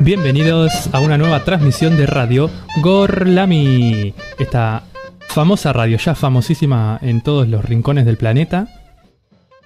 [0.00, 2.50] Bienvenidos a una nueva transmisión de radio
[2.82, 4.12] Gorlami.
[4.38, 4.82] Esta
[5.28, 8.68] famosa radio, ya famosísima en todos los rincones del planeta.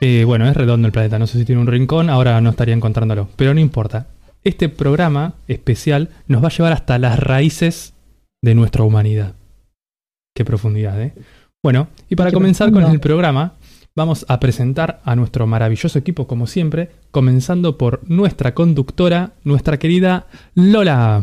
[0.00, 2.74] Eh, bueno, es redondo el planeta, no sé si tiene un rincón, ahora no estaría
[2.74, 4.06] encontrándolo, pero no importa.
[4.44, 7.94] Este programa especial nos va a llevar hasta las raíces
[8.40, 9.34] de nuestra humanidad.
[10.36, 11.14] Qué profundidad, ¿eh?
[11.62, 13.54] Bueno, y para comenzar con el programa,
[13.94, 20.26] vamos a presentar a nuestro maravilloso equipo como siempre, comenzando por nuestra conductora, nuestra querida
[20.56, 21.22] Lola.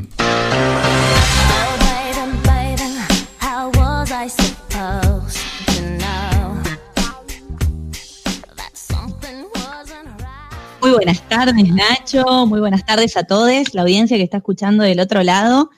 [10.79, 12.45] Muy buenas tardes, Nacho.
[12.47, 15.69] Muy buenas tardes a todos, la audiencia que está escuchando del otro lado.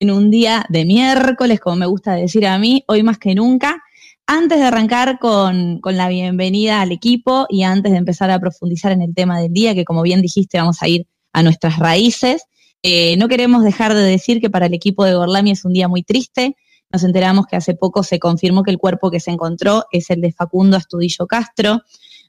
[0.00, 3.82] En un día de miércoles, como me gusta decir a mí, hoy más que nunca.
[4.28, 9.02] Antes de arrancar con, la bienvenida al equipo y antes de empezar a profundizar en
[9.02, 12.44] el tema del día, que como bien dijiste, vamos a ir a nuestras raíces,
[12.84, 15.88] eh, no queremos dejar de decir que para el equipo de Gorlami es un día
[15.88, 16.54] muy triste.
[16.92, 20.20] Nos enteramos que hace poco se confirmó que el cuerpo que se encontró es el
[20.20, 21.80] de Facundo Astudillo Castro.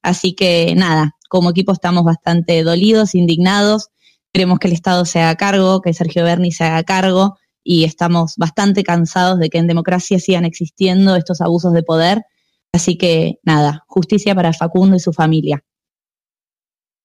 [0.02, 3.90] Así que nada, como equipo estamos bastante dolidos, indignados.
[4.34, 8.36] Queremos que el Estado se haga cargo, que Sergio Berni se haga cargo y estamos
[8.38, 12.22] bastante cansados de que en democracia sigan existiendo estos abusos de poder.
[12.72, 15.64] Así que nada, justicia para Facundo y su familia.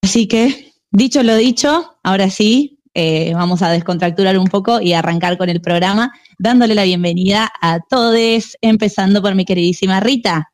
[0.02, 5.36] Así que, dicho lo dicho, ahora sí, eh, vamos a descontracturar un poco y arrancar
[5.36, 10.52] con el programa, dándole la bienvenida a todos, empezando por mi queridísima Rita.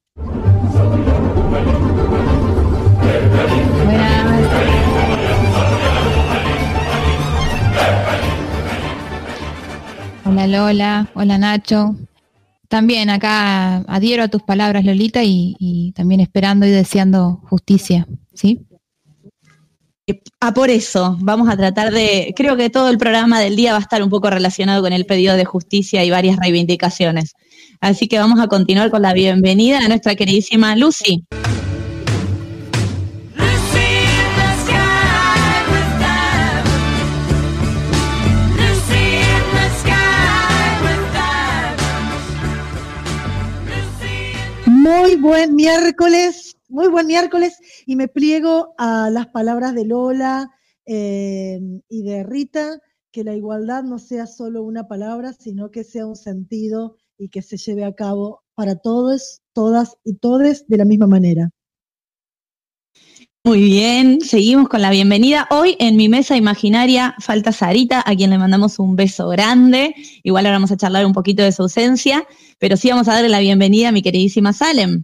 [10.42, 11.96] Hola Lola, hola Nacho.
[12.66, 18.62] También acá adhiero a tus palabras, Lolita, y, también esperando y deseando justicia, ¿sí?
[20.40, 23.78] Ah, por eso, vamos a tratar de, creo que todo el programa del día va
[23.78, 27.34] a estar un poco relacionado con el pedido de justicia y varias reivindicaciones.
[27.82, 31.26] Así que vamos a continuar con la bienvenida a nuestra queridísima Lucy.
[44.80, 50.48] Muy buen miércoles, muy buen miércoles y me pliego a las palabras de Lola
[50.86, 51.60] eh,
[51.90, 52.80] y de Rita,
[53.12, 57.42] que la igualdad no sea solo una palabra, sino que sea un sentido y que
[57.42, 61.50] se lleve a cabo para todos, todas y todes de la misma manera.
[63.42, 65.48] Muy bien, seguimos con la bienvenida.
[65.50, 69.94] Hoy en mi mesa imaginaria falta Sarita, a quien le mandamos un beso grande.
[70.22, 72.26] Igual ahora vamos a charlar un poquito de su ausencia,
[72.58, 75.02] pero sí vamos a darle la bienvenida a mi queridísima Salem.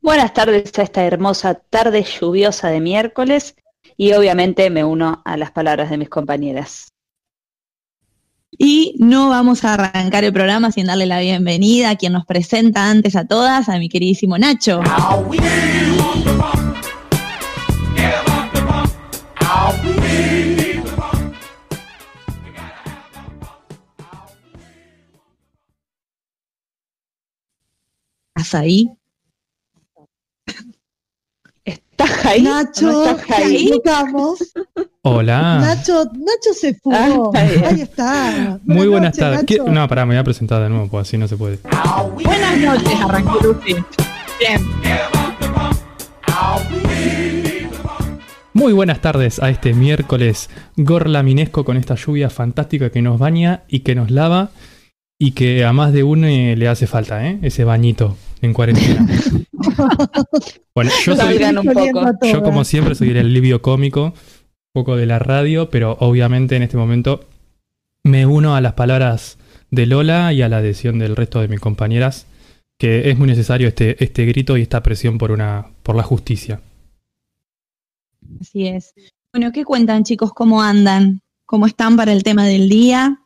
[0.00, 3.54] Buenas tardes a esta hermosa tarde lluviosa de miércoles
[3.96, 6.91] y obviamente me uno a las palabras de mis compañeras.
[8.58, 12.90] Y no vamos a arrancar el programa sin darle la bienvenida a quien nos presenta
[12.90, 14.82] antes a todas, a mi queridísimo Nacho.
[28.36, 28.90] ¿Estás ahí?
[31.64, 32.42] ¿Estás ahí?
[32.42, 33.72] Nacho, estás ahí?
[35.04, 35.58] Hola.
[35.58, 37.32] Nacho, Nacho se fugó.
[37.34, 38.60] Ah, ahí está.
[38.64, 39.44] Muy buenas, tardes.
[39.66, 41.58] No, pará, me voy a presentar de nuevo, pues así no se puede.
[42.22, 43.60] Buenas noches, arrancó.
[43.66, 43.84] Bien.
[48.52, 53.80] Muy buenas tardes a este miércoles gorlaminesco con esta lluvia fantástica que nos baña y
[53.80, 54.50] que nos lava
[55.18, 57.40] y que a más de uno le hace falta, ¿eh?
[57.42, 59.04] Ese bañito en cuarentena.
[60.76, 61.40] bueno, yo, soy,
[62.32, 64.14] yo como siempre soy el alivio cómico
[64.72, 67.24] poco de la radio, pero obviamente en este momento
[68.04, 69.38] me uno a las palabras
[69.70, 72.26] de Lola y a la adhesión del resto de mis compañeras,
[72.78, 76.60] que es muy necesario este, este grito y esta presión por, una, por la justicia.
[78.40, 78.94] Así es.
[79.32, 80.32] Bueno, ¿qué cuentan chicos?
[80.32, 81.20] ¿Cómo andan?
[81.46, 83.20] ¿Cómo están para el tema del día?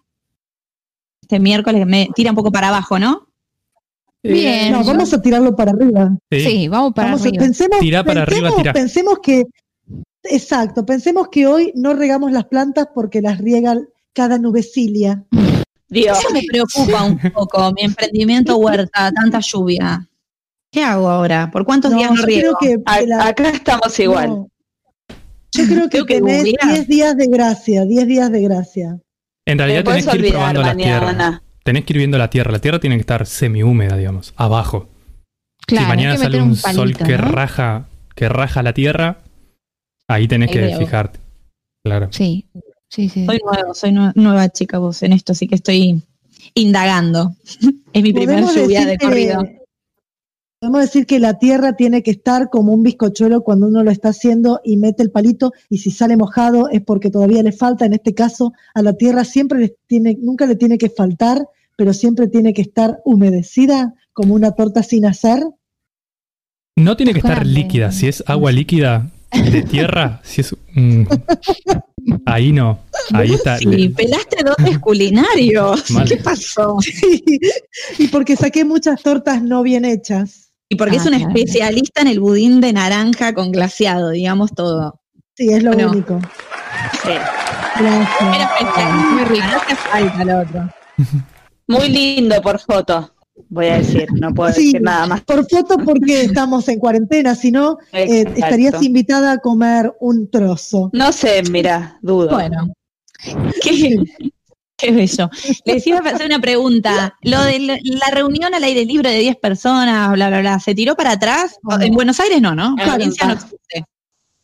[1.22, 3.28] Este miércoles me tira un poco para abajo, ¿no?
[4.22, 4.72] Bien.
[4.72, 6.16] No, vamos a tirarlo para arriba.
[6.31, 7.38] Sí, vamos para arriba.
[7.38, 8.72] pensemos, tira para arriba, tira.
[8.72, 9.44] Pensemos que
[10.31, 13.76] Exacto, pensemos que hoy no regamos las plantas porque las riega
[14.12, 15.25] cada nubecilia.
[15.88, 16.19] Dios.
[16.19, 20.08] Eso me preocupa un poco, mi emprendimiento huerta, tanta lluvia.
[20.70, 21.50] ¿Qué hago ahora?
[21.50, 22.58] ¿Por cuántos días no riego?
[23.20, 24.46] Acá estamos igual.
[25.52, 26.75] Yo creo que tenés googlear.
[26.75, 28.99] 10 días de gracia, 10 días de gracia.
[29.46, 31.43] En realidad tenés que ir olvidar probando la tierra.
[31.62, 32.52] Tenés que ir viendo la tierra.
[32.52, 34.88] La tierra tiene que estar semi-húmeda, digamos, abajo.
[35.67, 37.28] Claro, si mañana sale un, sol que ¿no?
[37.28, 39.19] raja, que raja la tierra,
[40.08, 40.79] ahí tenés Ahí que veo.
[40.79, 41.20] fijarte.
[41.85, 42.08] Claro.
[42.12, 42.47] Sí,
[42.88, 43.26] sí, sí.
[43.26, 46.03] Soy nueva, soy nue- nueva chica vos en esto, así que estoy
[46.55, 47.35] indagando.
[47.93, 49.43] es mi primer lluvia de que- corrido.
[50.58, 54.08] Podemos decir que la tierra tiene que estar como un bizcochuelo cuando uno lo está
[54.08, 57.85] haciendo y mete el palito y si sale mojado es porque todavía le falta.
[57.85, 61.93] En este caso, a la tierra siempre le tiene, nunca le tiene que faltar, pero
[61.93, 65.44] siempre tiene que estar humedecida como una torta sin hacer.
[66.75, 67.93] No tiene que estar líquida.
[67.93, 69.11] Si es agua líquida
[69.43, 70.55] de tierra, si es.
[70.75, 71.05] mm,
[72.27, 72.79] ahí no.
[73.12, 73.59] Ahí está.
[73.59, 75.91] Sí, pelaste dotes culinarios.
[75.91, 76.09] Mal.
[76.09, 76.77] ¿Qué pasó?
[77.99, 80.50] y porque saqué muchas tortas no bien hechas.
[80.69, 81.29] Y porque Ah, es un claro.
[81.29, 85.00] especialista en el budín de naranja con glaseado, digamos todo.
[85.37, 85.91] Sí, es lo Bueno.
[85.93, 86.21] único.
[87.03, 87.11] Sí.
[87.79, 88.11] Gracias.
[88.21, 89.47] Era especial, muy rico.
[89.47, 90.71] No hace falta lo otro.
[91.69, 93.12] Muy lindo por foto,
[93.49, 94.67] voy a decir, no puedo Sí.
[94.67, 95.21] decir nada más.
[95.23, 100.91] Por foto porque estamos en cuarentena, si no, eh, estarías invitada a comer un trozo.
[100.93, 102.31] No sé, mira, dudo.
[102.31, 102.73] Bueno,
[103.62, 103.97] qué,
[104.77, 105.31] qué bello.
[105.65, 107.17] Les iba a hacer una pregunta.
[107.23, 110.94] Lo de la, reunión al aire libre de 10 personas, bla, bla, bla, ¿se tiró
[110.97, 111.59] para atrás?
[111.81, 112.71] En Buenos Aires no, ¿no?
[112.71, 113.05] En Claro, no.
[113.33, 113.85] existe.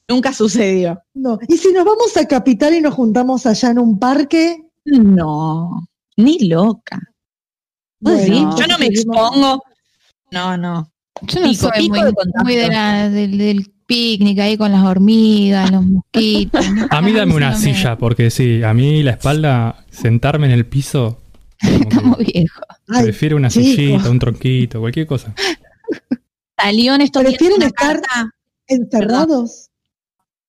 [0.08, 1.00] Nunca sucedió.
[1.14, 1.38] No.
[1.48, 5.86] Y si nos vamos a Capital y nos juntamos allá en un parque, No,
[6.16, 7.00] ni loca.
[8.04, 9.62] Yo no me expongo.
[10.30, 10.90] No, no.
[11.22, 12.44] Yo no Pico, soy pico muy, de contacto.
[12.44, 16.70] muy de la- del, del picnic ahí con las hormigas, los mosquitos.
[16.72, 16.86] ¿no?
[16.90, 21.20] A mí dame una silla, porque sí, a mí la espalda, sentarme en el piso,
[21.60, 22.64] Estamos viejos.
[22.86, 23.64] prefiero una chico.
[23.66, 25.34] sillita, un tronquito, cualquier cosa.
[26.58, 28.30] Salió en estos ¿Prefieren estar- carta
[28.66, 29.68] encerrados.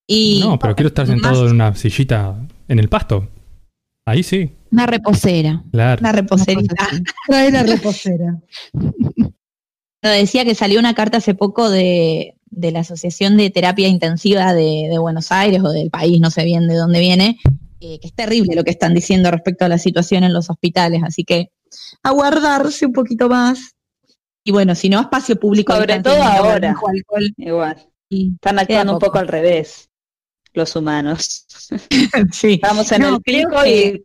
[0.06, 2.36] y No, pero quiero estar sentado más en una sillita
[2.68, 3.28] en el pasto.
[4.06, 5.62] Ahí sí, Una reposera.
[5.70, 6.00] claro.
[6.00, 6.74] una reposerita.
[7.28, 8.38] Trae la reposera.
[10.02, 14.88] Decía que salió una carta hace poco de, de la Asociación de Terapia Intensiva de,
[14.90, 17.38] de Buenos Aires o del país, no sé bien de dónde viene,
[17.80, 21.02] eh, que es terrible lo que están diciendo respecto a la situación en los hospitales,
[21.04, 21.50] así que
[22.02, 23.76] aguardarse un poquito más.
[24.44, 25.72] Y bueno, si no, espacio público.
[25.74, 26.70] Sobre todo ahora.
[26.70, 27.76] alcohol, Igual.
[28.10, 29.18] y- Están actuando un poco.
[29.18, 29.88] al revés,
[30.52, 31.46] los humanos.
[32.32, 32.54] sí.
[32.62, 34.02] Estamos en No, el pico que-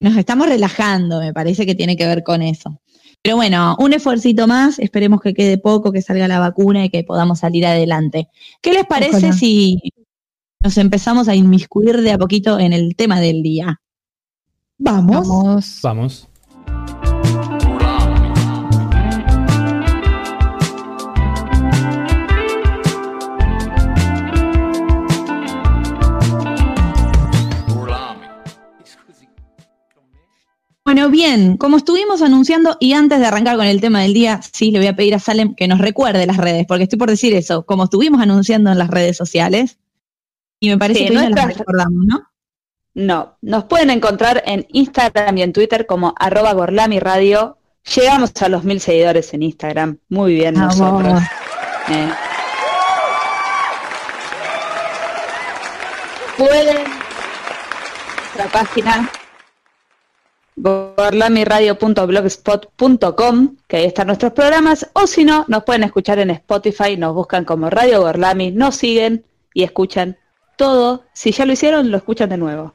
[0.00, 2.80] Nos estamos relajando, me parece que tiene que ver con eso.
[3.22, 7.02] Pero bueno, un esfuercito más, esperemos que quede poco, que salga la vacuna y que
[7.02, 8.28] podamos salir adelante.
[8.60, 9.32] ¿Qué les parece Ojalá.
[9.32, 9.80] si
[10.60, 13.80] nos empezamos a inmiscuir de a poquito en el tema del día?
[14.78, 15.28] Vamos.
[15.28, 15.80] Vamos.
[15.82, 16.28] Vamos.
[30.86, 34.70] Bueno, bien, como estuvimos anunciando y antes de arrancar con el tema del día, sí,
[34.70, 37.34] le voy a pedir a Salem que nos recuerde las redes, porque estoy por decir
[37.34, 39.78] eso, como estuvimos anunciando en las redes sociales,
[40.60, 42.22] y me parece Sí, que no las recordamos, ¿no?
[42.94, 43.36] no.
[43.42, 47.58] Nos pueden encontrar en Instagram y en Twitter como arroba Gorlami Radio.
[47.96, 49.98] Llegamos a los mil seguidores en Instagram.
[50.08, 50.78] Muy bien Vamos.
[50.78, 51.20] nosotros.
[51.90, 52.10] Eh.
[56.38, 56.76] Pueden
[58.36, 59.10] nuestra página
[60.56, 67.14] gorlamiradio.blogspot.com, que ahí están nuestros programas, o si no, nos pueden escuchar en Spotify, nos
[67.14, 70.18] buscan como Radio Gorlami, nos siguen y escuchan
[70.56, 71.04] todo.
[71.12, 72.74] Si ya lo hicieron, lo escuchan de nuevo,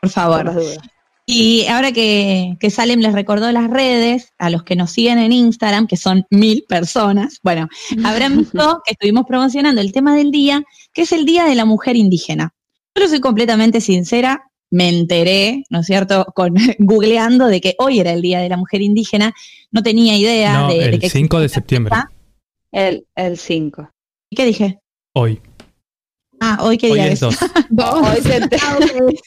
[0.00, 0.52] Por favor.
[1.28, 5.32] Y ahora que, que Salem les recordó las redes, a los que nos siguen en
[5.32, 7.68] Instagram, que son mil personas, bueno,
[8.04, 11.64] habrán visto que estuvimos promocionando el tema del día, que es el Día de la
[11.64, 12.54] Mujer Indígena.
[12.94, 18.12] Yo soy completamente sincera, me enteré, ¿no es cierto?, con googleando de que hoy era
[18.12, 19.32] el Día de la Mujer Indígena,
[19.70, 21.94] no tenía idea No, de, de el que 5 de septiembre.
[22.72, 23.88] El, el 5.
[24.30, 24.78] ¿Y qué dije?
[25.14, 25.40] Hoy.
[26.40, 27.20] Ah, hoy qué Hoy día es es.
[27.20, 27.36] 2.
[28.12, 28.60] Hoy te, enter-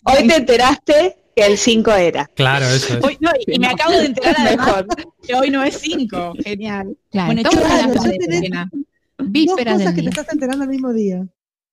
[0.06, 2.26] hoy te enteraste que el 5 era.
[2.36, 3.04] Claro, eso es.
[3.04, 3.74] Hoy- no, y, y me No.
[3.74, 4.88] acabo de enterar además Mejor.
[5.26, 6.34] que hoy no es 5.
[6.44, 6.96] Genial.
[7.10, 8.70] Claro, Bueno, claro, de Indígena.
[9.18, 11.26] Dos vísperas cosas que te estás enterando al mismo día.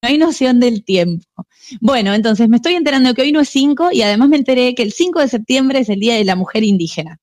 [0.03, 1.47] No hay noción del tiempo.
[1.81, 4.83] Bueno, entonces me estoy enterando que hoy no es 5 y además me enteré que
[4.83, 7.19] el 5 de septiembre es el Día de la Mujer Indígena.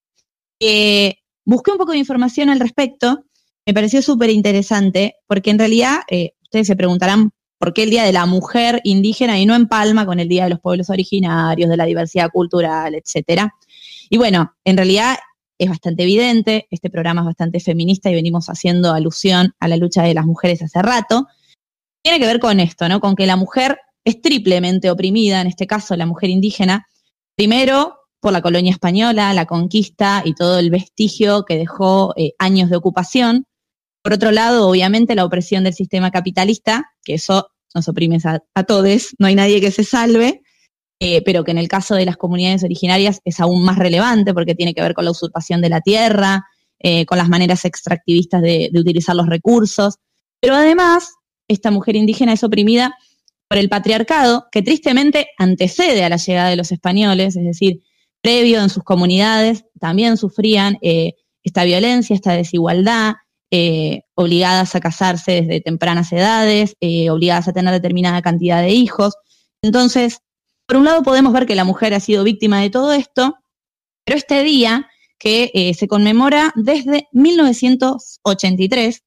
[0.60, 1.16] Eh,
[1.46, 3.26] busqué un poco de información al respecto,
[3.66, 8.04] me pareció súper interesante, porque en realidad eh, ustedes se preguntarán por qué el Día
[8.04, 11.78] de la Mujer Indígena y no empalma con el Día de los Pueblos Originarios, de
[11.78, 13.54] la diversidad cultural, etcétera.
[14.10, 15.16] Y bueno, en realidad
[15.58, 20.04] es bastante evidente, este programa es bastante feminista y venimos haciendo alusión a la lucha
[20.04, 21.28] de las mujeres hace rato.
[22.04, 23.00] Tiene que ver con esto, ¿no?
[23.00, 26.86] Con que la mujer es triplemente oprimida, en este caso la mujer indígena,
[27.36, 32.70] primero por la colonia española, la conquista y todo el vestigio que dejó eh, años
[32.70, 33.46] de ocupación.
[34.02, 39.16] Por otro lado, obviamente, la opresión del sistema capitalista, que eso nos oprime a, todos,
[39.18, 40.42] no hay nadie que se salve,
[41.00, 44.56] eh, pero que en el caso de las comunidades originarias es aún más relevante porque
[44.56, 46.46] tiene que ver con la usurpación de la tierra,
[46.80, 49.96] eh, con las maneras extractivistas de, de utilizar los recursos.
[50.40, 51.14] Pero además,
[51.54, 52.96] esta mujer indígena es oprimida
[53.48, 57.82] por el patriarcado, que tristemente antecede a la llegada de los españoles, es decir,
[58.24, 63.16] previo en sus comunidades también sufrían eh, esta violencia, esta desigualdad,
[63.52, 69.16] eh, obligadas a casarse desde tempranas edades, eh, obligadas a tener determinada cantidad de hijos.
[69.62, 70.20] Entonces,
[70.66, 73.36] por un lado podemos ver que la mujer ha sido víctima de todo esto,
[74.06, 74.88] pero este día
[75.20, 79.04] que se conmemora desde 1983,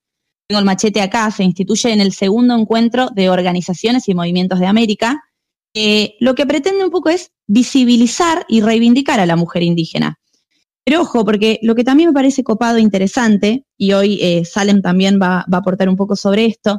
[0.47, 4.67] tengo el machete acá, se instituye en el segundo encuentro de organizaciones y movimientos de
[4.67, 5.23] América,
[6.21, 10.19] lo que pretende un poco es visibilizar y reivindicar a la mujer indígena.
[10.87, 14.83] Pero ojo, porque lo que también me parece copado e interesante, y hoy eh, Salem
[14.83, 16.79] también va, a aportar un poco sobre esto,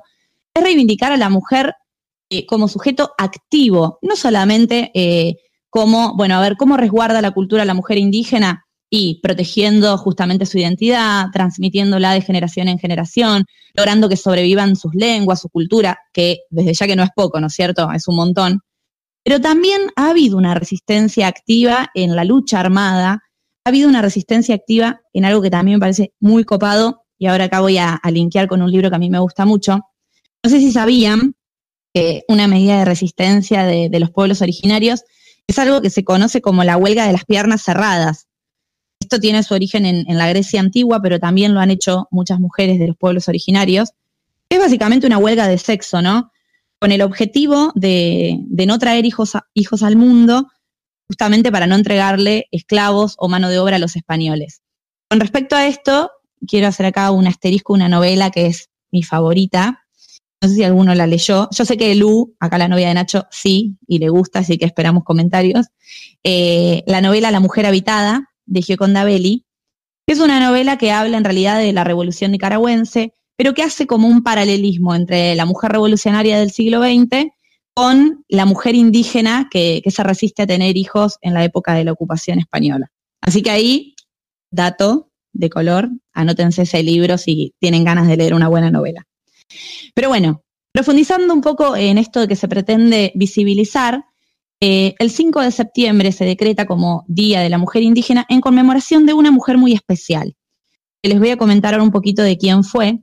[0.53, 1.73] es reivindicar a la mujer
[2.29, 5.35] eh, como sujeto activo, no solamente eh,
[5.69, 10.57] como, bueno, a ver, cómo resguarda la cultura la mujer indígena, y protegiendo justamente su
[10.57, 16.73] identidad, transmitiéndola de generación en generación, logrando que sobrevivan sus lenguas, su cultura, que desde
[16.73, 17.91] ya que no es poco, ¿no es cierto?
[17.91, 18.61] Es un montón.
[19.23, 23.23] Pero también ha habido una resistencia activa en la lucha armada,
[23.65, 27.45] ha habido una resistencia activa en algo que también me parece muy copado, y ahora
[27.45, 29.79] acá voy a, linkear con un libro que a mí me gusta mucho.
[30.43, 31.35] No sé si sabían
[31.93, 35.03] que una medida de resistencia de, de los pueblos originarios
[35.47, 38.26] es algo que se conoce como la huelga de las piernas cerradas
[39.07, 42.77] esto tiene su origen en, la Grecia antigua, pero también lo han hecho muchas mujeres
[42.77, 43.93] de los pueblos originarios.
[44.49, 46.31] Es básicamente una huelga de sexo, ¿no?
[46.77, 50.49] Con el objetivo de, no traer hijos, hijos al mundo,
[51.07, 54.61] justamente para no entregarle esclavos o mano de obra a los españoles.
[55.09, 56.11] Con respecto a esto,
[56.45, 59.85] quiero hacer acá un asterisco, una novela que es mi favorita.
[60.41, 61.47] No sé si alguno la leyó.
[61.51, 64.65] Yo sé que Lu, acá la novia de Nacho, sí, y le gusta, así que
[64.65, 65.67] esperamos comentarios.
[66.25, 69.45] Eh, la novela La Mujer Habitada, de Gioconda Belli,
[70.07, 73.85] que es una novela que habla en realidad de la revolución nicaragüense, pero que hace
[73.85, 77.27] como un paralelismo entre la mujer revolucionaria del siglo XX
[77.75, 81.91] con la mujer indígena que, se resiste a tener hijos en la época de la
[81.91, 82.91] ocupación española.
[83.21, 83.95] Así que ahí,
[84.49, 89.05] dato de color, anótense ese libro si tienen ganas de leer una buena novela.
[89.93, 94.03] Pero bueno, profundizando un poco en esto de que se pretende visibilizar,
[94.59, 99.05] eh, el 5 de septiembre se decreta como Día de la Mujer Indígena en conmemoración
[99.05, 100.35] de una mujer muy especial.
[101.03, 102.99] Les voy a comentar ahora un poquito de quién fue.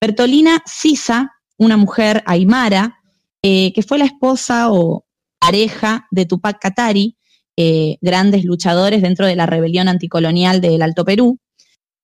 [0.00, 3.00] Bertolina Sisa, una mujer aymara,
[3.42, 5.04] eh, que fue la esposa o
[5.40, 7.16] pareja de Tupac Katari,
[7.56, 11.38] eh, grandes luchadores dentro de la rebelión anticolonial del Alto Perú.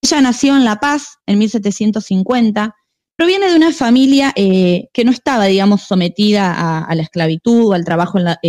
[0.01, 2.75] Ella nació en La Paz en 1750,
[3.15, 8.17] proviene de una familia que no estaba, digamos, sometida a, la esclavitud o al trabajo
[8.17, 8.39] en la,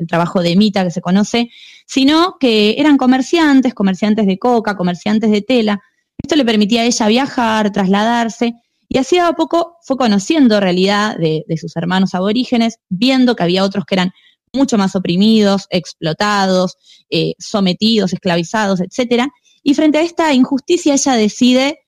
[0.00, 1.50] el trabajo de Mita que se conoce,
[1.86, 5.80] sino que eran comerciantes, comerciantes de coca, comerciantes de tela.
[6.22, 8.54] Esto le permitía a ella viajar, trasladarse,
[8.88, 13.84] y hacía a poco fue conociendo realidad de, sus hermanos aborígenes, viendo que había otros
[13.84, 14.12] que eran
[14.52, 16.76] mucho más oprimidos, explotados,
[17.08, 19.28] eh, sometidos, esclavizados, etc.
[19.62, 21.78] Y frente a esta injusticia ella decide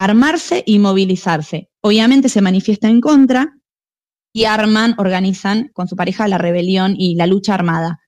[0.00, 1.70] armarse y movilizarse.
[1.80, 3.57] Obviamente se manifiesta en contra,
[4.38, 7.98] y arman, organizan con su pareja la rebelión y la lucha armada.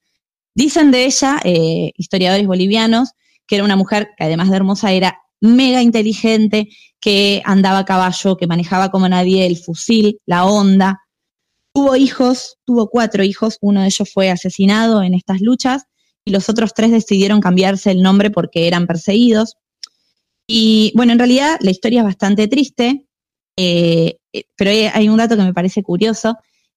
[0.54, 3.10] Dicen de ella, eh, historiadores bolivianos,
[3.48, 6.68] que era una mujer que además de hermosa era mega inteligente,
[7.00, 11.00] que andaba a caballo, que manejaba como nadie el fusil, la onda.
[11.74, 15.82] Tuvo hijos, tuvo cuatro hijos, uno de ellos fue asesinado en estas luchas
[16.24, 19.56] y los otros tres decidieron cambiarse el nombre porque eran perseguidos.
[20.46, 23.08] Y bueno, en realidad la historia es bastante triste.
[23.56, 24.19] Eh,
[24.56, 26.36] pero hay, un dato que me parece curioso.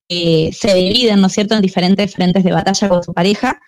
[0.09, 3.59] se dividen, ¿no es cierto?, en diferentes frentes de batalla con su pareja.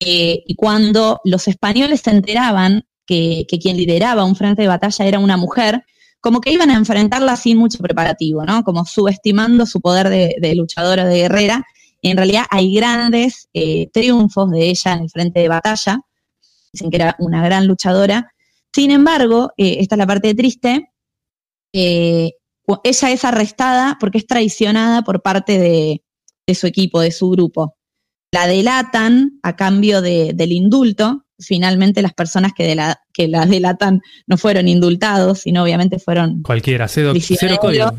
[0.00, 5.18] Eh, y cuando los españoles se enteraban que, quien lideraba un frente de batalla era
[5.18, 5.84] una mujer,
[6.20, 8.62] como que iban a enfrentarla sin mucho preparativo, ¿no?
[8.62, 11.64] Como subestimando su poder de, luchadora, de guerrera.
[12.02, 13.48] En realidad hay grandes
[13.92, 16.00] triunfos de ella en el frente de batalla.
[16.72, 18.32] Dicen que era una gran luchadora.
[18.72, 20.90] Sin embargo, esta es la parte triste,
[22.84, 27.76] ella es arrestada porque es traicionada por parte de, su equipo, de su grupo.
[28.32, 31.24] La delatan a cambio del indulto.
[31.38, 36.42] Finalmente las personas que, la, que la delatan no fueron indultados, sino obviamente fueron...
[36.42, 37.92] Cualquiera, cero, cero código.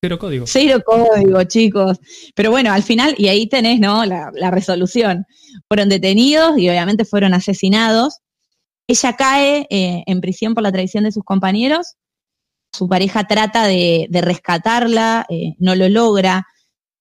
[0.00, 0.46] Cero código.
[0.46, 1.98] Cero código, chicos.
[2.34, 4.04] Pero bueno, al final, y ahí tenés, ¿no?
[4.06, 5.26] La, la resolución.
[5.68, 8.20] Fueron detenidos y obviamente fueron asesinados.
[8.88, 11.96] Ella cae eh, en prisión por la traición de sus compañeros.
[12.72, 16.46] Su pareja trata de, rescatarla, eh, no lo logra.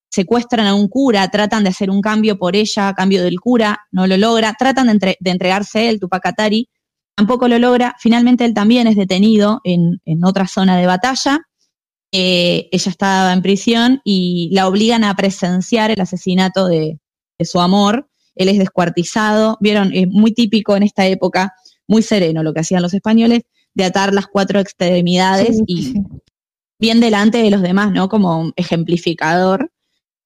[0.10, 4.08] Secuestran a un cura, tratan de hacer un cambio por ella, cambio del cura, no
[4.08, 4.56] lo logra.
[4.58, 6.70] Tratan de, entre- de entregarse él, Tupac Katari,
[7.16, 7.96] tampoco lo logra.
[8.00, 11.40] Finalmente él también es detenido en, en otra zona de batalla.
[12.14, 17.00] Eh, ella estaba en prisión y la obligan a presenciar el asesinato de,
[17.38, 18.10] de su amor.
[18.36, 19.58] Él es descuartizado.
[19.60, 21.54] Vieron, es muy típico en esta época,
[21.88, 23.42] muy sereno lo que hacían los españoles,
[23.78, 26.04] de atar las cuatro extremidades Sí, y sí.
[26.80, 28.10] bien delante de los demás, ¿no?
[28.10, 29.72] Como un ejemplificador.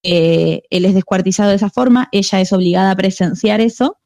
[0.02, 3.98] Eh, él es descuartizado de esa forma, ella es obligada a presenciar eso.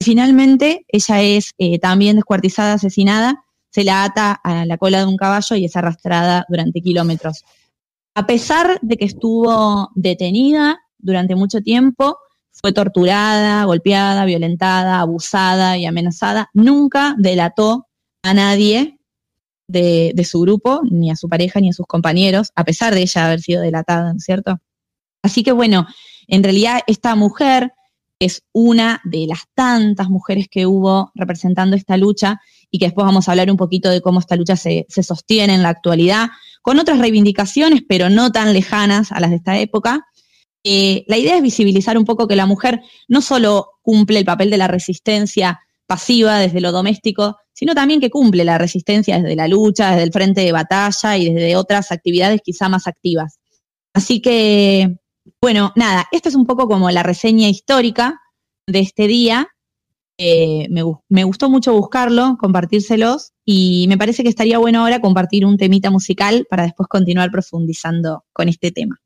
[0.00, 5.16] Finalmente, ella es eh, también descuartizada, asesinada, se la ata a la cola de un
[5.16, 7.44] caballo y es arrastrada durante kilómetros.
[8.16, 12.18] A pesar de que estuvo detenida durante mucho tiempo,
[12.50, 17.87] fue torturada, golpeada, violentada, abusada y amenazada, nunca delató
[18.28, 18.98] a nadie
[19.66, 23.26] de, su grupo, ni a su pareja, ni a sus compañeros, a pesar de ella
[23.26, 24.58] haber sido delatada, ¿no es cierto?
[25.22, 25.86] Así que bueno,
[26.26, 27.72] en realidad esta mujer
[28.18, 33.28] es una de las tantas mujeres que hubo representando esta lucha y que después vamos
[33.28, 36.28] a hablar un poquito de cómo esta lucha se, se sostiene en la actualidad,
[36.62, 40.06] con otras reivindicaciones, pero no tan lejanas a las de esta época.
[40.64, 44.50] Eh, la idea es visibilizar un poco que la mujer no solo cumple el papel
[44.50, 49.48] de la resistencia pasiva desde lo doméstico, sino también que cumple la resistencia desde la
[49.48, 53.40] lucha, desde el frente de batalla y desde otras actividades quizá más activas.
[53.92, 54.98] Así que,
[55.42, 58.20] bueno, nada, esta es un poco como la reseña histórica
[58.68, 59.48] de este día.
[60.18, 65.00] Eh, me, gu- me gustó mucho buscarlo, compartírselos y me parece que estaría bueno ahora
[65.00, 69.00] compartir un temita musical para después continuar profundizando con este tema.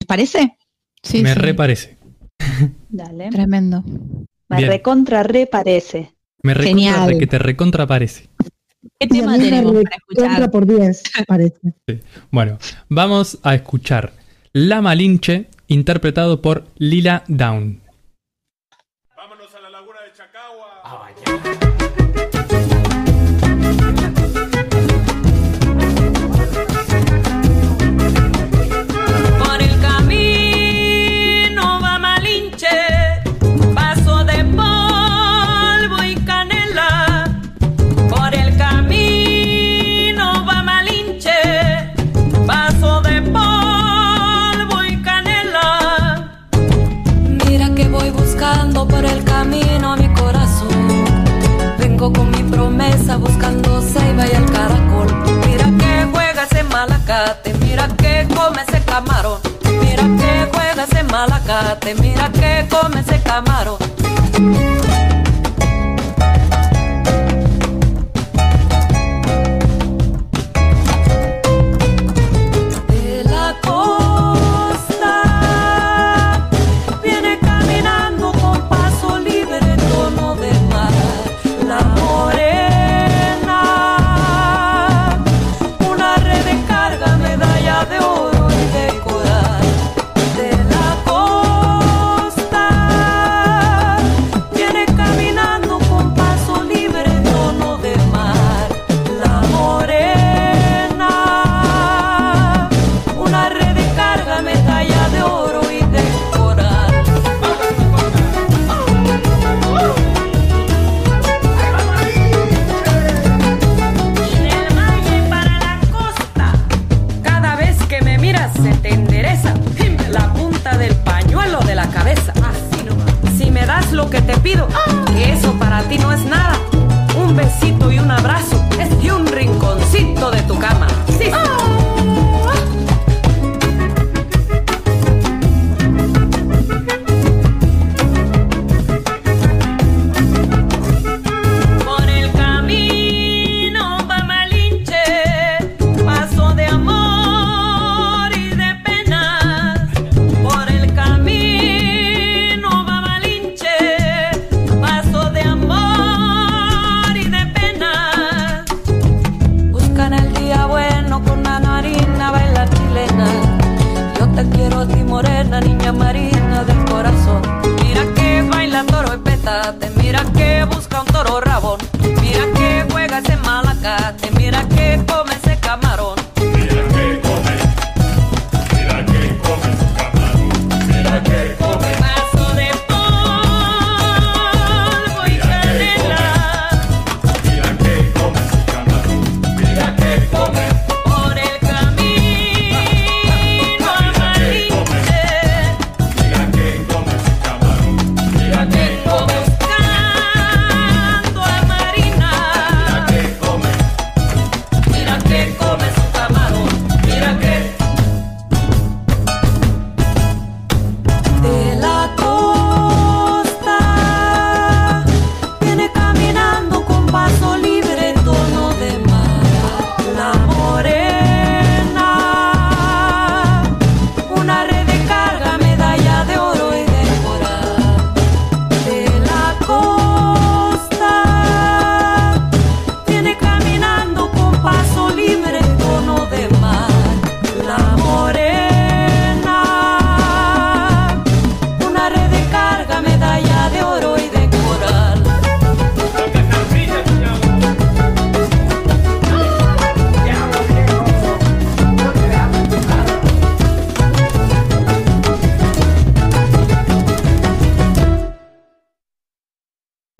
[0.00, 0.56] ¿Les parece?
[1.02, 1.98] Sí, Me sí, reparece.
[2.88, 3.30] Dale.
[3.30, 3.82] Tremendo.
[4.48, 6.15] Me recontra reparece.
[6.46, 8.28] Me recontra re que te recontra parece.
[9.00, 10.50] ¿Qué Y a tema mí me tenemos para escuchar?
[10.52, 11.74] por 10, parece.
[12.30, 14.12] Bueno, vamos a escuchar
[14.52, 17.80] La Malinche, interpretado por Lila Down.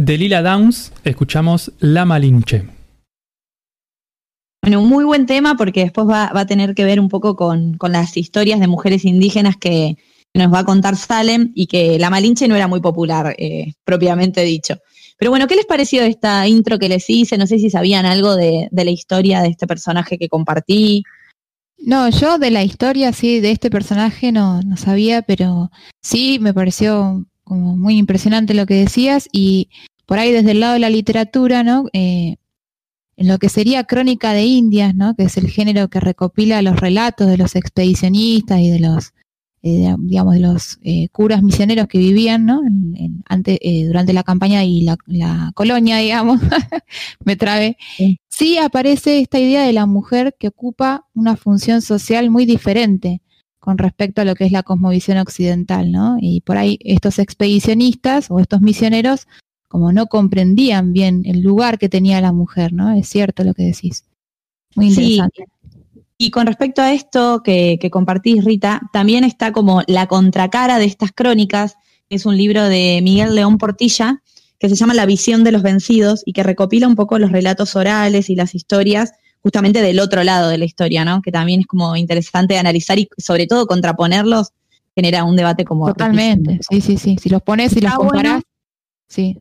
[0.06, 2.64] De Lila Downs escuchamos La Malinche.
[4.62, 7.34] Bueno, un muy buen tema porque después va, va a tener que ver un poco
[7.34, 9.96] con, con las historias de mujeres indígenas que
[10.32, 14.42] nos va a contar Salem y que la Malinche no era muy popular, eh, propiamente
[14.42, 14.76] dicho.
[15.18, 17.36] Pero bueno, ¿qué les pareció esta intro que les hice?
[17.36, 21.02] No sé si sabían algo de, de la historia de este personaje que compartí.
[21.78, 26.54] No, yo de la historia, sí, de este personaje no, no sabía, pero sí me
[26.54, 29.68] pareció como muy impresionante lo que decías y
[30.06, 31.86] por ahí desde el lado de la literatura, ¿no?
[31.92, 32.36] Eh,
[33.18, 35.14] en lo que sería Crónica de Indias, ¿no?
[35.14, 39.14] Que es el género que recopila los relatos de los expedicionistas y de los,
[39.62, 42.60] eh, digamos, de los eh, curas misioneros que vivían, ¿no?
[42.66, 46.40] En- en- ante- eh, durante la campaña y la, la colonia, digamos,
[47.24, 47.76] me trabé.
[47.96, 48.18] Sí.
[48.28, 53.22] Sí aparece esta idea de la mujer que ocupa una función social muy diferente
[53.60, 56.18] con respecto a lo que es la cosmovisión occidental, ¿no?
[56.20, 59.26] Y por ahí estos expedicionistas o estos misioneros
[59.76, 62.92] como no comprendían bien el lugar que tenía la mujer, ¿no?
[62.96, 64.06] Es cierto lo que decís.
[64.74, 65.16] Muy Sí.
[65.18, 65.44] interesante.
[66.16, 70.86] Y con respecto a esto que, que compartís, Rita, también está como la contracara de
[70.86, 71.74] estas crónicas,
[72.08, 74.22] que es un libro de Miguel León Portilla,
[74.58, 77.76] que se llama La visión de los vencidos y que recopila un poco los relatos
[77.76, 79.12] orales y las historias
[79.42, 81.20] justamente del otro lado de la historia, ¿no?
[81.20, 84.52] Que también es como interesante analizar y sobre todo contraponerlos
[84.94, 86.60] genera un debate como Totalmente.
[86.66, 87.18] Sí, sí, sí.
[87.20, 88.10] Si los pones y los bueno.
[88.12, 88.42] comparás,
[89.06, 89.38] sí.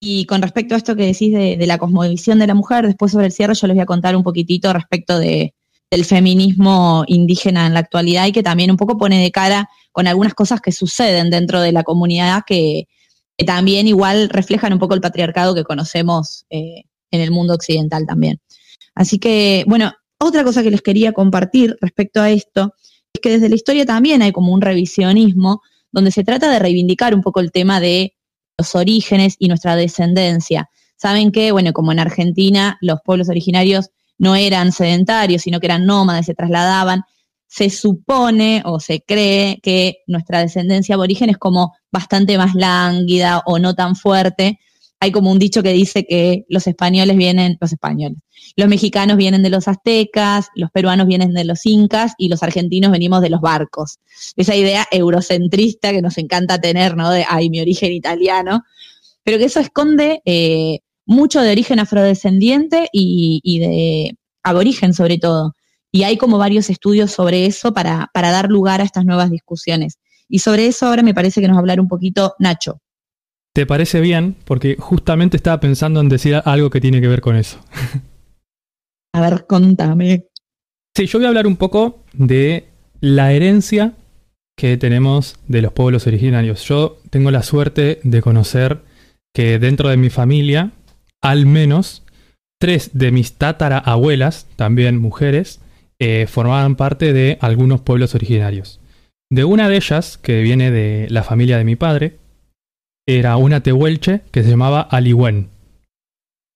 [0.00, 3.26] Y con respecto a esto que decís de, la cosmovisión de la mujer, después sobre
[3.26, 5.54] el cierre yo les voy a contar un poquitito respecto de,
[5.90, 10.06] del feminismo indígena en la actualidad y que también un poco pone de cara con
[10.06, 12.86] algunas cosas que suceden dentro de la comunidad que,
[13.36, 18.06] que también igual reflejan un poco el patriarcado que conocemos eh, en el mundo occidental
[18.06, 18.40] también.
[18.94, 22.74] Así que, bueno, otra cosa que les quería compartir respecto a esto
[23.12, 27.14] es que desde la historia también hay como un revisionismo donde se trata de reivindicar
[27.14, 28.14] un poco el tema de
[28.58, 30.68] los orígenes y nuestra descendencia.
[30.96, 35.86] Saben que, bueno, como en Argentina los pueblos originarios no eran sedentarios, sino que eran
[35.86, 37.04] nómades, se trasladaban,
[37.46, 43.60] se supone o se cree que nuestra descendencia aborigen es como bastante más lánguida o
[43.60, 44.58] no tan fuerte.
[45.00, 48.18] Hay como un dicho que dice que los españoles vienen, los españoles,
[48.56, 52.90] los mexicanos vienen de los aztecas, los peruanos vienen de los incas y los argentinos
[52.90, 53.98] venimos de los barcos.
[54.36, 57.10] Esa idea eurocentrista que nos encanta tener, ¿no?
[57.10, 58.64] De, ay, mi origen italiano,
[59.22, 65.54] pero que eso esconde eh, mucho de origen afrodescendiente y, y de aborigen sobre todo.
[65.90, 69.98] Y hay como varios estudios sobre eso para, para dar lugar a estas nuevas discusiones.
[70.28, 72.80] Y sobre eso ahora me parece que nos va a hablar un poquito Nacho.
[73.58, 74.36] ¿Te parece bien?
[74.44, 77.58] Porque justamente estaba pensando en decir algo que tiene que ver con eso.
[79.12, 80.26] A ver, contame.
[80.96, 82.68] Sí, yo voy a hablar un poco de
[83.00, 83.94] la herencia
[84.56, 86.62] que tenemos de los pueblos originarios.
[86.68, 88.82] Yo tengo la suerte de conocer
[89.34, 90.70] que dentro de mi familia,
[91.20, 92.04] al menos
[92.60, 95.60] tres de mis tatarabuelas, también mujeres,
[95.98, 98.78] eh, formaban parte de algunos pueblos originarios.
[99.32, 102.18] De una de ellas, que viene de la familia de mi padre,
[103.08, 105.48] era una tehuelche que se llamaba Aliwen.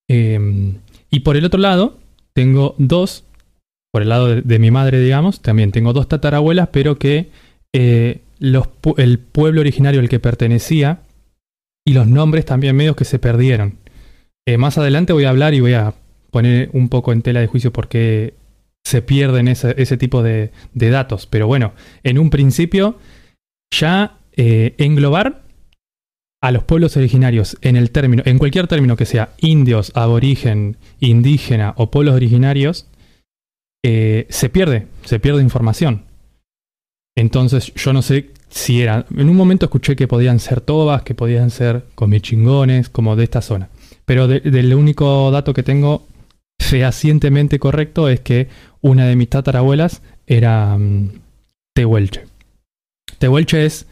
[0.08, 0.74] Eh,
[1.10, 1.98] y por el otro lado,
[2.34, 3.24] tengo dos,
[3.90, 7.30] por el lado de, mi madre, digamos, también tengo dos tatarabuelas, pero que
[7.72, 11.00] eh, el pueblo originario al que pertenecía
[11.86, 13.78] y los nombres también medios que se perdieron.
[14.46, 15.94] Eh, más adelante voy a hablar y voy a
[16.30, 18.34] poner un poco en tela de juicio por qué
[18.84, 21.26] se pierden ese, ese tipo de, de datos.
[21.26, 22.98] Pero bueno, en un principio,
[23.70, 25.41] ya eh, englobar
[26.42, 31.72] a los pueblos originarios en el término, en cualquier término que sea indios, aborigen, indígena
[31.76, 32.86] o pueblos originarios,
[33.84, 36.02] eh, se pierde, se pierde información.
[37.16, 41.14] Entonces yo no sé si eran, en un momento escuché que podían ser tobas, que
[41.14, 43.68] podían ser comichingones, como de esta zona.
[44.04, 46.06] Pero de- del único dato que tengo
[46.60, 48.48] fehacientemente correcto es que
[48.80, 51.10] una de mis tatarabuelas era mm,
[51.74, 52.24] tehuelche.
[53.18, 53.86] Tehuelche es,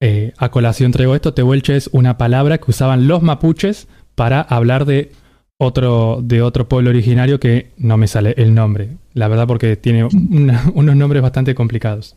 [0.00, 4.84] eh, a colación traigo esto, tehuelche es una palabra que usaban los mapuches para hablar
[4.84, 5.12] de
[5.58, 10.04] otro, de otro pueblo originario que no me sale el nombre, la verdad porque tiene
[10.74, 12.14] unos nombres bastante complicados.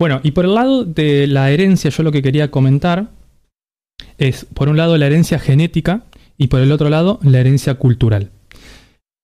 [0.00, 3.10] Bueno, y por el lado de la herencia, yo lo que quería comentar
[4.18, 6.04] es, por un lado, la herencia genética
[6.38, 8.30] y por el otro lado, la herencia cultural.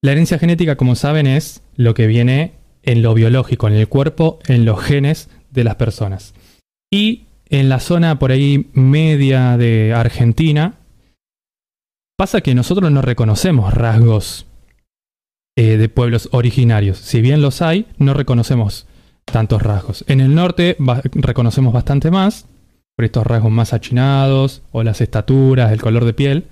[0.02, 2.52] La herencia genética, como saben, es lo que viene
[2.82, 6.34] en lo biológico, en el cuerpo, en los genes de las personas.
[6.92, 10.74] Y en la zona por ahí media de Argentina,
[12.16, 14.46] pasa que nosotros no reconocemos rasgos
[15.56, 16.98] eh, de pueblos originarios.
[16.98, 18.86] Si bien los hay, no reconocemos
[19.24, 20.04] tantos rasgos.
[20.08, 20.76] En el norte
[21.12, 22.46] reconocemos bastante más,
[22.96, 26.44] por estos rasgos más achinados, o las estaturas, el color de piel.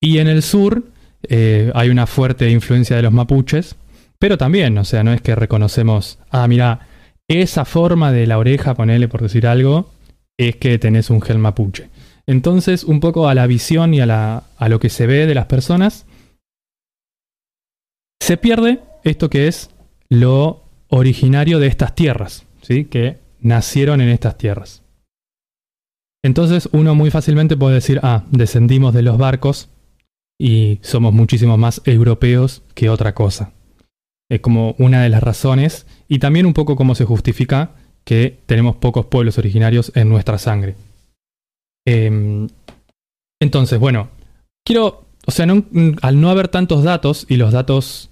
[0.00, 0.84] Y en el sur
[1.28, 3.76] eh, hay una fuerte influencia de los mapuches,
[4.18, 6.88] pero también, o sea, no es que reconocemos, ah, mira,
[7.28, 9.90] esa forma de la oreja, ponele por decir algo,
[10.48, 11.90] es que tenés un gel mapuche.
[12.26, 15.34] Entonces, un poco a la visión y a, la- a lo que se ve de
[15.34, 16.06] las personas,
[18.22, 19.70] se pierde esto que es
[20.08, 22.84] lo originario de estas tierras, ¿sí?
[22.84, 24.82] que nacieron en estas tierras.
[26.22, 29.70] Entonces uno muy fácilmente puede decir, ah, descendimos de los barcos
[30.38, 33.52] y somos muchísimo más europeos que otra cosa.
[34.30, 37.74] Es como una de las razones y también un poco cómo se justifica
[38.04, 40.74] que tenemos pocos pueblos originarios en nuestra sangre.
[41.86, 42.48] Em,
[43.40, 44.08] entonces, bueno,
[44.64, 45.46] quiero, o sea,
[46.02, 48.10] al no haber tantos datos y los datos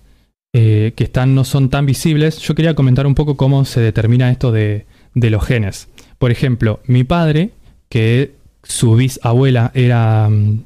[0.54, 4.30] eh, que están no son tan visibles, yo quería comentar un poco cómo se determina
[4.30, 5.88] esto de, de los genes.
[6.18, 7.50] Por ejemplo, mi padre,
[7.88, 10.64] que su bisabuela era mm,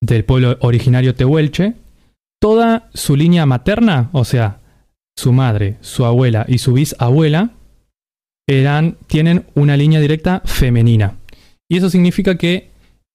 [0.00, 1.74] del pueblo originario tehuelche,
[2.40, 4.58] toda su línea materna, o sea,
[5.16, 7.50] su madre, su abuela y su bisabuela,
[8.48, 11.16] eran, tienen una línea directa femenina.
[11.68, 12.70] Y eso significa que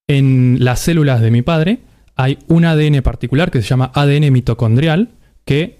[0.07, 1.79] en las células de mi padre
[2.15, 5.09] hay un ADN particular que se llama ADN mitocondrial,
[5.43, 5.79] que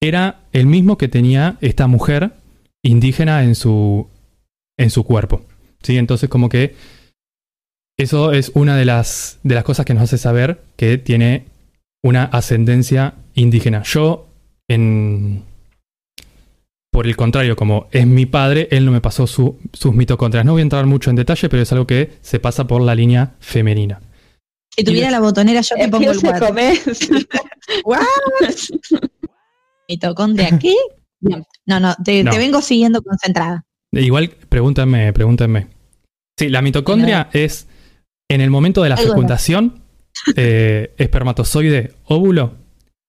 [0.00, 2.32] era el mismo que tenía esta mujer
[2.82, 4.08] indígena en su,
[4.78, 5.44] en su cuerpo.
[5.82, 5.98] ¿Sí?
[5.98, 6.74] Entonces como que
[7.98, 11.46] eso es una de las, de las cosas que nos hace saber que tiene
[12.02, 13.82] una ascendencia indígena.
[13.82, 14.28] Yo,
[14.68, 15.42] en,
[16.92, 20.44] por el contrario, como es mi padre, él no me pasó su- sus mitocondrias.
[20.44, 22.94] No voy a entrar mucho en detalle, pero es algo que se pasa por la
[22.94, 24.00] línea femenina.
[24.76, 26.78] Si tuviera la botonera, yo te pongo el comer.
[29.88, 30.74] ¿Mitocondria qué?
[31.66, 32.30] No, no, te, No.
[32.30, 33.64] te vengo siguiendo concentrada.
[33.92, 35.68] Igual, pregúntenme, pregúntenme.
[36.38, 37.66] Sí, la mitocondria es
[38.30, 39.82] en el momento de la fecundación,
[40.36, 42.54] eh, espermatozoide, óvulo,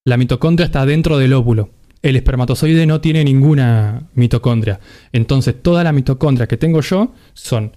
[0.04, 1.70] la mitocondria está dentro del óvulo.
[2.02, 4.80] El espermatozoide no tiene ninguna mitocondria.
[5.12, 7.72] Entonces, toda la mitocondria que tengo yo son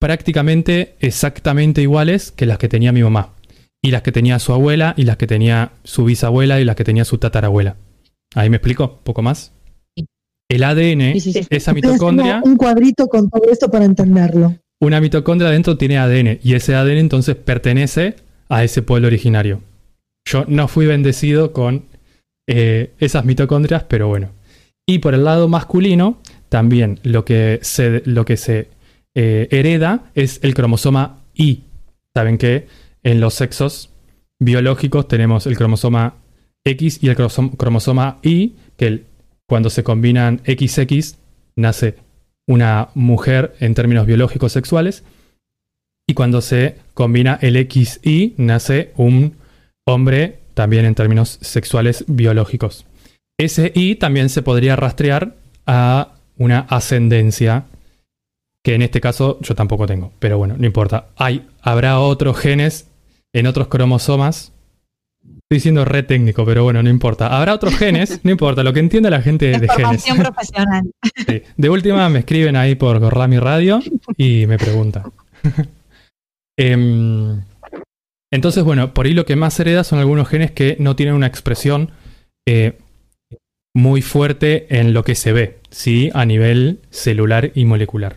[0.00, 3.34] prácticamente exactamente iguales que las que tenía mi mamá.
[3.82, 6.84] Y las que tenía su abuela, y las que tenía su bisabuela, y las que
[6.84, 7.76] tenía su tatarabuela.
[8.34, 8.84] ¿Ahí me explico?
[8.98, 9.52] ¿Un poco más?
[10.50, 11.46] El ADN, Sí, sí, sí.
[11.50, 14.54] esa mitocondria, un cuadrito con todo esto para entenderlo.
[14.80, 18.16] una mitocondria dentro tiene ADN y ese ADN entonces pertenece
[18.48, 19.60] a ese pueblo originario.
[20.26, 21.84] Yo no fui bendecido con
[22.50, 24.30] eh, esas mitocondrias, pero bueno.
[24.86, 28.68] Y por el lado masculino, también lo que se, lo que se
[29.14, 31.60] eh, hereda es el cromosoma Y.
[32.16, 32.66] Saben que
[33.02, 33.90] en los sexos
[34.40, 36.14] biológicos tenemos el cromosoma
[36.64, 39.04] X y el cromosoma Y, que
[39.46, 41.18] cuando se combinan XX
[41.54, 41.96] nace
[42.46, 45.04] una mujer en términos biológicos sexuales.
[46.08, 49.36] Y cuando se combina el XY, nace un
[49.86, 52.84] hombre también en términos sexuales biológicos.
[53.38, 57.66] Ese Y también se podría rastrear a una ascendencia
[58.64, 61.10] que en este caso yo tampoco tengo, pero bueno, no importa.
[61.14, 62.88] Hay, habrá otros genes
[63.32, 64.52] en otros cromosomas.
[65.48, 67.28] Estoy siendo re técnico, pero bueno, no importa.
[67.28, 70.04] Habrá otros genes, no importa, lo que entienda la gente de genes.
[70.12, 70.90] profesional.
[71.24, 71.42] Sí.
[71.56, 73.78] De última me escriben ahí por Gorlami Radio
[74.16, 75.04] y me preguntan.
[76.60, 77.40] Em,
[78.30, 81.26] entonces, bueno, por ahí lo que más hereda son algunos genes que no tienen una
[81.26, 81.92] expresión
[82.46, 82.78] eh,
[83.74, 86.10] muy fuerte en lo que se ve, ¿sí?
[86.14, 88.16] A nivel celular y molecular.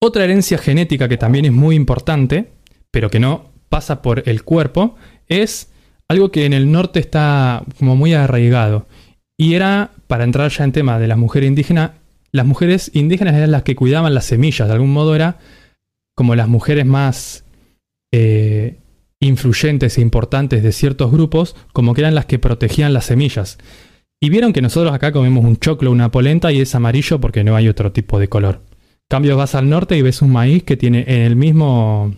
[0.00, 2.48] Otra herencia genética que también es muy importante,
[2.90, 4.96] pero que no pasa por el cuerpo,
[5.28, 5.70] es
[6.08, 8.86] algo que en el norte está como muy arraigado.
[9.38, 11.92] Y era, para entrar ya en tema de las mujeres indígenas,
[12.32, 15.38] las mujeres indígenas eran las que cuidaban las semillas, de algún modo era
[16.14, 17.44] como las mujeres más
[18.12, 18.78] eh,
[19.26, 23.58] influyentes e importantes de ciertos grupos, como que eran las que protegían las semillas.
[24.20, 27.56] Y vieron que nosotros acá comemos un choclo, una polenta y es amarillo porque no
[27.56, 28.60] hay otro tipo de color.
[29.08, 32.14] Cambio vas al norte y ves un maíz que tiene en el mismo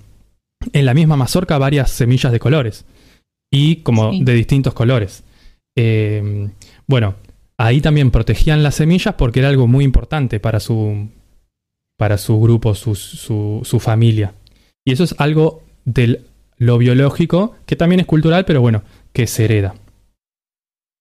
[0.73, 2.87] en la misma mazorca varias semillas de colores
[3.53, 4.25] y como Sí.
[4.25, 5.25] de distintos colores.
[5.77, 6.49] Eh,
[6.87, 7.17] bueno,
[7.59, 11.09] ahí también protegían las semillas porque era algo muy importante para su,
[11.99, 14.35] para su grupo, su, su, su familia.
[14.87, 16.23] Y eso es algo de
[16.59, 19.75] lo biológico, que también es cultural, pero bueno, que se hereda.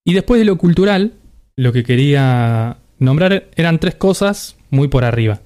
[0.05, 1.13] Y después de lo cultural,
[1.55, 5.41] lo que quería nombrar eran tres cosas muy por arriba.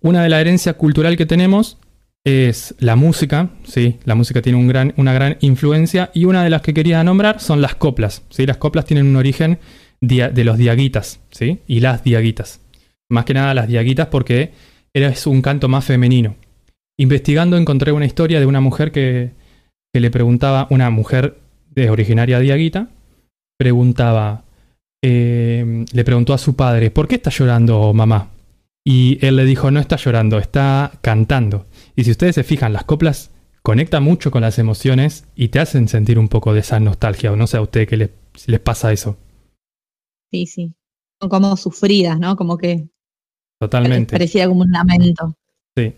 [0.00, 1.78] Una de la herencia cultural que tenemos
[2.24, 3.98] es la música, ¿sí?
[4.04, 7.40] La música tiene un gran, una gran influencia y una de las que quería nombrar
[7.40, 8.46] son las coplas, ¿sí?
[8.46, 9.58] Las coplas tienen un origen
[10.00, 11.60] de los diaguitas, ¿sí?
[11.66, 12.60] Y las diaguitas.
[13.08, 14.52] Más que nada las diaguitas porque
[14.92, 16.36] es un canto más femenino.
[16.96, 19.32] Investigando encontré una historia de una mujer que,
[19.92, 21.38] que le preguntaba, una mujer
[21.70, 22.88] de originaria diaguita,
[23.58, 24.44] preguntaba,
[25.02, 28.30] eh, le preguntó a su padre, ¿por qué está llorando mamá?
[28.86, 31.66] Y él le dijo, no está llorando, está cantando.
[31.96, 33.30] Y si ustedes se fijan, las coplas
[33.62, 37.36] conectan mucho con las emociones y te hacen sentir un poco de esa nostalgia, o
[37.36, 39.16] no sé a ustedes qué les, si les pasa eso.
[40.30, 40.74] Sí, sí.
[41.20, 42.36] Son como sufridas, ¿no?
[42.36, 42.88] Como que
[43.58, 44.12] Totalmente.
[44.12, 45.34] parecía como un lamento.
[45.76, 45.94] Sí.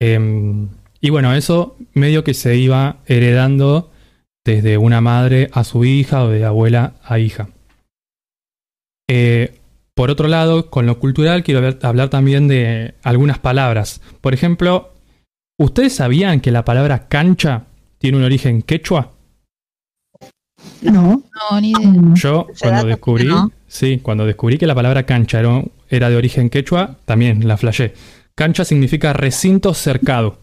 [0.00, 0.68] Em,
[1.00, 3.90] y bueno, eso medio que se iba heredando
[4.44, 7.48] desde una madre a su hija o de abuela a hija.
[9.08, 9.58] Eh,
[9.94, 14.00] por otro lado, con lo cultural quiero ver- hablar también de algunas palabras.
[14.20, 14.92] Por ejemplo,
[15.58, 17.64] ¿ustedes sabían que la palabra cancha
[17.98, 19.12] tiene un origen quechua?
[20.82, 21.22] No.
[21.50, 21.92] No, ni idea.
[22.14, 23.50] Yo Ese cuando descubrí, ¿no?
[23.66, 27.94] sí, cuando descubrí que la palabra cancha era, era de origen quechua, también la flashé.
[28.36, 30.38] Cancha significa recinto cercado.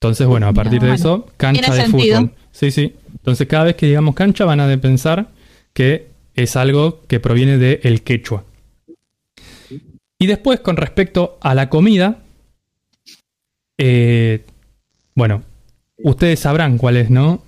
[0.00, 0.94] Entonces, bueno, a partir de bueno.
[0.94, 2.20] eso, cancha de sentido.
[2.20, 2.34] fútbol.
[2.52, 2.94] Sí, sí.
[3.12, 5.28] Entonces, cada vez que digamos cancha, van a pensar
[5.72, 8.44] que es algo que proviene de el quechua.
[10.18, 12.18] Y después, con respecto a la comida,
[13.78, 14.44] eh,
[15.14, 15.42] bueno,
[15.98, 17.42] ustedes sabrán cuál es, ¿no?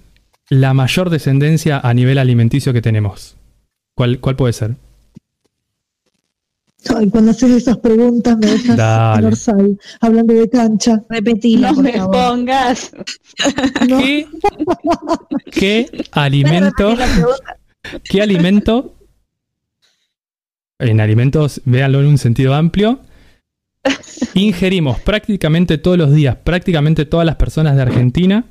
[0.49, 3.37] La mayor descendencia a nivel alimenticio que tenemos.
[3.94, 4.77] ¿Cuál, cuál puede ser?
[6.96, 9.20] Ay, cuando haces esas preguntas me dejas Dale.
[9.20, 11.03] en Orsay, hablando de cancha.
[11.09, 12.11] Repetila, No me favor.
[12.12, 12.92] pongas.
[13.88, 14.27] No, ¿Qué,
[15.51, 16.94] qué alimento?
[18.05, 18.94] ¿Qué alimento?
[20.81, 23.01] En alimentos, véanlo en un sentido amplio.
[24.35, 28.44] Ingerimos prácticamente todos los días, prácticamente todas las personas de Argentina.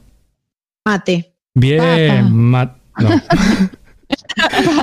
[0.86, 1.34] Mate.
[1.54, 2.30] Bien, Papa.
[2.30, 3.10] ma- no.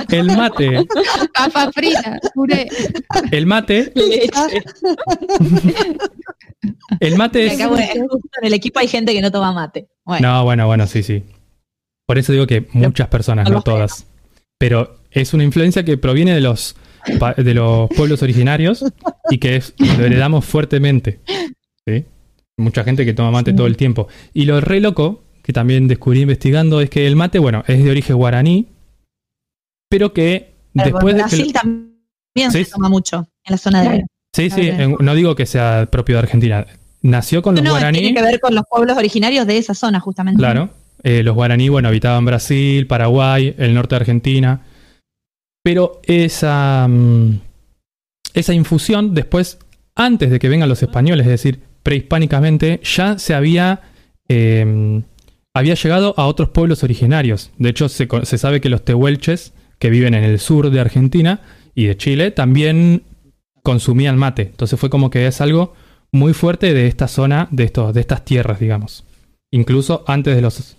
[0.09, 0.85] El mate,
[1.33, 2.67] Papa frita, puré.
[3.31, 4.63] el mate, Leche.
[6.99, 7.59] el mate es.
[7.59, 8.07] En
[8.43, 9.87] el equipo hay gente que no toma mate.
[10.03, 11.23] Bueno, No, bueno, bueno, sí, sí.
[12.05, 14.05] Por eso digo que muchas personas, no todas.
[14.57, 16.75] Pero es una influencia que proviene de los,
[17.37, 18.83] de los pueblos originarios
[19.29, 21.19] y que es- lo heredamos fuertemente.
[21.87, 22.05] ¿sí?
[22.57, 24.07] Mucha gente que toma mate todo el tiempo.
[24.33, 27.89] Y lo re loco, que también descubrí investigando, es que el mate, bueno, es de
[27.91, 28.67] origen guaraní,
[29.95, 31.29] pero que Pero después en de que...
[31.35, 32.65] Brasil también Sí.
[32.65, 34.05] se toma mucho en la zona de.
[34.35, 36.65] Sí, sí, en- no digo que sea propio de Argentina.
[37.01, 37.99] Nació con los No, guaraní.
[37.99, 40.39] tiene que ver con los pueblos originarios de esa zona, justamente.
[40.39, 40.69] Claro.
[41.03, 44.61] Eh, los guaraní, bueno, habitaban Brasil, Paraguay, el norte de Argentina.
[45.63, 47.39] Pero esa, mm,
[48.33, 49.59] esa infusión, después,
[49.95, 53.81] antes de que vengan los españoles, es decir, prehispánicamente, ya se había,
[54.27, 55.01] eh,
[55.53, 57.51] había llegado a otros pueblos originarios.
[57.57, 59.53] De hecho, se, se sabe que los tehuelches,
[59.85, 61.41] que viven en el sur de Argentina
[61.75, 63.03] y de Chile, también
[63.61, 64.41] consumían mate.
[64.41, 65.75] Entonces fue como que es algo
[66.11, 69.05] muy fuerte de esta zona, de, estos, de estas tierras, digamos.
[69.51, 70.75] Incluso antes de los...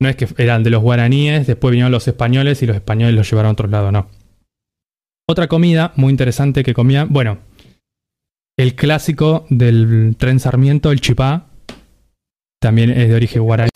[0.00, 3.30] No es que eran de los guaraníes, después vinieron los españoles y los españoles los
[3.30, 4.08] llevaron a otro lado, no.
[5.28, 7.40] Otra comida muy interesante que comían, bueno,
[8.58, 11.48] el clásico del tren Sarmiento, el chipá,
[12.58, 13.70] también es de origen guaraní.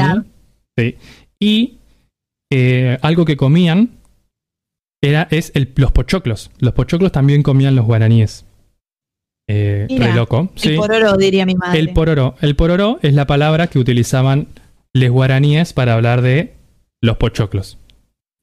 [0.78, 0.96] Sí.
[1.38, 1.80] Y
[2.50, 3.99] eh, algo que comían
[5.02, 6.50] era, es el- los pochoclos.
[6.58, 8.44] Los pochoclos también comían los guaraníes.
[9.48, 10.50] Eh, Mira, re loco.
[10.54, 10.76] El sí.
[10.76, 11.78] pororo, diría mi madre.
[11.80, 12.36] El pororó.
[12.40, 14.46] El pororó es la palabra que utilizaban
[14.92, 16.54] los guaraníes para hablar de
[17.02, 17.78] los pochoclos.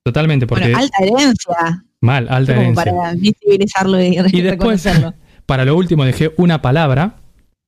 [0.05, 1.85] Totalmente, porque bueno, alta herencia.
[2.01, 2.93] mal, alta como herencia.
[2.93, 4.43] para visibilizarlo y, Y después,
[4.83, 5.13] reconocerlo.
[5.45, 7.15] para lo último dejé una palabra,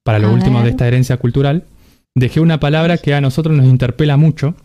[0.04, 0.66] para lo A último ver.
[0.66, 1.66] de esta herencia cultural,
[2.16, 4.56] dejé una palabra que a nosotros nos interpela mucho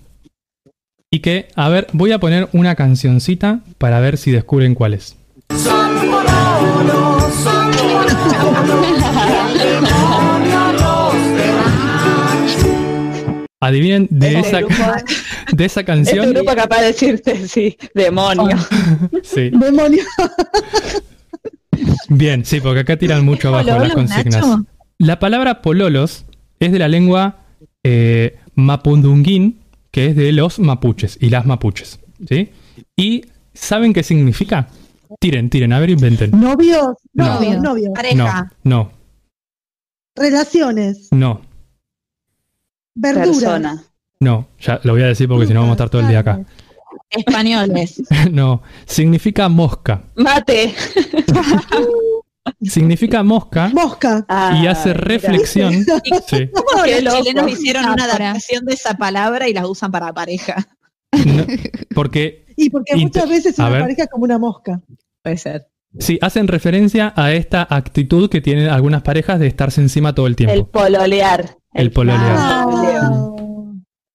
[1.15, 5.17] y que, a ver, voy a poner una cancioncita para ver si descubren cuál es.
[13.61, 14.75] Adivinen de Este esa, grupo,
[15.53, 16.33] de esa este canción.
[16.35, 18.57] grupo capaz de decirte, sí, demonio.
[19.23, 19.51] Sí.
[19.51, 20.03] Demonio.
[22.09, 24.47] Bien, sí, porque acá tiran mucho abajo las ¿Pololos, consignas.
[24.47, 24.65] Nacho?
[24.99, 26.25] La palabra pololos
[26.59, 27.37] es de la lengua
[27.85, 29.61] eh, mapudunguín,
[29.95, 32.01] que es de los mapuches y las mapuches.
[32.29, 32.51] ¿sí?
[32.97, 34.67] ¿Y saben qué significa?
[35.21, 36.33] Tiren, tiren, a ver, inventen.
[36.33, 36.97] Novios.
[37.13, 37.35] No.
[37.35, 37.63] Novios.
[37.63, 37.89] Novios.
[37.91, 38.53] No, Pareja.
[38.65, 38.91] no,
[40.17, 41.09] Relaciones.
[41.13, 41.43] no,
[42.97, 43.29] Verduras.
[43.29, 43.85] Persona.
[44.19, 44.49] no.
[44.59, 46.45] Ya lo voy a decir porque si no vamos a estar todo el día acá.
[47.11, 48.03] Españoles.
[48.33, 50.03] No, significa mosca.
[50.17, 50.75] Mate.
[52.63, 54.27] Significa mosca Mosca.
[54.63, 55.73] y hace Ah, reflexión.
[56.27, 56.51] Sí.
[56.53, 57.25] ¿Cómo Qué los loco.
[57.25, 60.67] chilenos hicieron una adaptación de esa palabra y la usan para pareja?
[61.25, 61.45] No,
[61.95, 63.81] porque Y porque muchas veces a una ver.
[63.83, 64.81] pareja es como una mosca.
[65.23, 65.67] Puede ser.
[65.99, 70.33] Sí, hacen referencia a esta actitud que tienen algunas parejas de estarse encima todo el
[70.33, 70.67] El tiempo.
[70.71, 71.57] pololear.
[71.73, 72.37] El pololear.
[72.37, 72.67] Ah,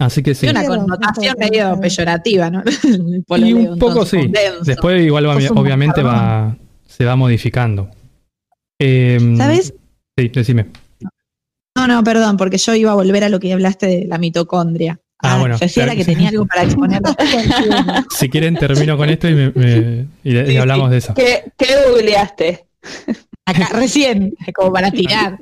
[0.02, 0.42] Así que sí.
[0.48, 2.64] Tiene una connotación medio peyorativa, ¿no?
[2.84, 4.32] El Y un poco entonces, sí.
[4.66, 6.56] Después igual va- obviamente va,
[6.88, 7.90] se va modificando.
[8.80, 9.74] Em, ¿Sabes?
[10.18, 10.68] Sí, decime.
[11.76, 15.00] No, no, perdón, porque yo iba a volver a lo que hablaste de la mitocondria.
[15.22, 15.98] Ah, bueno, Cecilia, claro.
[16.00, 17.02] que tenía algo para exponer.
[18.18, 21.14] Si quieren termino con esto y, me- me- y- y Sí, hablamos de eso.
[21.14, 22.66] ¿Qué, qué googleaste?
[23.46, 25.38] Acá, recién, como para tirar.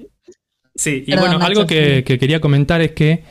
[0.75, 2.03] Sí, y Perdón, bueno, Nacho, algo que, sí.
[2.03, 3.23] que quería comentar es que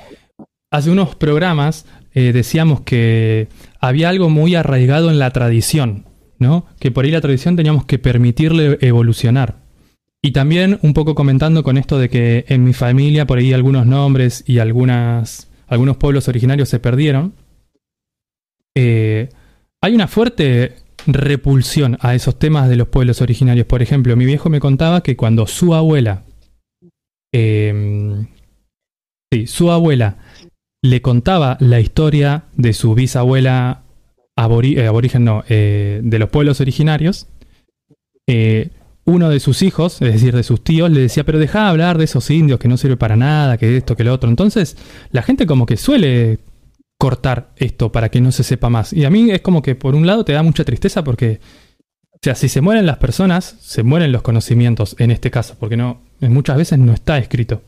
[0.70, 1.84] hace unos programas
[2.14, 3.48] eh, decíamos que
[3.80, 6.06] había algo muy arraigado en la tradición,
[6.38, 6.66] ¿no?
[6.80, 9.56] Que por ahí la tradición teníamos que permitirle evolucionar.
[10.22, 13.86] Y también un poco comentando con esto de que en mi familia por ahí algunos
[13.86, 17.34] nombres y algunas, algunos pueblos originarios se perdieron.
[18.74, 19.28] Eh,
[19.80, 23.66] hay una fuerte repulsión a esos temas de los pueblos originarios.
[23.66, 26.24] Por ejemplo, mi viejo me contaba que cuando su abuela
[27.32, 28.26] eh,
[29.30, 30.16] sí, su abuela
[30.82, 33.82] le contaba la historia de su bisabuela
[34.38, 37.28] eh, aborigen, no, eh, de los pueblos originarios.
[39.06, 41.96] Uno de sus hijos, es decir, de sus tíos, le decía, pero deja de hablar
[41.96, 44.28] de esos indios que no sirve para nada, que esto, que lo otro.
[44.28, 44.76] Entonces,
[45.12, 46.40] la gente como que suele
[46.98, 48.92] cortar esto para que no se sepa más.
[48.92, 51.40] Y a mí es como que por un lado te da mucha tristeza porque,
[52.12, 55.76] o sea, si se mueren las personas, se mueren los conocimientos en este caso, porque
[55.76, 57.62] no, muchas veces no está escrito.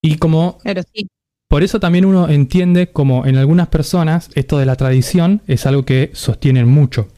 [0.00, 1.08] Y como Claro, sí.
[1.48, 5.84] por eso también uno entiende como en algunas personas esto de la tradición es algo
[5.84, 7.08] que sostienen mucho.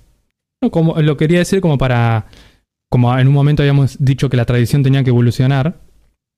[0.71, 2.27] Como, lo quería decir como para,
[2.91, 5.81] como en un momento habíamos dicho que la tradición tenía que evolucionar,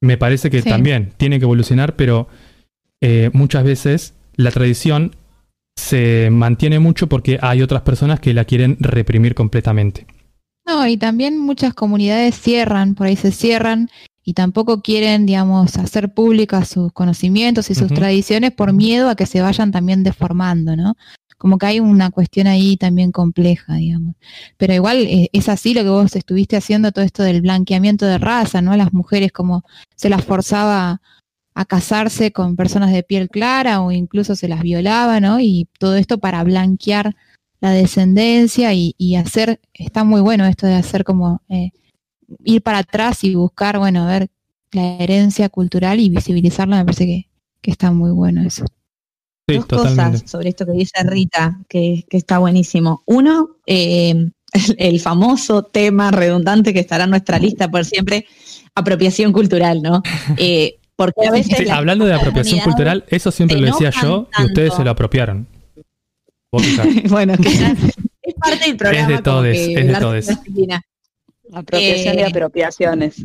[0.01, 0.69] me parece que Sí.
[0.69, 2.29] también tiene que evolucionar, pero
[3.01, 5.17] eh, muchas veces la tradición
[5.77, 10.07] se mantiene mucho porque hay otras personas que la quieren reprimir completamente.
[10.67, 13.89] No, y también muchas comunidades cierran, por ahí se cierran
[14.23, 19.27] y tampoco quieren, digamos, hacer públicas sus conocimientos y sus tradiciones por miedo a que
[19.27, 20.95] se vayan también deformando, ¿no?
[21.43, 24.15] Como que hay una cuestión ahí también compleja, digamos.
[24.59, 28.19] Pero igual eh, es así lo que vos estuviste haciendo, todo esto del blanqueamiento de
[28.19, 28.71] raza, ¿no?
[28.71, 29.65] A las mujeres como
[29.97, 31.03] se las forzaba
[31.55, 35.41] a casarse con personas de piel clara o incluso se las violaba, ¿no?
[35.41, 37.17] Y todo esto para blanquear
[37.61, 41.71] la descendencia y, hacer, está muy bueno esto de hacer como eh,
[42.45, 44.29] ir para atrás y buscar, bueno, ver
[44.71, 47.29] la herencia cultural y visibilizarla, me parece que,
[47.61, 48.65] que está muy bueno eso.
[49.49, 50.13] Sí, Dos totalmente.
[50.19, 53.03] cosas sobre esto que dice Rita, que, que está buenísimo.
[53.07, 54.31] Uno, eh, el,
[54.79, 58.27] el famoso tema redundante que estará en nuestra lista por siempre,
[58.75, 60.03] apropiación cultural, ¿no?
[60.39, 61.59] Eh, porque a veces...
[61.59, 65.47] Sí, hablando de apropiación cultural, eso siempre lo decía yo y ustedes se lo apropiaron.
[67.09, 67.49] Bueno, que
[68.23, 69.09] es parte del programa.
[69.09, 69.15] de
[69.53, 70.27] es de el arte todes.
[70.27, 70.83] plastilina.
[71.53, 73.25] Apropiación y Eh, apropiaciones.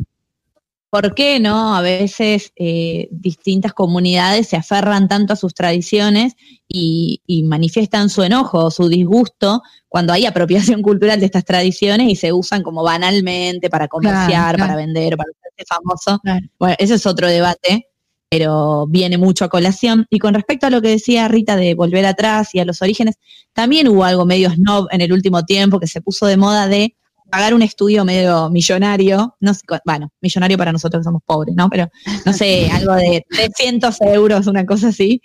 [0.90, 1.76] ¿Por qué no?
[1.76, 6.34] A veces eh, distintas comunidades se aferran tanto a sus tradiciones
[6.66, 12.08] y, y manifiestan su enojo o su disgusto cuando hay apropiación cultural de estas tradiciones
[12.08, 14.68] y se usan como banalmente para comerciar, Claro, claro.
[14.72, 16.20] para vender, para hacerse famoso.
[16.22, 16.46] Claro.
[16.58, 17.88] Bueno, ese es otro debate,
[18.30, 20.06] pero viene mucho a colación.
[20.08, 23.16] Y con respecto a lo que decía Rita de volver atrás y a los orígenes,
[23.52, 26.96] también hubo algo medio snob en el último tiempo que se puso de moda de
[27.30, 31.54] pagar un estudio medio millonario, no sé, cu- bueno, millonario para nosotros que somos pobres,
[31.56, 31.68] ¿no?
[31.68, 31.88] Pero
[32.24, 35.20] no sé, algo de 300 euros, una cosa así.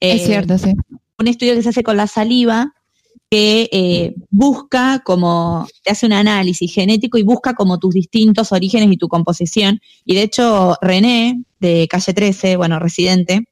[0.00, 0.72] es Eh, cierto, sí.
[1.18, 2.72] un estudio que se hace con la saliva
[3.30, 8.92] que eh, busca como, te hace un análisis genético y busca como tus distintos orígenes
[8.92, 9.80] y tu composición.
[10.04, 13.44] Y de hecho, René, de Calle 13, bueno, residente,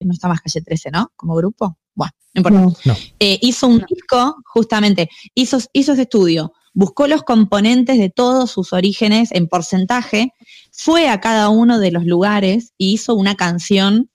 [0.00, 1.12] no está más Calle 13, ¿no?
[1.14, 1.76] Como grupo.
[1.94, 2.60] Bueno, no importa.
[2.60, 2.74] No.
[2.84, 2.96] No.
[3.20, 8.72] Eh, hizo un disco, justamente, hizo, hizo ese estudio, buscó los componentes de todos sus
[8.72, 10.32] orígenes en porcentaje,
[10.72, 14.08] fue a cada uno de los lugares y hizo una canción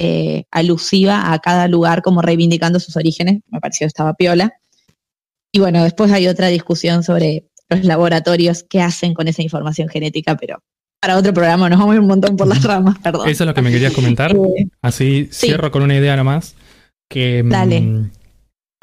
[0.00, 3.40] eh, alusiva a cada lugar, como reivindicando sus orígenes.
[3.48, 4.52] Me pareció que estaba piola.
[5.52, 10.36] Y bueno, después hay otra discusión sobre los laboratorios que hacen con esa información genética,
[10.36, 10.62] pero
[11.00, 13.28] para otro programa nos vamos un montón por las ramas, perdón.
[13.28, 14.34] Eso es lo que me querías comentar.
[14.36, 15.48] Eh, Así Sí.
[15.48, 16.54] cierro con una idea nomás.
[17.10, 17.80] Que, mm, Dale.
[17.80, 18.10] no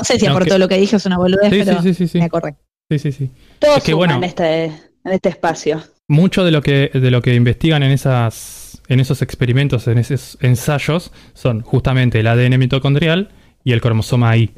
[0.04, 2.18] sé si No, aportó que- lo que dije, es una boludez, Sí, pero sí.
[2.20, 2.56] me acordé.
[2.90, 3.32] Sí, sí, sí.
[3.60, 4.16] Todo es que bueno.
[4.18, 5.82] en, este, en este espacio.
[6.08, 10.38] Mucho de lo que, de lo que investigan en esas, en esos experimentos, en esos
[10.42, 13.30] ensayos, son justamente el ADN mitocondrial
[13.64, 14.52] y el cromosoma Y.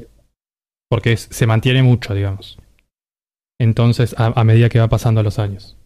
[0.90, 2.58] Porque es- se mantiene mucho, digamos.
[3.58, 5.76] Entonces, a, a medida que va pasando los años.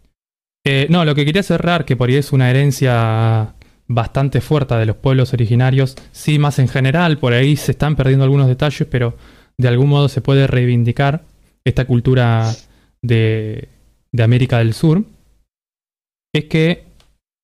[0.66, 3.54] Eh, no, lo que quería cerrar, que por ahí es una herencia
[3.88, 8.24] bastante fuerte de los pueblos originarios, sí, más en general, por ahí se están perdiendo
[8.24, 9.16] algunos detalles, pero
[9.58, 11.22] de algún modo se puede reivindicar
[11.64, 12.52] esta cultura
[13.02, 13.68] de,
[14.18, 15.04] América del Sur,
[16.34, 16.84] es que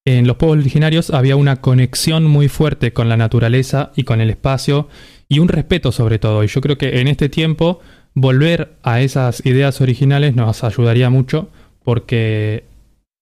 [0.06, 4.30] en los pueblos originarios había una conexión muy fuerte con la naturaleza y con el
[4.30, 4.88] espacio
[5.28, 6.42] y un respeto sobre todo.
[6.42, 7.80] Y yo creo que en este tiempo
[8.14, 11.50] volver a esas ideas originales nos ayudaría mucho
[11.84, 12.64] porque,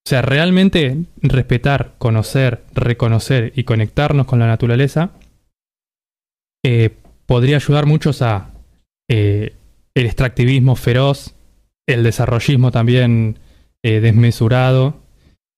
[0.06, 5.10] o sea, realmente respetar, conocer, reconocer y conectarnos con la naturaleza
[6.64, 6.90] eh,
[7.26, 8.50] podría ayudar muchos a
[9.08, 9.54] eh,
[9.96, 11.34] el extractivismo feroz,
[11.88, 13.38] el desarrollismo también
[13.82, 15.00] eh, desmesurado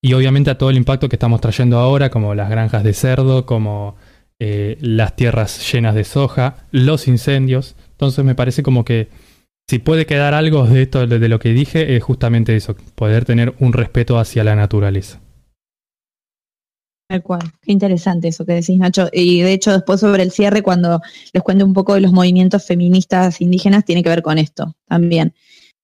[0.00, 3.46] y obviamente a todo el impacto que estamos trayendo ahora, como las granjas de cerdo,
[3.46, 3.96] como
[4.38, 7.74] eh, las tierras llenas de soja, los incendios.
[7.90, 9.08] Entonces me parece como que
[9.68, 13.24] si puede quedar algo de esto, de, de lo que dije, es justamente eso, poder
[13.24, 15.20] tener un respeto hacia la naturaleza.
[17.08, 17.40] Tal cual.
[17.62, 19.08] Qué interesante eso que decís, Nacho.
[19.10, 21.00] Y de hecho, después sobre el cierre, cuando
[21.32, 25.32] les cuento un poco de los movimientos feministas indígenas, tiene que ver con esto también,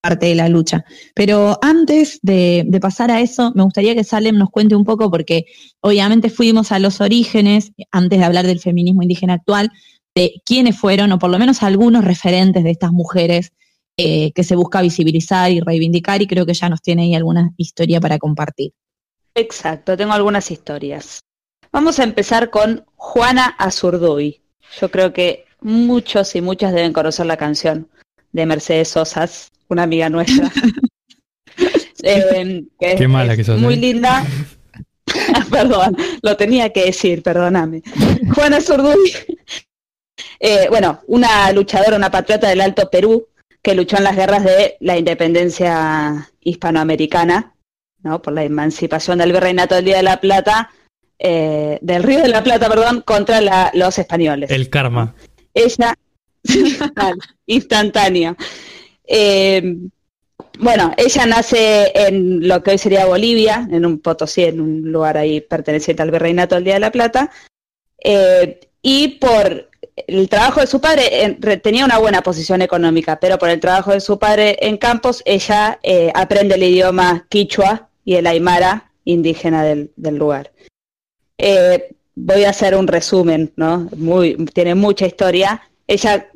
[0.03, 0.85] parte de la lucha.
[1.15, 5.11] Pero antes de, de pasar a eso, me gustaría que Salem nos cuente un poco,
[5.11, 5.47] porque
[5.81, 9.71] obviamente fuimos a los orígenes, antes de hablar del feminismo indígena actual,
[10.15, 13.53] de quiénes fueron, o por lo menos algunos referentes de estas mujeres
[13.97, 17.53] eh, que se busca visibilizar y reivindicar, y creo que ya nos tiene ahí alguna
[17.57, 18.73] historia para compartir.
[19.35, 21.21] Exacto, tengo algunas historias.
[21.73, 24.43] Vamos a empezar con Juana Azurduy.
[24.81, 27.89] Yo creo que muchos y muchas deben conocer la canción
[28.33, 30.51] de Mercedes Sosas, una amiga nuestra.
[32.07, 33.79] Eh, que Qué mala que sos, Muy ¿eh?
[33.79, 34.27] linda.
[35.51, 37.83] Perdón, lo tenía que decir, perdóname.
[38.35, 39.11] Juana Azurduy,
[40.39, 43.29] eh, bueno, una luchadora, una patriota del Alto Perú,
[43.63, 47.54] que luchó en las guerras de la independencia hispanoamericana,
[48.05, 48.23] ¿no?
[48.23, 50.71] por la emancipación del virreinato del Día de la Plata,
[51.19, 54.51] eh, del Río de la Plata, perdón, contra la- los españoles.
[54.51, 55.15] El karma.
[55.53, 55.95] Ella,
[56.95, 57.15] Tal,
[57.47, 58.37] instantáneo.
[59.07, 59.77] Eh,
[60.59, 65.17] bueno, ella nace en lo que hoy sería Bolivia, en un Potosí, en un lugar
[65.19, 67.31] ahí perteneciente al Virreinato del Día de la Plata,
[68.03, 69.69] eh, y por
[70.07, 73.61] el trabajo de su padre, en- re- tenía una buena posición económica, pero por el
[73.61, 78.93] trabajo de su padre en campos, ella eh, aprende el idioma quichua y el aymara
[79.05, 80.53] indígena del, lugar.
[81.39, 83.89] Eh, voy a hacer un resumen, ¿no?
[84.53, 85.63] Tiene mucha historia.
[85.87, 86.31] Ella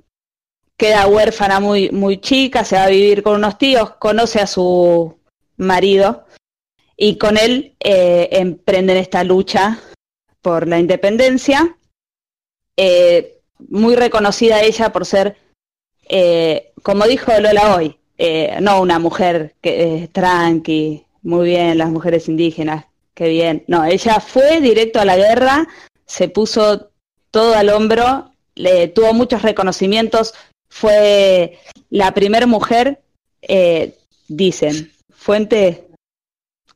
[0.77, 5.19] queda huérfana muy, muy chica, se va a vivir con unos tíos, conoce a su
[5.57, 6.25] marido
[6.97, 9.81] y con él eh, emprenden esta lucha
[10.41, 11.77] por la independencia.
[12.77, 15.37] Eh, muy reconocida ella por ser,
[16.83, 17.99] como dijo Lola hoy,
[18.61, 23.63] no una mujer que es tranqui, muy bien, las mujeres indígenas, qué bien.
[23.67, 25.69] No, ella fue directo a la guerra,
[26.07, 26.91] se puso
[27.31, 30.33] todo al hombro, le tuvo muchos reconocimientos,
[30.71, 31.59] fue
[31.91, 33.03] la primera mujer,
[33.43, 33.95] eh,
[34.27, 35.89] dicen, fuente,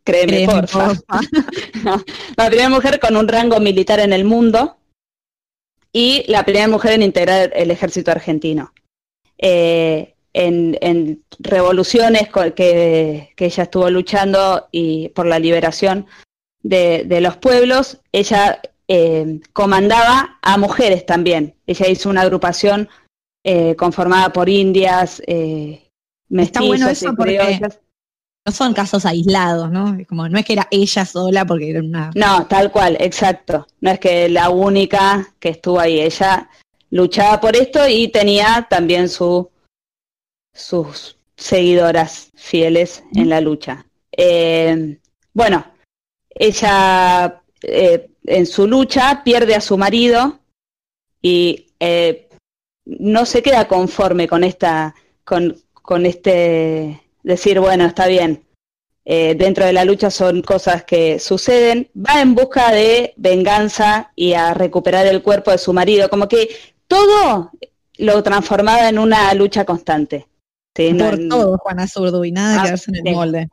[0.05, 0.89] créeme, porfa.
[0.89, 1.21] porfa.
[1.83, 2.05] No,
[2.37, 4.77] la primera mujer con un rango militar en el mundo
[5.95, 8.75] y la primera mujer en integrar el ejército argentino.
[9.39, 16.07] Eh, en, en revoluciones que, que ella estuvo luchando y por la liberación
[16.63, 21.55] de, de los pueblos, ella eh, comandaba a mujeres también.
[21.67, 22.89] Ella hizo una agrupación
[23.45, 25.89] eh, conformada por indias, eh,
[26.31, 27.61] Está bueno mestizos eso porque-.
[28.45, 29.97] No son casos aislados, ¿no?
[30.09, 33.69] Como no es que era ella sola porque era una No, tal cual, exacto.
[33.81, 36.49] No es que la única que estuvo ahí, ella
[36.91, 39.49] luchaba por esto y tenía también su,
[40.53, 43.87] sus seguidoras fieles en la lucha.
[44.13, 44.99] Eh,
[45.33, 45.65] bueno,
[46.31, 50.41] ella eh, en su lucha pierde a su marido
[51.21, 52.29] y eh,
[52.85, 54.95] no se queda conforme con esta,
[55.25, 58.45] con, con este decir, bueno, está bien,
[59.05, 64.35] eh, dentro de la lucha son cosas que suceden, va en busca de venganza y
[64.35, 66.49] a recuperar el cuerpo de su marido, como que
[66.87, 67.51] todo
[67.99, 70.27] lo transformaba en una lucha constante.
[70.77, 73.11] Sí, no- por todo, Juana Zurdo, y nada de Ah, quedarse en el sí.
[73.11, 73.49] molde.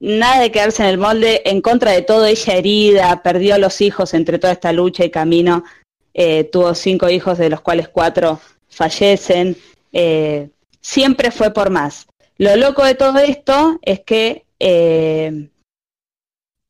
[0.00, 3.80] nada de quedarse en el molde, en contra de todo, ella herida, perdió a los
[3.80, 5.64] hijos entre toda esta lucha y camino,
[6.12, 8.38] eh, tuvo cinco hijos, de los cuales cuatro
[8.68, 9.56] fallecen,
[9.92, 10.50] eh,
[10.80, 12.06] siempre fue por más.
[12.38, 15.48] Lo loco de todo esto es que eh,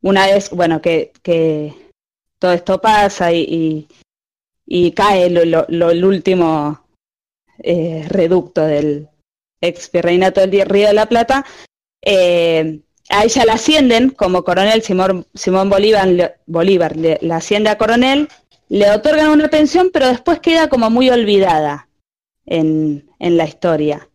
[0.02, 1.72] una vez, bueno, que, que
[2.38, 3.88] todo esto pasa y, y-
[4.66, 6.80] y cae lo- lo- lo- el último
[8.08, 9.08] reducto del
[9.64, 11.44] ex virreinato del Río de la Plata,
[12.02, 17.70] eh, a ella la ascienden como coronel, Simón, Simón Bolívar, le- Bolívar le- la asciende
[17.70, 18.28] a coronel,
[18.68, 21.88] le otorgan una pensión, pero después queda como muy olvidada
[22.46, 24.08] en, en la historia.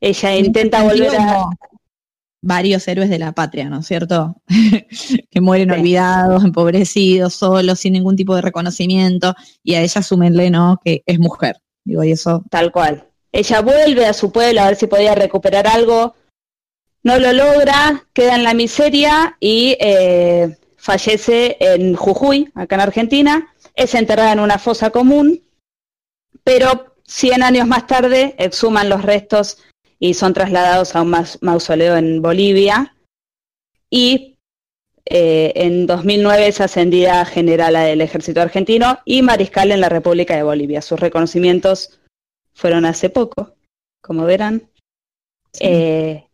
[0.00, 1.46] Ella intenta volver a...
[2.42, 4.36] varios héroes de la patria, ¿no es cierto?
[5.30, 5.80] que mueren Sí.
[5.80, 9.34] olvidados, empobrecidos, solos, sin ningún tipo de reconocimiento,
[9.64, 10.78] y a ella súmenle, ¿no?
[10.84, 11.56] Que es mujer.
[11.84, 13.05] Digo, y eso Tal cual.
[13.32, 16.14] Ella vuelve a su pueblo a ver si podía recuperar algo.
[17.02, 23.54] No lo logra, queda en la miseria y eh, fallece en Jujuy, acá en Argentina.
[23.74, 25.42] Es enterrada en una fosa común,
[26.42, 29.58] pero 100 años más tarde exhuman los restos
[29.98, 32.96] y son trasladados a un mausoleo en Bolivia.
[33.88, 34.36] Y
[35.04, 40.34] eh, en 2009 es ascendida a generala del ejército argentino y mariscal en la República
[40.34, 40.82] de Bolivia.
[40.82, 42.00] Sus reconocimientos
[42.56, 43.54] fueron hace poco,
[44.00, 44.68] como verán.
[45.60, 46.26] Eh,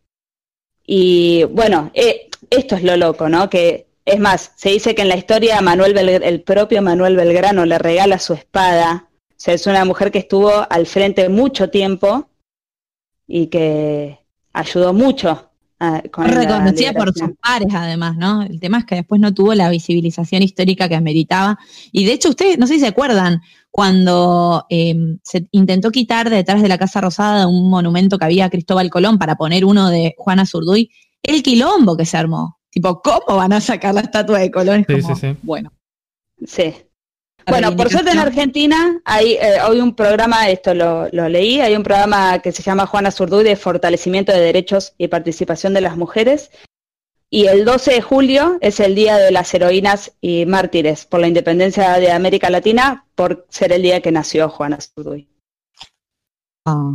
[0.85, 3.49] y bueno, eh, esto es lo loco, ¿no?
[3.49, 7.77] Que es más, se dice que en la historia Manuel el propio Manuel Belgrano le
[7.77, 9.09] regala su espada.
[9.29, 12.29] O sea, es una mujer que estuvo al frente mucho tiempo
[13.27, 14.19] y que
[14.53, 18.43] ayudó mucho a- con la reconocida por sus pares además, ¿no?
[18.43, 21.57] El tema es que después no tuvo la visibilización histórica que ameritaba.
[21.91, 26.61] Y de hecho, ustedes, no sé si se acuerdan, cuando eh, se intentó quitar detrás
[26.61, 30.13] de la Casa Rosada un monumento que había a Cristóbal Colón para poner uno de
[30.17, 30.89] Juana Zurduy,
[31.23, 32.59] el quilombo que se armó.
[32.69, 34.85] Tipo, ¿cómo van a sacar la estatua de Colón?
[34.87, 35.37] Es Sí, como, sí, sí.
[35.41, 35.71] Bueno.
[36.45, 36.73] Sí.
[37.47, 38.19] Bueno, por suerte en.
[38.19, 42.63] Argentina hay eh, hoy un programa, esto lo, lo leí, hay un programa que se
[42.63, 46.51] llama Juana Zurduy de fortalecimiento de derechos y participación de las mujeres.
[47.29, 51.27] Y el 12 de julio es el Día de las Heroínas y Mártires por la
[51.27, 55.27] independencia de América Latina, por ser el día que nació Juana Zurduy.
[56.65, 56.93] Ah.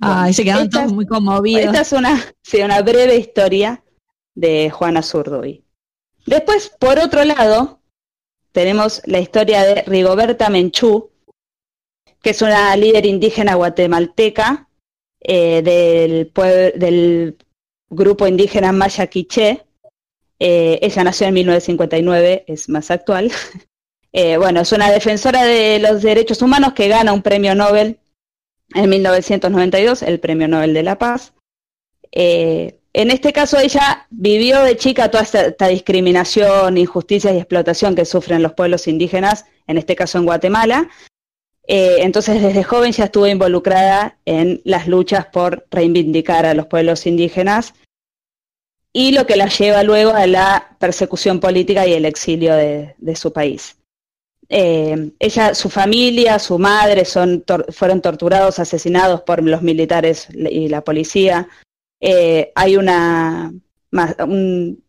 [0.00, 1.64] Ay, se quedaron esta todos muy conmovidos.
[1.64, 3.82] Esta es una, sí, una breve historia
[4.34, 5.64] de Juana Zurduy.
[6.26, 7.80] Después, por otro lado,
[8.56, 11.10] tenemos la historia de Rigoberta Menchú,
[12.22, 14.70] que es una líder indígena guatemalteca
[15.20, 17.36] eh, del,
[17.90, 19.66] grupo indígena Maya Quiché.
[20.38, 23.30] Eh, ella nació en 1959, es más actual.
[24.18, 27.98] Eh, bueno, es una defensora de los derechos humanos que gana un premio Nobel
[28.74, 31.34] en 1992, el Premio Nobel de la Paz.
[32.96, 38.42] En este caso ella vivió de chica toda esta, discriminación, injusticias y explotación que sufren
[38.42, 40.88] los pueblos indígenas, en este caso en Guatemala.
[41.68, 47.06] Eh, entonces desde joven ya estuvo involucrada en las luchas por reivindicar a los pueblos
[47.06, 47.74] indígenas
[48.94, 53.30] y lo que la lleva luego a la persecución política y el exilio de, su
[53.30, 53.76] país.
[54.48, 61.46] Eh, ella, su familia, su madre fueron torturados, asesinados por los militares y la policía.
[62.00, 63.52] Eh, hay una,
[64.26, 64.84] un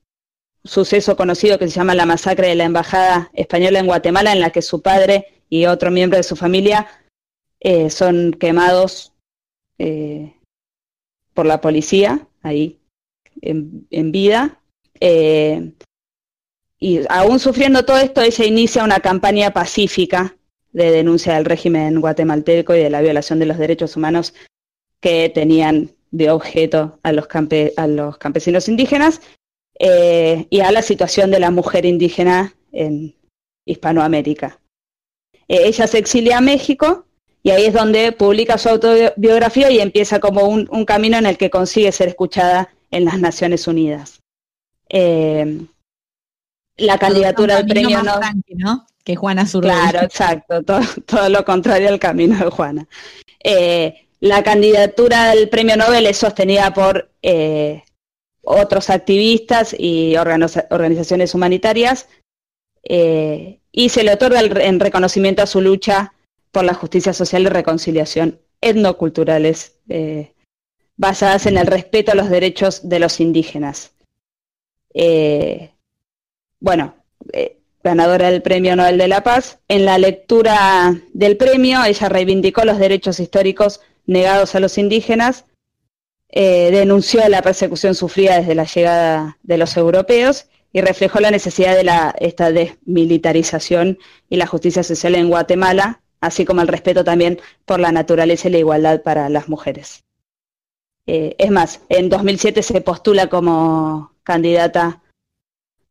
[0.64, 4.52] suceso conocido que se llama la masacre de la embajada española en Guatemala, en la
[4.52, 6.88] que su padre y otro miembro de su familia
[7.60, 9.14] eh, son quemados
[9.80, 10.34] eh,
[11.34, 12.80] por la policía ahí
[13.42, 14.62] en, en vida.
[15.00, 15.72] Eh,
[16.80, 20.36] y aún sufriendo todo esto, ella inicia una campaña pacífica
[20.74, 24.36] de denuncia del régimen guatemalteco y de la violación de los derechos humanos
[25.00, 29.22] que tenían de objeto a los, campe- a los campesinos indígenas
[29.80, 33.16] eh, y a la situación de la mujer indígena en
[33.66, 34.60] Hispanoamérica.
[35.48, 37.06] Eh, ella se exilia a México
[37.44, 41.38] y ahí es donde publica su autobiografía y empieza como un, un camino en el
[41.38, 44.22] que consigue ser escuchada en las Naciones Unidas.
[44.90, 45.60] Eh,
[46.78, 48.86] la candidatura camino premio tranqui, ¿no?
[49.04, 49.72] Que Juana Zurduy.
[49.72, 52.88] Claro, exacto, todo, todo lo contrario al camino de Juana.
[53.44, 57.84] Eh, la candidatura al premio Nobel es sostenida por eh,
[58.42, 62.08] otros activistas y organiza- organizaciones humanitarias
[62.84, 66.14] eh, y se le otorga en reconocimiento a su lucha
[66.52, 70.34] por la justicia social y reconciliación etnoculturales eh,
[70.96, 73.92] basadas en el respeto a los derechos de los indígenas.
[76.60, 76.96] Bueno,
[77.84, 79.60] ganadora del Premio Nobel de la Paz.
[79.68, 85.46] En la lectura del premio, ella reivindicó los derechos históricos negados a los indígenas,
[86.30, 91.76] eh, denunció la persecución sufrida desde la llegada de los europeos y reflejó la necesidad
[91.76, 93.98] de la, esta desmilitarización
[94.30, 98.52] y la justicia social en Guatemala, así como el respeto también por la naturaleza y
[98.52, 100.04] la igualdad para las mujeres.
[101.06, 105.02] Eh, es más, en 2007 se postula como candidata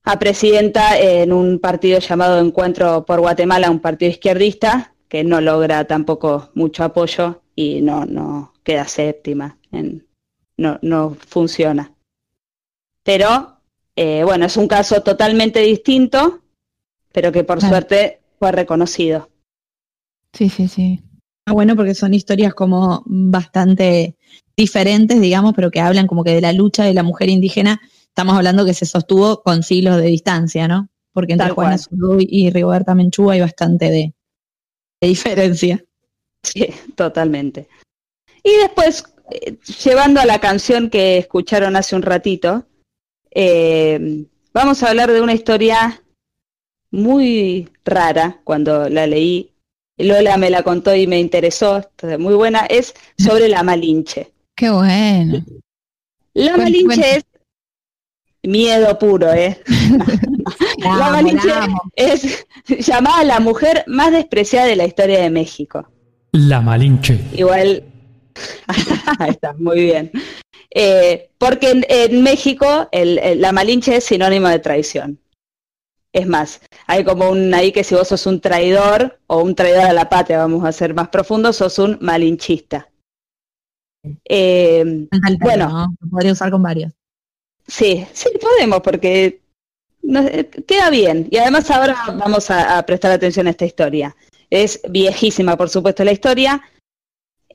[0.04, 5.86] a presidenta en un partido llamado Encuentro por Guatemala, un partido izquierdista, que no logra
[5.86, 10.06] tampoco mucho apoyo y no, no queda séptima, en-
[10.56, 11.92] no, no funciona.
[13.02, 13.60] Pero,
[13.96, 16.42] eh, bueno, es un caso totalmente distinto,
[17.12, 17.74] pero que por Claro.
[17.74, 19.28] suerte fue reconocido.
[20.32, 21.02] Sí, sí, sí.
[21.46, 24.16] Ah, bueno, porque son historias como bastante
[24.56, 28.36] diferentes, digamos, pero que hablan como que de la lucha de la mujer indígena, estamos
[28.36, 30.88] hablando que se sostuvo con siglos de distancia, ¿no?
[31.12, 31.78] Porque entre Tal Juana.
[31.78, 34.14] Zurduy y Rigoberta Menchú hay bastante de,
[35.00, 35.84] de diferencia.
[36.46, 37.68] Sí, totalmente.
[38.42, 42.66] Y después, eh, llevando a la canción que escucharon hace un ratito,
[43.30, 46.02] eh, vamos a hablar de una historia
[46.90, 49.52] muy rara cuando la leí.
[49.98, 54.32] Lola me la contó y me interesó, entonces, muy buena, es sobre la Malinche.
[54.54, 55.44] Qué bueno.
[56.34, 57.24] La Malinche es
[58.42, 59.60] miedo puro, ¿eh?
[60.78, 61.50] La Malinche
[61.96, 65.88] es llamada la mujer más despreciada de la historia de México.
[66.32, 67.18] La Malinche.
[67.34, 67.82] Igual,
[69.18, 70.10] ahí está, muy bien.
[70.70, 75.18] Eh, porque en, en México el- el- la Malinche es sinónimo de traición.
[76.12, 79.84] Es más, hay como un ahí que si vos sos un traidor o un traidor
[79.84, 82.88] a la patria, vamos a ser más profundos, sos un malinchista.
[84.28, 85.38] Eh, Bueno.
[85.38, 85.86] término, ¿no?
[86.00, 86.92] Lo podría usar con varios.
[87.66, 89.40] Sí, sí podemos porque
[90.02, 91.28] nos- eh, queda bien.
[91.30, 94.14] Y además ahora vamos a, a prestar atención a esta historia.
[94.50, 96.62] Es viejísima, por supuesto, la historia.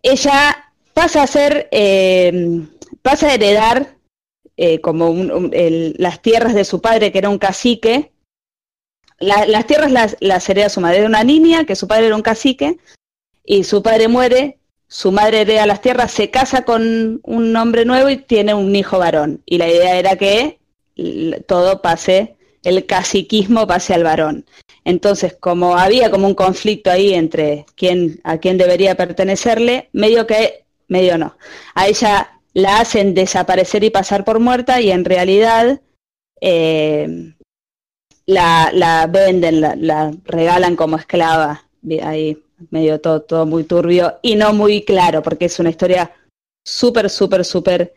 [0.03, 2.61] Ella pasa a ser, eh,
[3.01, 3.95] pasa a heredar
[4.57, 5.51] eh, como un-
[5.97, 8.11] las tierras de su padre, que era un cacique.
[9.17, 10.99] La- las tierras las, las hereda su madre.
[10.99, 12.77] Era una niña, que su padre era un cacique,
[13.43, 18.09] y su padre muere, su madre hereda las tierras, se casa con un hombre nuevo
[18.09, 19.41] y tiene un hijo varón.
[19.45, 20.59] Y la idea era que
[21.47, 24.45] todo pase, el caciquismo pase al varón.
[24.83, 30.65] Entonces, como había como un conflicto ahí entre quién, a quién debería pertenecerle, medio que,
[30.87, 31.37] medio no.
[31.75, 35.81] A ella la hacen desaparecer y pasar por muerta y en realidad
[36.41, 37.33] eh,
[38.25, 41.63] la, venden, la, la regalan como esclava.
[42.03, 42.37] Ahí
[42.69, 46.11] medio todo, todo muy turbio y no muy claro, porque es una historia
[46.65, 47.93] súper, súper, súper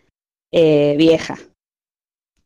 [0.52, 1.38] eh, vieja.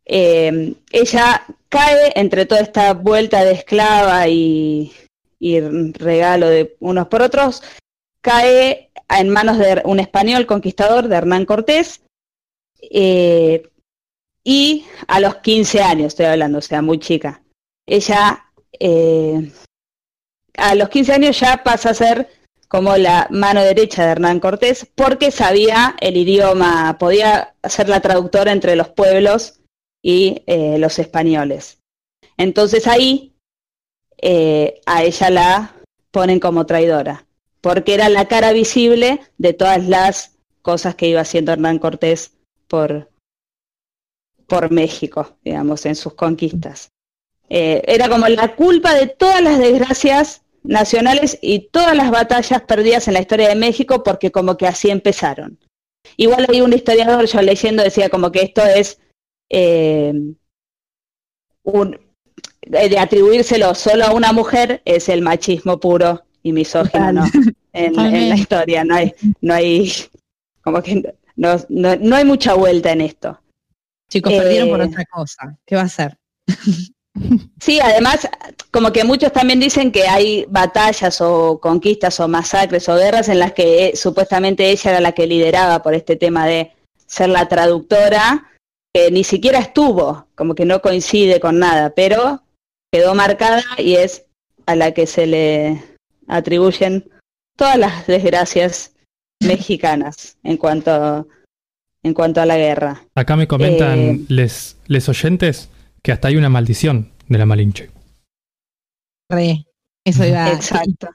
[0.08, 4.92] Eh, ella cae entre toda esta vuelta de esclava y,
[5.38, 7.62] y regalo de unos por otros,
[8.22, 12.00] cae en manos de un español conquistador, de Hernán Cortés,
[12.80, 13.68] eh,
[14.44, 17.42] y a los 15 años estoy hablando, o sea, muy chica.
[17.86, 18.46] Ella
[18.80, 19.52] eh,
[20.56, 22.28] a los 15 años ya pasa a ser
[22.68, 28.52] como la mano derecha de Hernán Cortés porque sabía el idioma, podía ser la traductora
[28.52, 29.57] entre los pueblos
[30.02, 31.80] y eh, los españoles.
[32.36, 33.34] Entonces ahí
[34.20, 35.74] eh, a ella la
[36.10, 37.26] ponen como traidora,
[37.60, 42.36] porque era la cara visible de todas las cosas que iba haciendo Hernán Cortés
[42.66, 43.10] por,
[44.46, 46.90] por México, digamos, en sus conquistas.
[47.48, 53.08] Eh, era como la culpa de todas las desgracias nacionales y todas las batallas perdidas
[53.08, 55.58] en la historia de México, porque como que así empezaron.
[56.16, 59.00] Igual hay un historiador, yo leyendo, decía como que esto es
[59.48, 60.12] eh,
[61.62, 62.00] un,
[62.62, 67.24] eh, de atribuírselo solo a una mujer, es el machismo puro y misógino, ¿no?
[67.72, 69.92] En, en la historia, no hay, no hay,
[70.62, 73.40] como que no, no, no hay mucha vuelta en esto.
[74.08, 75.56] Chicos, Eh, perdieron por otra cosa.
[75.64, 76.18] ¿Qué va a ser?
[77.60, 78.28] Sí, además,
[78.70, 83.40] como que muchos también dicen que hay batallas o conquistas o masacres o guerras en
[83.40, 86.72] las que eh, supuestamente ella era la que lideraba por este tema de
[87.06, 88.46] ser la traductora,
[88.94, 92.42] que ni siquiera estuvo, como que no coincide con nada, pero
[92.92, 94.24] quedó marcada y es
[94.66, 95.82] a la que se le
[96.26, 97.10] atribuyen
[97.56, 98.94] todas las desgracias
[99.42, 101.28] mexicanas en cuanto
[102.04, 103.02] en cuanto a la guerra.
[103.14, 104.20] Acá me comentan Eh.
[104.28, 105.68] les, les oyentes
[106.02, 107.90] que hasta hay una maldición de la Malinche.
[109.30, 109.66] Re.
[110.04, 110.50] Eso iba.
[110.52, 111.08] Exacto.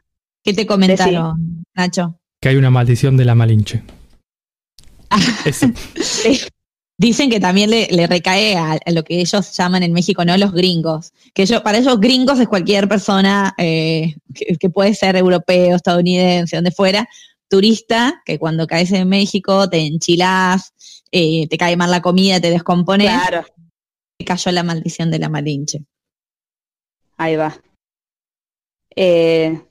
[0.43, 2.19] ¿Qué te comentaron, Nacho?
[2.41, 3.81] Que hay una maldición de la Malinche.
[5.45, 5.67] Eso.
[7.03, 10.37] Dicen que también le, le recae a, a lo que ellos llaman en México, ¿no?
[10.37, 11.11] Los gringos.
[11.33, 16.55] Que ellos, para ellos gringos es cualquier persona eh, que, que puede ser europeo, estadounidense,
[16.55, 17.05] donde fuera,
[17.49, 20.73] turista, que cuando caes en México te enchilás,
[21.11, 23.45] eh, te cae mal la comida, te descompones, Claro,
[24.17, 25.83] te cayó la maldición de la Malinche.
[27.17, 27.53] ahí va.
[28.95, 29.61] Eh,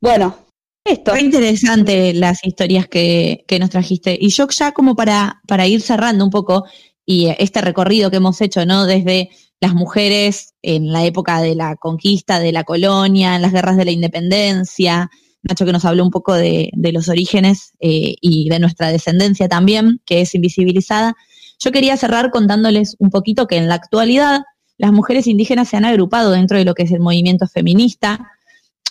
[0.00, 0.45] bueno,
[0.86, 1.16] esto.
[1.16, 4.16] Interesante las historias que, que nos trajiste.
[4.20, 6.64] Y yo ya como para, para ir cerrando un poco
[7.04, 8.86] y este recorrido que hemos hecho, ¿no?
[8.86, 9.30] Desde
[9.60, 13.84] las mujeres en la época de la conquista, de la colonia, en las guerras de
[13.84, 15.10] la independencia.
[15.42, 19.48] Nacho que nos habló un poco de, de los orígenes eh, y de nuestra descendencia
[19.48, 21.14] también, que es invisibilizada.
[21.58, 24.42] Yo quería cerrar contándoles un poquito que en la actualidad
[24.76, 28.32] las mujeres indígenas se han agrupado dentro de lo que es el movimiento feminista.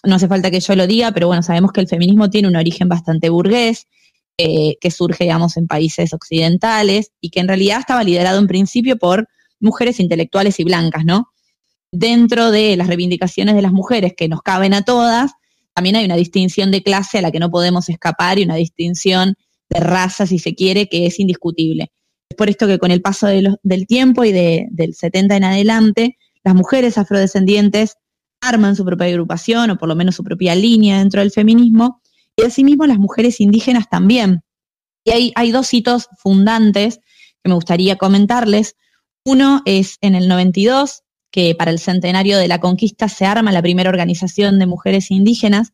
[0.05, 2.55] No hace falta que yo lo diga, pero bueno, sabemos que el feminismo tiene un
[2.55, 3.87] origen bastante burgués
[4.37, 8.97] eh, que surge, digamos, en países occidentales y que en realidad estaba liderado en principio
[8.97, 9.27] por
[9.59, 11.29] mujeres intelectuales y blancas, ¿no?
[11.91, 15.31] Dentro de las reivindicaciones de las mujeres que nos caben a todas,
[15.73, 19.35] también hay una distinción de clase a la que no podemos escapar y una distinción
[19.69, 21.91] de raza, si se quiere, que es indiscutible.
[22.29, 26.17] Es por esto que con el paso del tiempo y de- del 70 en adelante,
[26.43, 27.95] las mujeres afrodescendientes
[28.47, 32.01] arman su propia agrupación o por lo menos su propia línea dentro del feminismo
[32.35, 34.43] y asimismo las mujeres indígenas también.
[35.03, 36.97] Y hay, hay dos hitos fundantes
[37.43, 38.75] que me gustaría comentarles.
[39.23, 43.61] Uno es en el 92, que para el centenario de la conquista se arma la
[43.61, 45.73] primera organización de mujeres indígenas,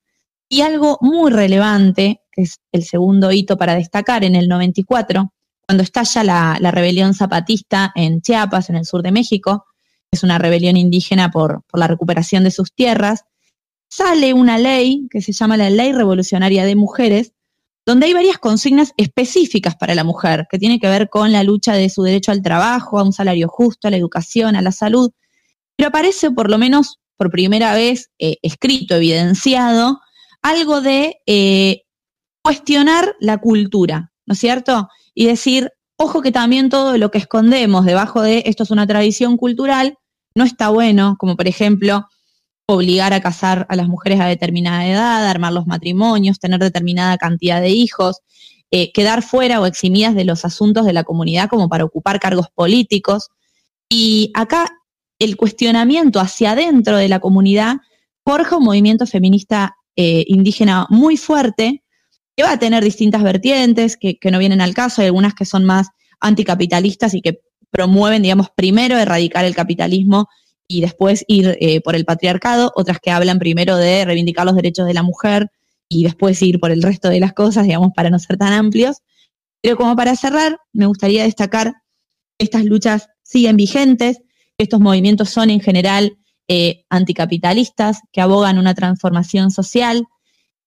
[0.49, 5.31] y algo muy relevante, que es el segundo hito para destacar, en el 94,
[5.65, 9.65] cuando estalla la, la rebelión zapatista en Chiapas, en el sur de México,
[10.11, 13.23] es una rebelión indígena por, la recuperación de sus tierras,
[13.89, 17.33] sale una ley que se llama la Ley Revolucionaria de Mujeres,
[17.85, 21.73] donde hay varias consignas específicas para la mujer, que tiene que ver con la lucha
[21.73, 25.11] de su derecho al trabajo, a un salario justo, a la educación, a la salud,
[25.75, 29.99] pero aparece por lo menos por primera vez eh, escrito, evidenciado,
[30.41, 31.83] algo de eh,
[32.43, 34.89] cuestionar la cultura, ¿no es cierto?
[35.13, 35.71] Y decir,
[36.01, 39.97] ojo que también todo lo que escondemos debajo de esto es una tradición cultural,
[40.33, 42.07] no está bueno, como por ejemplo
[42.65, 47.61] obligar a casar a las mujeres a determinada edad, armar los matrimonios, tener determinada cantidad
[47.61, 48.21] de hijos,
[48.71, 52.47] eh, quedar fuera o eximidas de los asuntos de la comunidad como para ocupar cargos
[52.55, 53.29] políticos.
[53.89, 54.69] Y acá
[55.19, 57.77] el cuestionamiento hacia adentro de la comunidad
[58.25, 61.83] forja un movimiento feminista eh, indígena muy fuerte,
[62.35, 65.65] que va a tener distintas vertientes que, no vienen al caso, hay algunas que son
[65.65, 65.87] más
[66.19, 70.27] anticapitalistas y que promueven, digamos, primero erradicar el capitalismo
[70.67, 74.85] y después ir eh, por el patriarcado, otras que hablan primero de reivindicar los derechos
[74.87, 75.51] de la mujer
[75.89, 78.97] y después ir por el resto de las cosas, digamos, para no ser tan amplios.
[79.61, 81.73] Pero como para cerrar, me gustaría destacar
[82.37, 84.19] que estas luchas siguen vigentes,
[84.57, 86.17] que estos movimientos son en general
[86.47, 90.05] eh, anticapitalistas, que abogan una transformación social.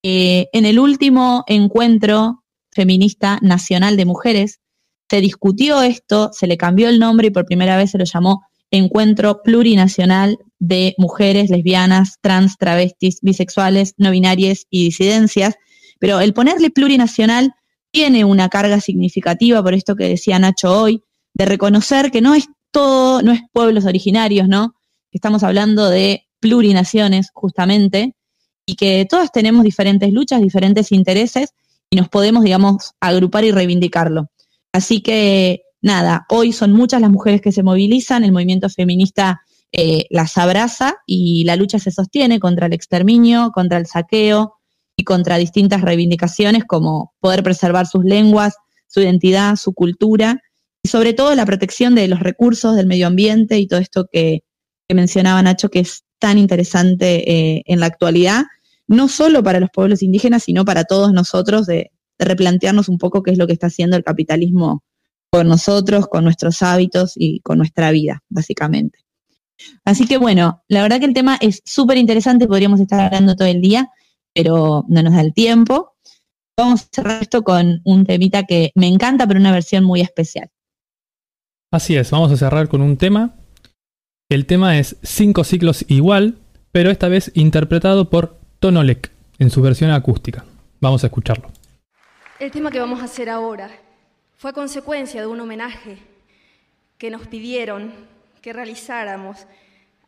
[0.06, 4.60] Eh, en el último encuentro feminista nacional de mujeres,
[5.08, 8.42] se discutió esto, se le cambió el nombre y por primera vez se lo llamó
[8.70, 15.54] Encuentro Plurinacional de Mujeres, Lesbianas, Trans, Travestis, Bisexuales, No binarias y Disidencias.
[15.98, 17.54] Pero el ponerle plurinacional
[17.90, 21.02] tiene una carga significativa, por esto que decía Nacho hoy,
[21.32, 24.74] de reconocer que no es todo, no es pueblos originarios, ¿no?
[25.12, 28.14] Estamos hablando de plurinaciones, justamente,
[28.66, 31.50] y que todas tenemos diferentes luchas, diferentes intereses,
[31.90, 34.30] y nos podemos, digamos, agrupar y reivindicarlo.
[34.72, 40.06] Así que nada, hoy son muchas las mujeres que se movilizan, el movimiento feminista eh,
[40.10, 44.54] las abraza y la lucha se sostiene contra el exterminio, contra el saqueo
[44.96, 48.54] y contra distintas reivindicaciones como poder preservar sus lenguas,
[48.86, 50.40] su identidad, su cultura
[50.82, 54.44] y sobre todo la protección de los recursos del medio ambiente y todo esto que,
[54.88, 58.44] que mencionaba Nacho que es tan interesante eh, en la actualidad,
[58.86, 63.32] no solo para los pueblos indígenas, sino para todos nosotros de, replantearnos un poco qué
[63.32, 64.82] es lo que está haciendo el capitalismo
[65.30, 69.00] con nosotros, con nuestros hábitos y con nuestra vida, básicamente.
[69.84, 73.48] Así que bueno, la verdad que el tema es súper interesante, podríamos estar hablando todo
[73.48, 73.90] el día,
[74.32, 75.96] pero no nos da el tiempo.
[76.56, 80.50] Vamos a cerrar esto con un temita que me encanta, pero una versión muy especial.
[81.72, 83.34] Así es, vamos a cerrar con un tema.
[84.30, 86.38] El tema es Cinco ciclos igual,
[86.70, 90.42] pero esta vez interpretado por Tonolek en su versión acústica.
[90.80, 91.50] Vamos a escucharlo.
[92.40, 93.68] El tema que vamos a hacer ahora
[94.38, 95.98] fue consecuencia de un homenaje
[96.96, 97.92] que nos pidieron
[98.40, 99.44] que realizáramos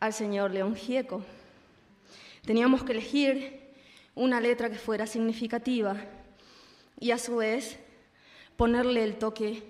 [0.01, 1.23] al señor León Gieco.
[2.47, 3.61] Teníamos que elegir
[4.15, 5.99] una letra que fuera significativa
[6.99, 7.79] y a su vez
[8.57, 9.65] ponerle el toque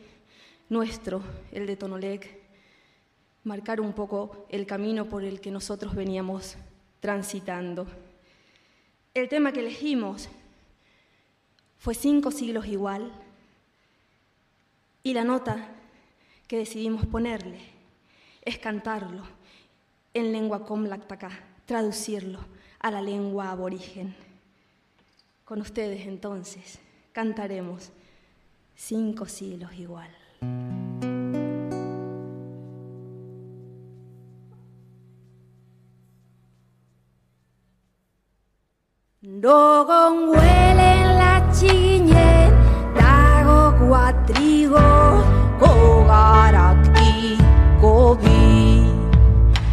[0.69, 2.39] nuestro, el de Tonolec,
[3.43, 6.57] marcar un poco el camino por el que nosotros veníamos
[7.01, 7.89] transitando.
[9.17, 10.29] El tema que elegimos
[11.79, 13.11] fue cinco siglos igual
[15.03, 15.71] y la nota
[16.47, 17.59] que decidimos ponerle
[18.43, 19.23] es cantarlo
[20.13, 21.31] en lengua comlactacá,
[21.65, 22.41] traducirlo
[22.79, 24.15] a la lengua aborigen.
[25.47, 26.79] Con ustedes entonces
[27.13, 27.93] cantaremos
[28.75, 30.15] cinco siglos igual.
[39.39, 42.51] Dogon huelen la chiñe,
[42.99, 44.81] dago cuatrigo,
[45.61, 47.37] cogaraki,
[47.79, 48.91] kogi,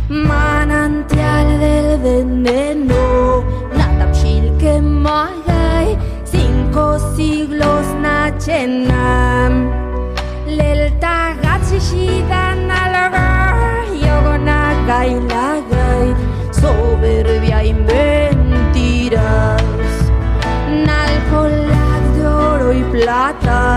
[0.10, 3.46] manantial del veneno,
[3.78, 8.38] la tapchil que magay, cinco siglos nach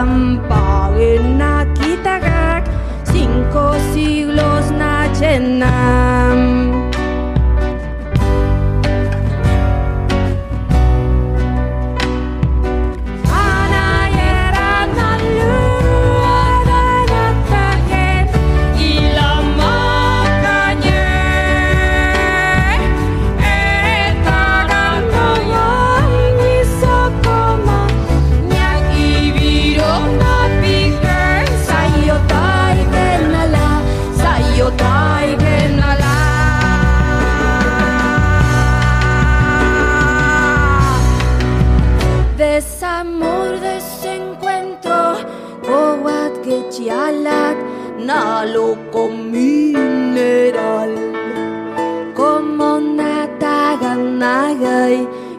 [0.05, 0.66] plata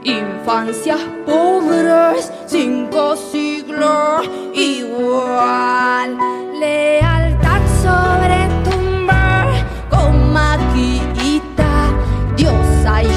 [0.03, 6.17] Infancias pobres, cinco siglos igual.
[6.59, 9.45] Lealtad sobre tumba,
[9.89, 11.89] con maquita,
[12.35, 13.09] diosa y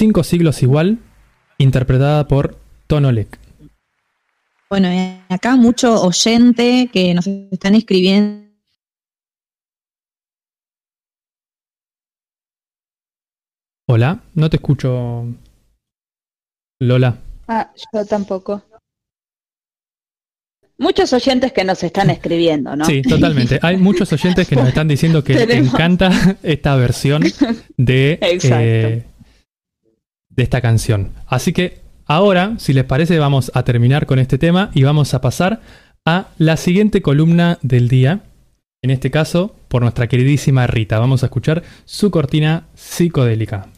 [0.00, 0.98] Cinco siglos igual,
[1.58, 3.38] interpretada por Tonolek.
[4.70, 8.48] Bueno, y acá mucho oyente que nos están escribiendo.
[13.88, 15.26] Hola, no te escucho.
[16.80, 17.18] Lola.
[17.46, 18.62] Ah, yo tampoco.
[20.78, 22.86] Muchos oyentes que nos están escribiendo, ¿no?
[22.86, 23.58] Sí, totalmente.
[23.60, 27.22] Hay muchos oyentes que nos están diciendo que les encanta esta versión
[27.76, 28.64] de, Exacto.
[28.64, 29.09] eh,
[30.30, 31.12] de esta canción.
[31.26, 35.20] Así que ahora, si les parece, vamos a terminar con este tema y vamos a
[35.20, 35.60] pasar
[36.04, 38.20] a la siguiente columna del día.
[38.82, 40.98] En este caso, por nuestra queridísima Rita.
[40.98, 43.68] Vamos a escuchar su cortina psicodélica.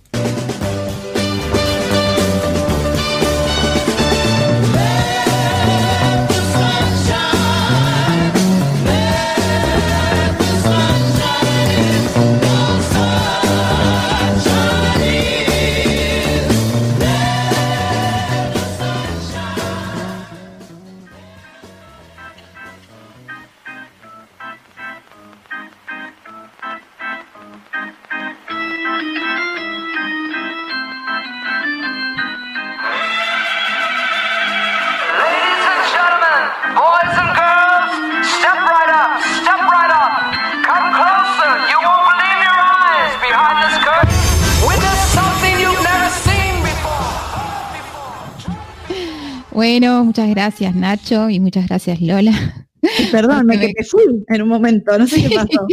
[49.63, 52.67] Bueno, muchas gracias Nacho y muchas gracias Lola.
[53.13, 55.67] Perdón, me quedé full en un momento, no sé qué pasó.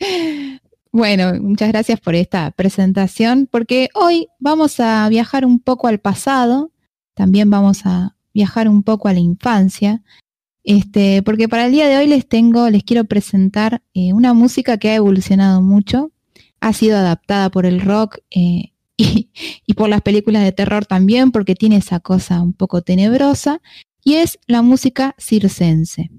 [0.92, 6.72] Bueno, muchas gracias por esta presentación, porque hoy vamos a viajar un poco al pasado,
[7.12, 10.02] también vamos a viajar un poco a la infancia,
[10.64, 14.78] este, porque para el día de hoy les tengo, les quiero presentar eh, una música
[14.78, 16.12] que ha evolucionado mucho,
[16.60, 18.72] ha sido adaptada por el rock eh,
[19.66, 23.60] y, por las películas de terror también, porque tiene esa cosa un poco tenebrosa,
[24.02, 26.10] y es la música circense.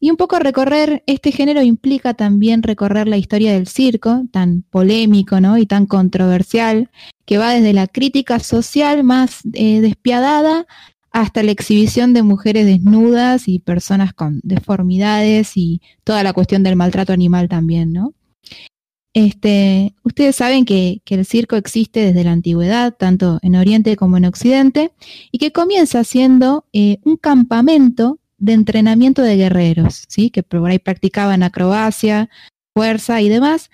[0.00, 5.40] Y un poco recorrer este género implica también recorrer la historia del circo, tan polémico
[5.40, 5.58] ¿no?
[5.58, 6.90] y tan controversial,
[7.24, 10.66] que va desde la crítica social más eh, despiadada
[11.12, 16.74] hasta la exhibición de mujeres desnudas y personas con deformidades y toda la cuestión del
[16.74, 18.14] maltrato animal también, ¿no?
[19.14, 24.24] Este, ustedes saben que, el circo existe desde la antigüedad, tanto en Oriente como en
[24.24, 24.92] Occidente,
[25.30, 30.30] y que comienza siendo eh, un campamento de entrenamiento de guerreros, ¿sí?
[30.30, 32.30] que por ahí practicaban acrobacia,
[32.74, 33.70] fuerza y demás.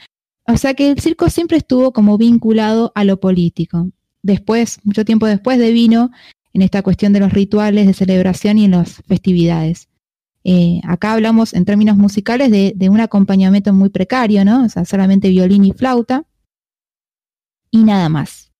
[0.47, 3.91] O sea que el circo siempre estuvo como vinculado a lo político.
[4.23, 6.11] Después, mucho tiempo después, devino
[6.53, 9.88] en esta cuestión de los rituales de celebración y en las festividades.
[10.51, 14.65] Eh, acá hablamos en términos musicales de, de un acompañamiento muy precario, ¿no?
[14.65, 16.25] O sea, solamente violín y flauta
[17.71, 18.51] y nada más.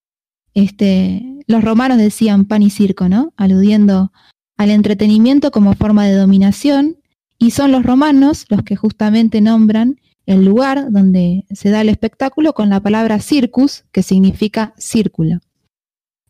[0.53, 3.33] Este, los romanos decían pan y circo, ¿no?
[3.39, 4.13] Aludiendo
[4.59, 6.99] al entretenimiento como forma de dominación,
[7.39, 12.53] y son los romanos los que justamente nombran el lugar donde se da el espectáculo
[12.53, 15.39] con la palabra circus, que significa círculo.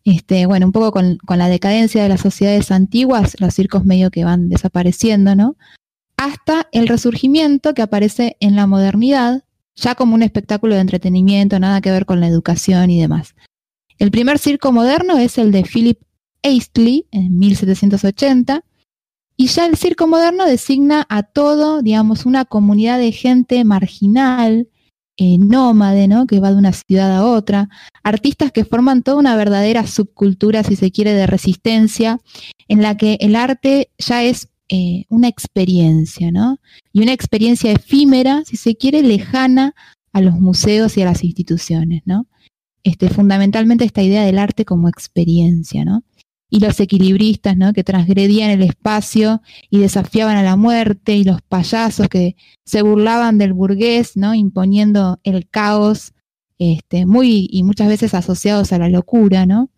[0.08, 4.24] Este, bueno, un poco con, la decadencia de las sociedades antiguas, los circos medio que
[4.24, 5.56] van desapareciendo, ¿no?
[6.16, 9.44] Hasta el resurgimiento que aparece en la modernidad,
[9.76, 13.34] ya como un espectáculo de entretenimiento, nada que ver con la educación y demás.
[13.98, 16.00] El primer circo moderno es el de Philip
[16.42, 18.64] Astley en 1780,
[19.36, 24.68] y ya el circo moderno designa a todo, digamos, una comunidad de gente marginal,
[25.20, 26.28] eh, nómade, ¿no?
[26.28, 27.68] Que va de una ciudad a otra,
[28.04, 32.20] artistas que forman toda una verdadera subcultura, si se quiere, de resistencia,
[32.68, 36.60] en la que el arte ya es eh, una experiencia, ¿no?
[36.92, 39.74] Y una experiencia efímera, si se quiere, lejana
[40.12, 42.28] a los museos y a las instituciones, ¿no?
[42.84, 46.04] Este, fundamentalmente esta idea del arte como experiencia, ¿no?
[46.50, 47.72] Y los equilibristas, ¿no?
[47.72, 53.38] Que transgredían el espacio y desafiaban a la muerte, y los payasos que se burlaban
[53.38, 54.34] del burgués, ¿no?
[54.34, 56.14] Imponiendo el caos,
[56.58, 59.70] este, muy y muchas veces asociados a la locura, ¿no?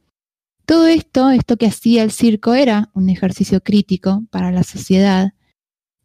[0.64, 5.32] Todo esto, esto que hacía el circo era un ejercicio crítico para la sociedad.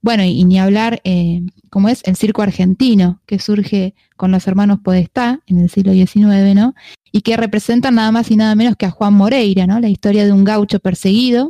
[0.06, 1.42] Bueno, y, ni hablar, eh,
[1.72, 6.54] como es el circo argentino, que surge con los hermanos Podestá en el siglo XIX,
[6.54, 6.76] ¿no?
[7.12, 9.80] y que representan nada más y nada menos que a Juan Moreira, ¿no?
[9.80, 11.50] La historia de un gaucho perseguido,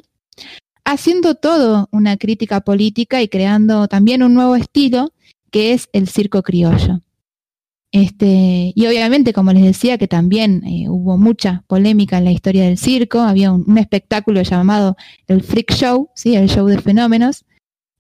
[0.86, 5.12] haciendo todo una crítica política y creando también un nuevo estilo
[5.52, 7.02] que es el circo criollo.
[7.92, 12.64] Este, y obviamente, como les decía, que también eh, hubo mucha polémica en la historia
[12.64, 14.96] del circo, había un, un espectáculo llamado
[15.28, 16.38] el Freak Show, ¿sí?
[16.38, 17.44] el show de fenómenos,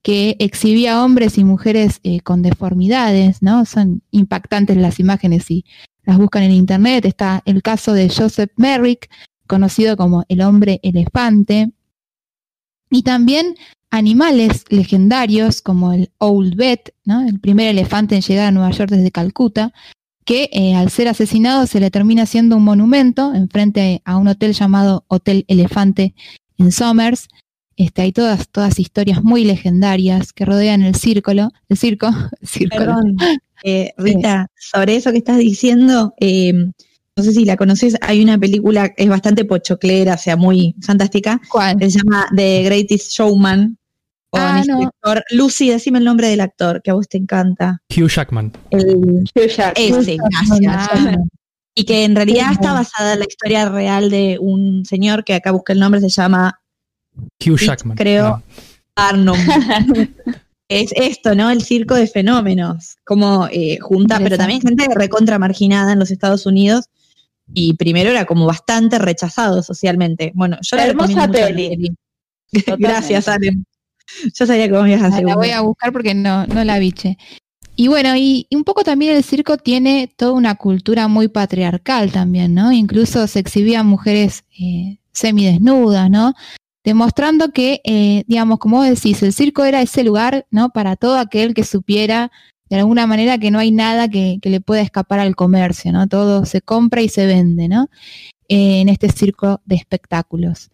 [0.05, 3.65] que exhibía hombres y mujeres eh, con deformidades, ¿no?
[3.65, 5.65] Son impactantes las imágenes y
[6.03, 7.05] las buscan en internet.
[7.05, 9.09] Está el caso de Joseph Merrick,
[9.47, 11.71] conocido como el hombre elefante.
[12.91, 13.55] Y también
[13.89, 17.27] animales legendarios como el Owlbet, ¿no?
[17.27, 19.73] el primer elefante en llegar a Nueva York desde Calcuta,
[20.23, 24.53] que eh, al ser asesinado se le termina haciendo un monumento enfrente a un hotel
[24.53, 26.13] llamado Hotel Elefante
[26.59, 27.27] en Somers.
[27.77, 32.07] Este, hay todas, todas historias muy legendarias que rodean el círculo, el circo,
[32.41, 32.85] el círculo.
[32.85, 33.17] Perdón,
[33.63, 36.53] eh, Rita, sobre eso que estás diciendo, eh,
[37.17, 41.39] no sé si la conoces, hay una película, es bastante pochoclera, o sea, muy fantástica,
[41.49, 41.77] ¿Cuál?
[41.77, 43.77] que se llama The Greatest Showman,
[44.29, 44.81] con Ah, este no.
[44.87, 47.81] actor, Lucy, decime el nombre del actor, que a vos te encanta.
[47.89, 48.51] Hugh Jackman.
[48.69, 49.73] El, Hugh Jackman.
[50.01, 50.89] ese, gracias.
[50.91, 51.15] Ah,
[51.73, 55.51] Y que en realidad está basada en la historia real de un señor que acá
[55.51, 56.59] busqué el nombre, se llama
[57.45, 57.97] Hugh Jackman.
[57.97, 58.29] creo.
[58.29, 58.43] No.
[58.95, 59.37] Arnum.
[60.69, 61.49] es esto, ¿no?
[61.49, 66.45] El circo de fenómenos, como eh, junta, pero también gente recontra marginada en los Estados
[66.45, 66.85] Unidos.
[67.53, 70.31] Y primero era como bastante rechazado socialmente.
[70.33, 71.95] Bueno, yo la Hermosa la peli.
[72.79, 73.51] Gracias, Ale.
[74.33, 75.57] Yo sabía que vos me ibas a la hacer voy una.
[75.57, 77.17] a buscar porque no, no la biche.
[77.75, 82.11] Y bueno, y, y un poco también el circo tiene toda una cultura muy patriarcal
[82.11, 82.71] también, ¿no?
[82.71, 86.33] Incluso se exhibían mujeres eh, semidesnudas, ¿no?
[86.85, 90.69] Demostrando que, eh, digamos, como vos decís, el circo era ese lugar, ¿no?
[90.69, 92.31] Para todo aquel que supiera
[92.69, 96.07] de alguna manera que no hay nada que, que le pueda escapar al comercio, ¿no?
[96.07, 97.89] Todo se compra y se vende, ¿no?
[98.47, 100.69] Eh, en este circo de espectáculos.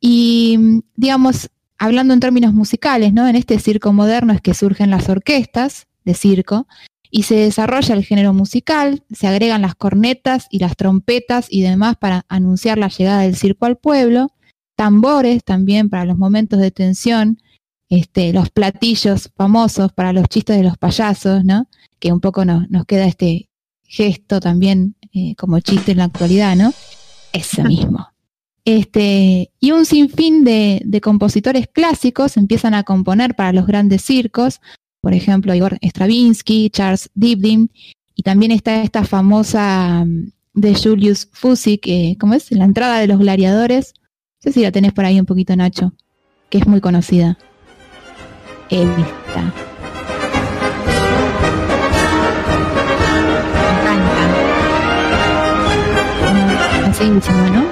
[0.00, 3.26] Y, digamos, hablando en términos musicales, ¿no?
[3.26, 6.68] En este circo moderno es que surgen las orquestas de circo
[7.10, 11.96] y se desarrolla el género musical, se agregan las cornetas y las trompetas y demás
[11.96, 14.30] para anunciar la llegada del circo al pueblo,
[14.78, 17.42] tambores también para los momentos de tensión,
[17.88, 21.66] este, los platillos famosos para los chistes de los payasos, ¿no?
[21.98, 23.48] Que un poco nos, nos queda este
[23.82, 26.72] gesto también eh, como chiste en la actualidad, ¿no?
[27.32, 28.06] Eso mismo.
[28.64, 34.60] Este, y un sinfín de, de compositores clásicos empiezan a componer para los grandes circos,
[35.00, 37.72] por ejemplo, Igor Stravinsky, Charles Dibdin,
[38.14, 42.52] y también está esta famosa mm, de Julius Fusik, eh, ¿cómo es?
[42.52, 43.94] La entrada de los gladiadores.
[44.44, 45.92] No sé si la tenés por ahí un poquito, Nacho,
[46.48, 47.36] que es muy conocida.
[48.70, 49.52] Esta.
[56.86, 57.66] Así mismo, ¿no?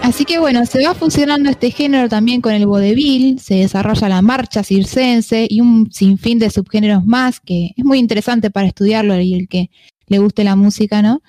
[0.00, 4.22] Así que bueno, se va fusionando este género también con el vodevil, se desarrolla la
[4.22, 9.34] marcha circense y un sinfín de subgéneros más que es muy interesante para estudiarlo y
[9.34, 9.68] el que
[10.06, 11.20] le guste la música, ¿no?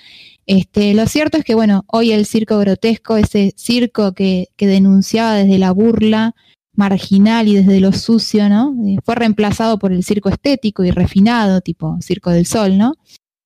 [0.45, 5.34] Este, lo cierto es que bueno, hoy el circo grotesco, ese circo que, que denunciaba
[5.36, 6.36] desde la burla
[6.76, 8.76] marginal y desde lo sucio, ¿no?
[8.86, 12.95] Eh, fue reemplazado por el circo estético y refinado, tipo Circo del Sol, ¿no?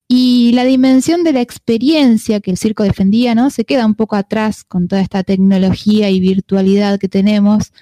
[0.07, 3.49] Y la dimensión de la experiencia que el circo defendía, ¿no?
[3.49, 7.73] Se queda un poco atrás con toda esta tecnología y virtualidad que tenemos.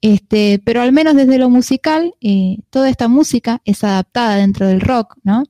[0.00, 4.80] Este, pero al menos desde lo musical, eh, toda esta música es adaptada dentro del
[4.80, 5.44] rock, ¿no?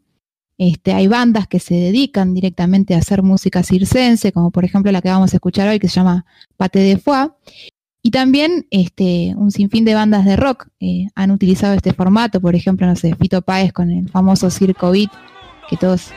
[0.59, 5.03] Este, hay bandas que se dedican directamente a hacer música circense, como por ejemplo la
[5.03, 6.25] que vamos a escuchar hoy, que se llama
[6.57, 7.31] Pate de Foie.
[8.03, 12.57] Y también este, un sinfín de bandas de rock eh, han utilizado este formato, por
[12.57, 15.11] ejemplo, no sé, Fito Páez con el famoso Circo Beat,
[15.69, 16.11] que todos,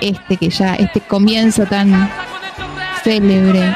[0.00, 2.10] este que ya, este comienzo tan
[3.04, 3.74] célebre.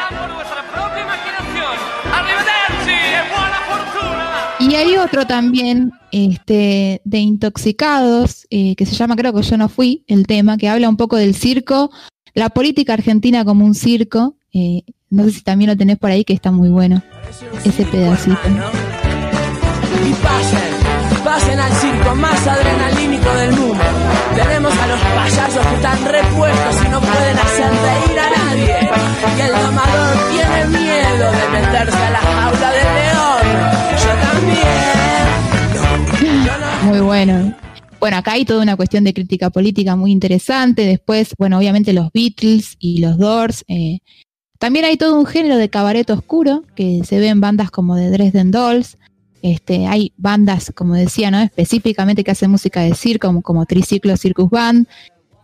[4.74, 9.68] Y hay otro también este, de intoxicados, eh, que se llama Creo que yo no
[9.68, 11.92] fui, el tema, que habla un poco del circo,
[12.34, 14.34] la política argentina como un circo.
[14.52, 17.04] eh, no sé si también lo tenés por ahí, que está muy bueno,
[17.64, 18.36] ese pedacito.
[20.08, 23.84] Y pasen, pasen al circo más adrenalínico del mundo.
[24.34, 28.90] Tenemos a los payasos que están repuestos y no pueden hacer reír a nadie.
[29.38, 32.83] Y el domador tiene miedo de meterse a la jaula también.
[36.84, 37.54] Muy bueno.
[38.00, 40.84] Bueno, acá hay toda una cuestión de crítica política muy interesante.
[40.84, 43.64] Después, bueno, obviamente los Beatles y los Doors.
[43.68, 44.00] eh,
[44.58, 48.08] también hay todo un género de cabaret oscuro que se ve en bandas como de
[48.10, 48.96] Dresden Dolls.
[49.42, 51.38] Este, hay bandas, como decía, ¿no?
[51.40, 54.86] específicamente que hacen música de circo, como, Triciclo Circus Band.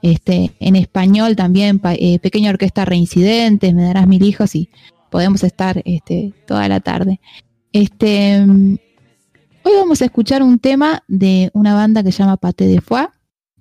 [0.01, 4.71] Este, en español también, eh, Pequeña Orquesta Reincidentes, Me Darás Mil Hijos y
[5.11, 7.21] podemos estar este, toda la tarde.
[7.73, 8.77] Este, mm,
[9.63, 13.09] hoy vamos a escuchar un tema de una banda que se llama Pate de Foie,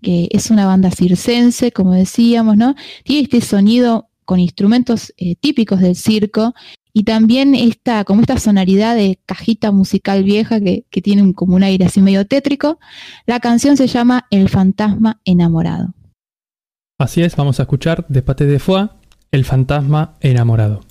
[0.02, 2.76] que es una banda circense, como decíamos, ¿no?
[3.04, 6.54] Tiene este sonido con instrumentos eh, típicos del circo
[6.94, 11.56] y también esta, como esta sonoridad de cajita musical vieja que, que tiene un, como
[11.56, 12.80] un aire así medio tétrico.
[13.26, 15.94] La canción se llama El fantasma enamorado.
[16.98, 18.90] Así es, vamos a escuchar de Pate de Foie,
[19.32, 20.82] El fantasma enamorado.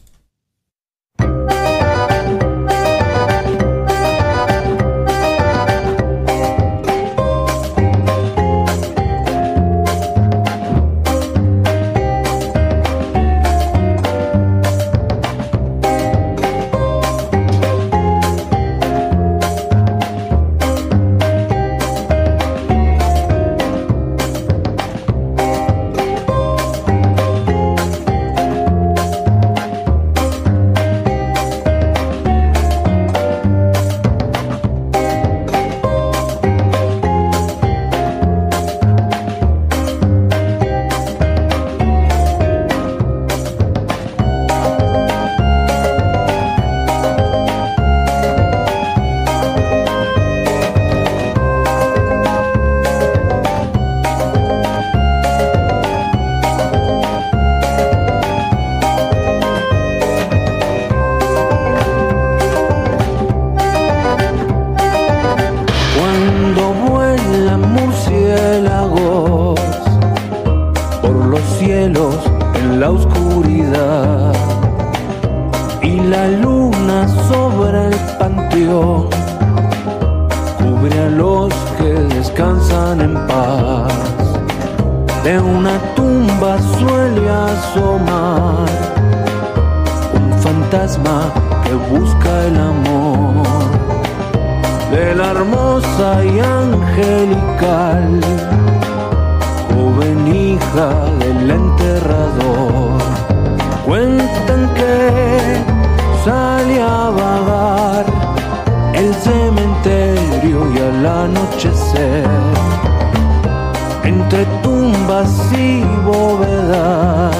[96.78, 98.20] Angelical
[99.74, 100.88] joven hija
[101.18, 102.98] del enterrador.
[103.84, 105.56] Cuentan que
[106.24, 108.04] sale a vagar
[108.94, 112.26] el cementerio y al anochecer,
[114.04, 117.34] entre tumbas y bóvedas,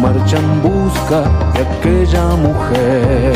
[0.00, 1.20] marcha en busca
[1.54, 3.34] de aquella mujer.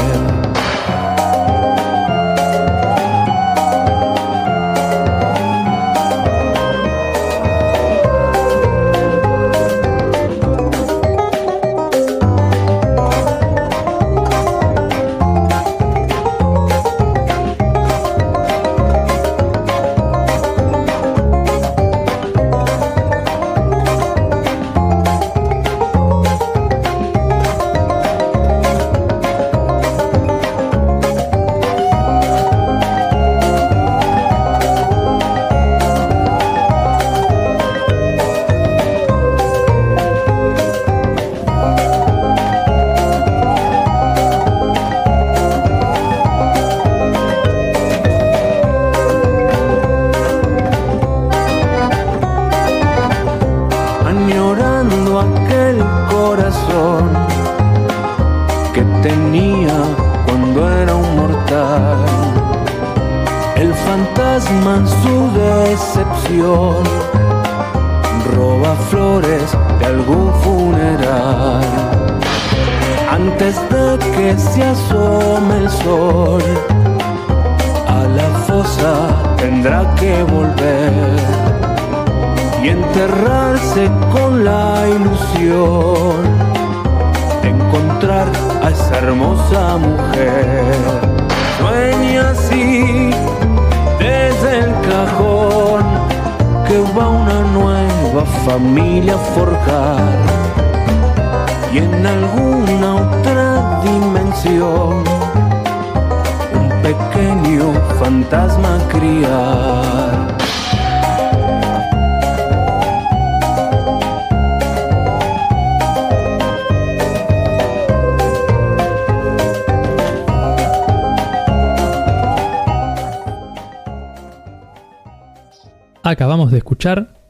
[126.56, 127.20] De escuchar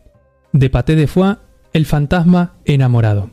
[0.52, 1.38] de Paté de Foix,
[1.72, 3.28] El fantasma enamorado.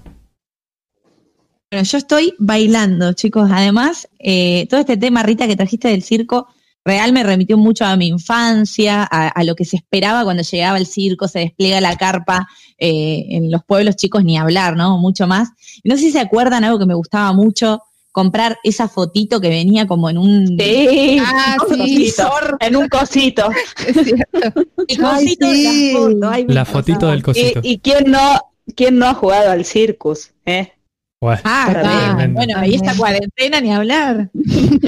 [1.69, 3.49] Bueno, yo estoy bailando, chicos.
[3.51, 6.47] Además, eh, todo este tema, Rita, que trajiste del circo,
[6.83, 10.87] real me remitió mucho a mi infancia, a, lo que se esperaba cuando llegaba el
[10.87, 12.47] circo, se despliega la carpa
[12.79, 14.97] eh, en los pueblos chicos, ni hablar, ¿no?
[14.97, 15.49] Mucho más.
[15.83, 17.81] No sé si se acuerdan algo que me gustaba mucho,
[18.13, 20.47] comprar esa fotito que venía como en un...
[20.57, 21.79] Sí, Ah, un sí.
[21.81, 22.29] cosito,
[22.61, 23.49] en un cosito.
[24.87, 27.59] El cosito de la foto, ay, La fotito del Y, cosito.
[27.63, 28.39] y quién no,
[28.75, 30.71] quién no ha jugado al circus, ¿eh?
[31.19, 34.29] Bueno, Ah, ah, bueno, y esta cuarentena ni hablar.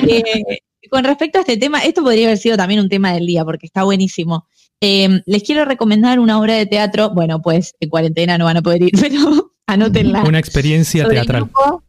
[0.07, 0.59] Eh,
[0.91, 3.65] con respecto a este tema, esto podría haber sido también un tema del día, porque
[3.65, 4.45] está buenísimo.
[4.81, 8.61] Eh, les quiero recomendar una obra de teatro, bueno, pues en cuarentena no van a
[8.61, 10.23] poder ir, pero anótenla.
[10.23, 11.43] Una experiencia Sobre el teatral.
[11.45, 11.83] grupo-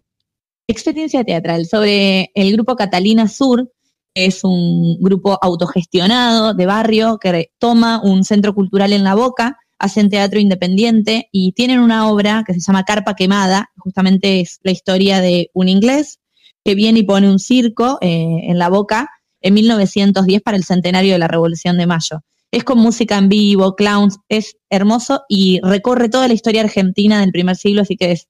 [0.69, 3.71] experiencia teatral sobre el grupo Catalina Sur,
[4.15, 10.09] es un grupo autogestionado de barrio que toma un centro cultural en la boca, hacen
[10.09, 15.21] teatro independiente y tienen una obra que se llama Carpa Quemada, justamente es la historia
[15.21, 16.19] de un inglés
[16.65, 19.09] que viene y pone un circo eh, en la boca
[19.43, 22.23] en 1910 para el centenario de la Revolución de Mayo.
[22.51, 27.33] Es con música en vivo, clowns, es hermoso y recorre toda la historia argentina del
[27.33, 28.29] primer siglo, así que es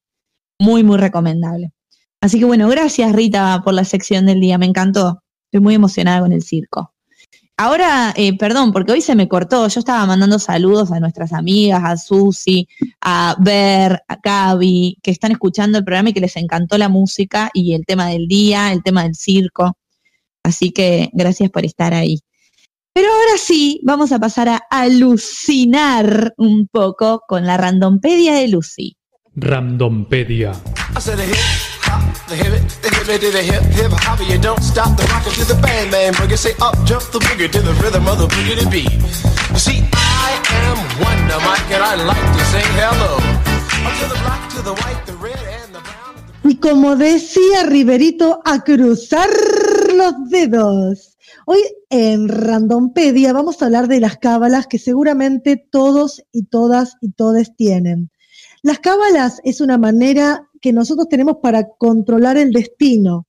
[0.58, 1.75] muy, muy recomendable.
[2.26, 5.22] Así que bueno, gracias Rita por la sección del día, me encantó.
[5.44, 6.92] Estoy muy emocionada con el circo.
[7.56, 9.68] Ahora, eh, perdón, porque hoy se me cortó.
[9.68, 12.66] Yo estaba mandando saludos a nuestras amigas, a Susi,
[13.00, 17.48] a Ver, a Gaby, que están escuchando el programa y que les encantó la música
[17.54, 19.78] y el tema del día, el tema del circo.
[20.42, 22.18] Así que gracias por estar ahí.
[22.92, 28.96] Pero ahora sí, vamos a pasar a alucinar un poco con la randompedia de Lucy.
[29.36, 30.54] Randompedia.
[46.42, 49.30] Y como decía Riverito, a cruzar
[49.94, 51.16] los dedos.
[51.44, 57.12] Hoy en Randompedia vamos a hablar de las cábalas que seguramente todos y todas y
[57.12, 58.10] todes tienen.
[58.62, 63.26] Las cábalas es una manera que nosotros tenemos para controlar el destino.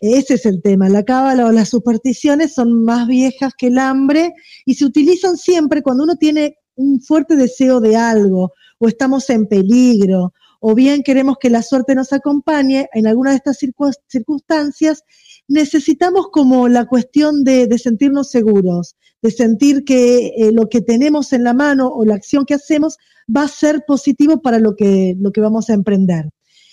[0.00, 0.88] Ese es el tema.
[0.88, 4.32] La cábala o las supersticiones son más viejas que el hambre
[4.66, 9.46] y se utilizan siempre cuando uno tiene un fuerte deseo de algo o estamos en
[9.46, 10.32] peligro
[10.64, 15.02] o bien queremos que la suerte nos acompañe en alguna de estas circu- circunstancias,
[15.48, 21.32] necesitamos como la cuestión de, de sentirnos seguros, de sentir que eh, lo que tenemos
[21.32, 22.96] en la mano o la acción que hacemos
[23.28, 26.30] va a ser positivo para lo que, lo que vamos a emprender.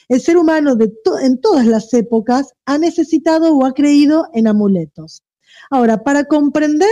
[0.10, 4.48] El ser humano de to- en todas las épocas ha necesitado o ha creído en
[4.48, 5.24] amuletos.
[5.70, 6.90] Ahora, para comprender,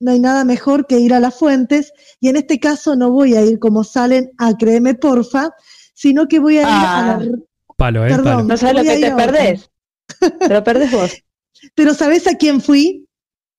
[0.00, 3.34] no hay nada mejor que ir a las fuentes, y en este caso no voy
[3.34, 5.50] a ir como salen a créeme porfa,
[5.94, 7.14] sino que voy a ir Ah.
[7.16, 7.32] a la,
[7.76, 8.08] Palo, ¿eh?
[8.10, 8.24] Perdón.
[8.24, 8.42] Palo.
[8.44, 9.70] No sabes lo que te perdés.
[10.40, 11.12] Te lo perdés vos.
[11.74, 13.06] Pero ¿sabes a quién fui?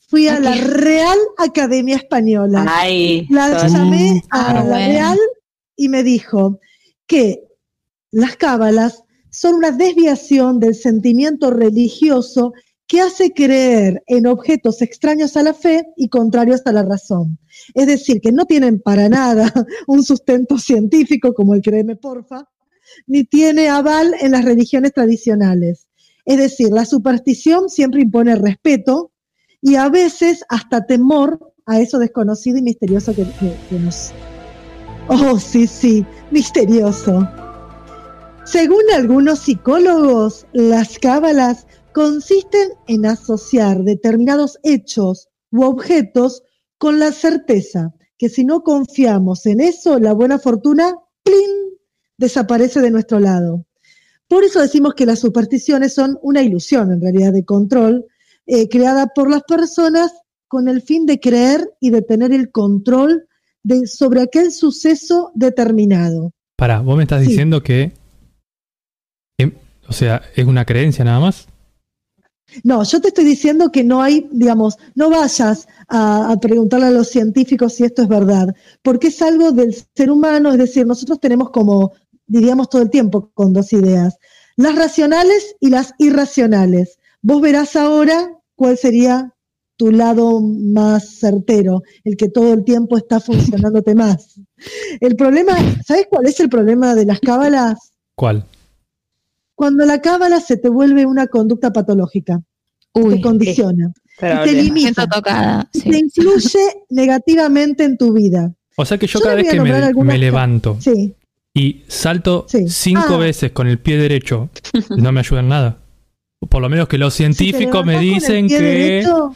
[0.07, 2.65] Fui a la Real Academia Española.
[2.67, 4.75] Ay, La llamé a Ah, la bueno.
[4.87, 5.17] Real
[5.75, 6.59] y me dijo
[7.07, 7.43] que
[8.11, 12.53] las cábalas son una desviación del sentimiento religioso
[12.87, 17.37] que hace creer en objetos extraños a la fe y contrarios a la razón.
[17.75, 19.53] Es decir, que no tienen para nada
[19.87, 22.49] un sustento científico como el créeme porfa,
[23.05, 25.85] ni tiene aval en las religiones tradicionales.
[26.25, 29.11] Es decir, la superstición siempre impone respeto
[29.61, 34.11] y a veces hasta temor a eso desconocido y misterioso que, que- que nos...
[35.07, 37.27] Oh, sí, sí, misterioso.
[38.51, 46.41] Según algunos psicólogos, las cábalas consisten en asociar determinados hechos u objetos
[46.79, 51.77] con la certeza que si no confiamos en eso, la buena fortuna, ¡plin!,
[52.17, 53.65] desaparece de nuestro lado.
[54.27, 58.05] Por eso decimos que las supersticiones son una ilusión, en realidad, de control,
[58.47, 60.11] eh, creada por las personas
[60.47, 63.27] con el fin de creer y de tener el control
[63.61, 66.31] de, sobre aquel suceso determinado.
[66.55, 67.29] Pará, vos me estás Sí.
[67.29, 67.93] diciendo que.
[69.43, 69.53] Em,
[69.87, 71.47] o sea, es una creencia nada más.
[72.63, 76.91] No, yo te estoy diciendo que no hay, digamos, no vayas a, a preguntarle a
[76.91, 81.19] los científicos si esto es verdad, porque es algo del ser humano, es decir, nosotros
[81.19, 81.93] tenemos como,
[82.25, 84.17] diríamos todo el tiempo, con dos ideas,
[84.55, 86.97] las racionales y las irracionales.
[87.21, 89.33] Vos verás ahora cuál sería
[89.77, 94.39] tu lado más certero, el que todo el tiempo está funcionándote más.
[94.99, 95.53] El problema,
[95.85, 97.93] ¿sabes cuál es el problema de las cábalas?
[98.15, 98.45] ¿Cuál?
[99.59, 102.41] Cuando la cábala se te vuelve una conducta patológica,
[102.93, 105.05] te condiciona, y te limita,
[105.73, 106.59] y te influye
[106.89, 108.53] negativamente en tu vida.
[108.77, 111.13] O sea que yo, Yo cada vez que me, algunas levanto Sí,
[111.53, 112.69] y salto Sí.
[112.69, 113.17] cinco Ah.
[113.17, 114.49] veces con el pie derecho,
[114.97, 115.77] no me ayuda en nada.
[116.47, 119.35] Por lo menos que los Si científicos me dicen que derecho,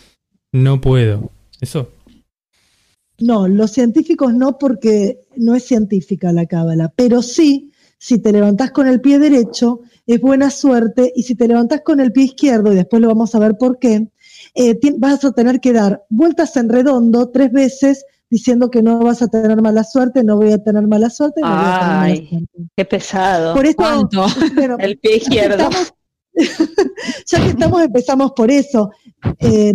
[0.54, 1.32] no puedo.
[1.60, 1.90] Eso.
[3.20, 8.72] no, los científicos no porque no es científica la cábala, pero sí, si te levantás
[8.72, 12.72] con el pie derecho, es buena suerte, y si te levantás con el pie izquierdo,
[12.72, 14.08] y después lo vamos a ver por qué,
[14.56, 19.22] eh, vas a tener que dar vueltas en redondo tres veces diciendo que no vas
[19.22, 22.02] a tener mala suerte, no voy a tener mala suerte, no voy a tener mala
[22.02, 22.28] Ay.
[22.28, 22.48] suerte.
[22.76, 23.54] Qué pesado.
[23.54, 24.26] Por eso, ¿Cuánto?
[24.56, 25.70] pero- El pie izquierdo.
[27.28, 28.90] Ya que estamos, empezamos por eso.
[29.40, 29.74] Eh,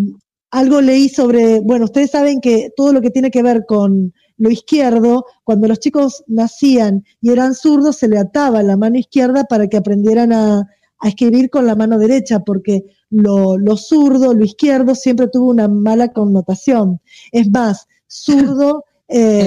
[0.50, 4.50] algo leí sobre, bueno, ustedes saben que todo lo que tiene que ver con lo
[4.50, 9.68] izquierdo, cuando los chicos nacían y eran zurdos, se le ataba la mano izquierda para
[9.68, 10.60] que aprendieran a,
[11.00, 15.68] a escribir con la mano derecha, porque lo, lo zurdo, lo izquierdo, siempre tuvo una
[15.68, 17.00] mala connotación.
[17.32, 18.84] Es más, zurdo...
[19.08, 19.46] eh,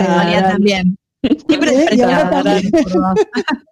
[0.50, 0.98] también.
[1.22, 1.98] Siempre ¿eh?
[1.98, 2.72] también.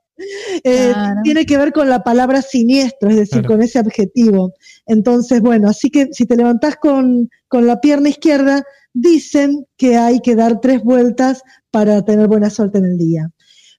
[0.66, 1.22] Eh, Claro.
[1.24, 3.48] Tiene que ver con la palabra siniestro, es decir, Claro.
[3.48, 4.54] con ese adjetivo.
[4.86, 8.64] Entonces, bueno, así que si te levantás con, con la pierna izquierda,
[8.94, 11.42] dicen que hay que dar tres vueltas
[11.72, 13.30] para tener buena suerte en el día.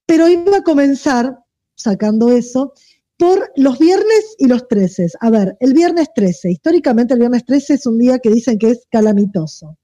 [0.06, 1.38] Pero iba a comenzar,
[1.76, 2.72] sacando eso,
[3.16, 5.08] por los viernes y los 13.
[5.20, 8.70] A ver, el viernes 13, históricamente el viernes 13 es un día que dicen que
[8.70, 9.76] es calamitoso.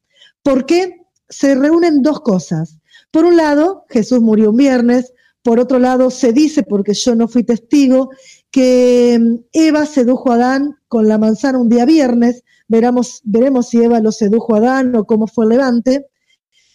[0.42, 1.02] ¿Por qué?
[1.28, 2.78] Se reúnen dos cosas.
[3.10, 5.12] Por un lado, Jesús murió un viernes,
[5.42, 8.10] por otro lado, se dice, porque yo no fui testigo,
[8.50, 12.42] que mm, Eva sedujo a Adán con la manzana un día viernes.
[12.68, 16.06] Veremos, veremos si Eva lo sedujo a Adán o cómo fue levante.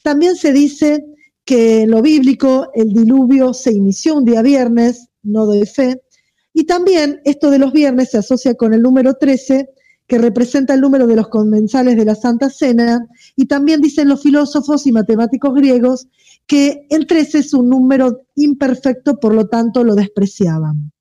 [0.04, 1.06] También se dice
[1.46, 6.02] que en lo bíblico el diluvio se inició un día viernes, no doy fe.
[6.54, 9.70] Y también esto de los viernes se asocia con el número 13,
[10.08, 13.08] que representa el número de los comensales de la Santa Cena.
[13.36, 16.08] Y también dicen los filósofos y matemáticos griegos
[16.48, 20.92] que el 13 es un número imperfecto, por lo tanto lo despreciaban.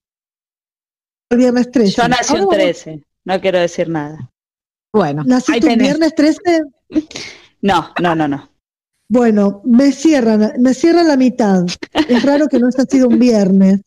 [1.31, 2.03] El viernes 13.
[2.03, 4.31] Yo nací un vamos- 13, no quiero decir nada.
[4.93, 6.41] Bueno, ¿Naciste un viernes 13?
[7.63, 8.51] No, no, no, no.
[9.09, 11.65] Bueno, me cierran, me cierran la mitad.
[12.09, 13.81] Es raro que no haya sido un viernes,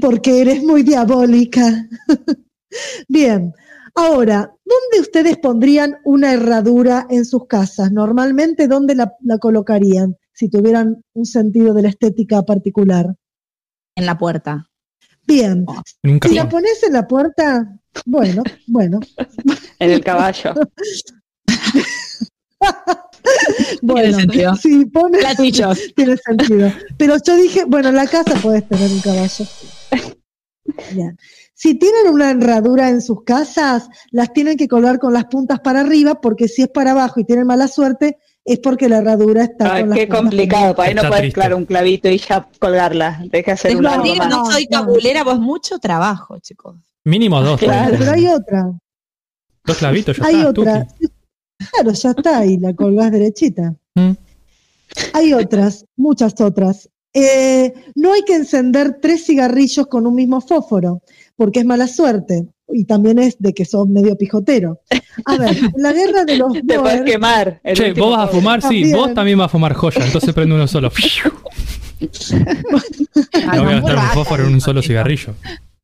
[0.00, 1.88] porque eres muy diabólica.
[3.08, 3.52] Bien,
[3.94, 7.92] ahora, ¿dónde ustedes pondrían una herradura en sus casas?
[7.92, 13.14] Normalmente, ¿dónde la, la colocarían si tuvieran un sentido de la estética particular?
[13.94, 14.70] En la puerta.
[15.32, 15.64] Bien,
[16.02, 16.50] En si la cajón.
[16.50, 17.66] pones en la puerta,
[18.04, 19.00] bueno, bueno,
[19.78, 20.52] En el caballo.
[23.82, 24.54] bueno, sentido.
[24.56, 25.78] si pones, Platillos.
[25.96, 26.70] tiene sentido.
[26.98, 29.46] Pero yo dije, bueno, en la casa puedes tener un caballo.
[30.92, 31.16] Bien.
[31.54, 35.80] Si tienen una herradura en sus casas, las tienen que colgar con las puntas para
[35.80, 39.74] arriba, porque si es para abajo y tienen mala suerte, es porque la herradura está
[39.74, 40.74] Ay, con las qué complicado.
[40.74, 43.22] Para ahí no puedes claro un clavito y ya colgarla.
[43.30, 44.86] Deja hacer una no soy No, no.
[44.86, 46.76] cabulera, pues mucho trabajo, chicos.
[47.04, 47.60] Mínimo dos.
[47.60, 47.96] Claro.
[47.98, 48.72] Pero hay otra,
[49.64, 50.48] Dos clavitos, ya hay está.
[50.48, 50.86] otra.
[50.88, 51.12] tuki.
[51.70, 53.74] Claro, ya está ahí, la colgás derechita.
[53.94, 54.12] Mm.
[55.12, 56.88] Hay otras, muchas otras.
[57.14, 61.02] Eh, no hay que encender tres cigarrillos con un mismo fósforo,
[61.36, 62.48] porque es mala suerte.
[62.68, 64.80] Y también es de que sos medio pijotero.
[65.26, 67.60] A ver, en la guerra de los Te puedes Boers, quemar.
[67.74, 68.96] Che, vos vas a fumar, sí, También.
[68.96, 70.90] vos también vas a fumar joya, entonces prende uno solo.
[73.54, 75.34] No voy a gastar un fósforo en un solo cigarrillo.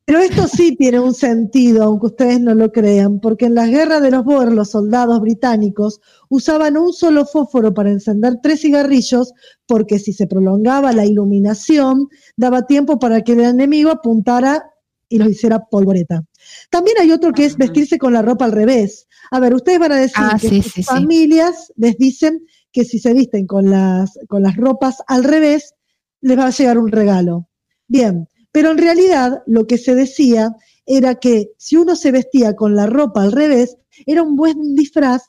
[0.09, 4.01] Pero esto sí tiene un sentido, aunque ustedes no lo crean, porque en las guerras
[4.01, 6.01] de los Boers los soldados británicos
[6.31, 9.35] usaban un solo fósforo para encender tres cigarrillos,
[9.67, 14.65] porque si se prolongaba la iluminación, daba tiempo para que el enemigo apuntara
[15.11, 16.25] y los hiciera polvoreta.
[16.71, 19.07] También hay otro que es vestirse con la ropa al revés.
[19.31, 20.85] A ver, ustedes van a decir Ah, que sí, sus sí, sí.
[20.85, 22.43] familias les dicen
[22.73, 25.75] que si se visten con las, con las ropas al revés,
[26.21, 27.49] les va a llegar un regalo.
[27.87, 30.51] Bien, pero en realidad lo que se decía
[30.87, 33.77] era que si uno se vestía con la ropa al revés,
[34.07, 35.25] era un buen disfraz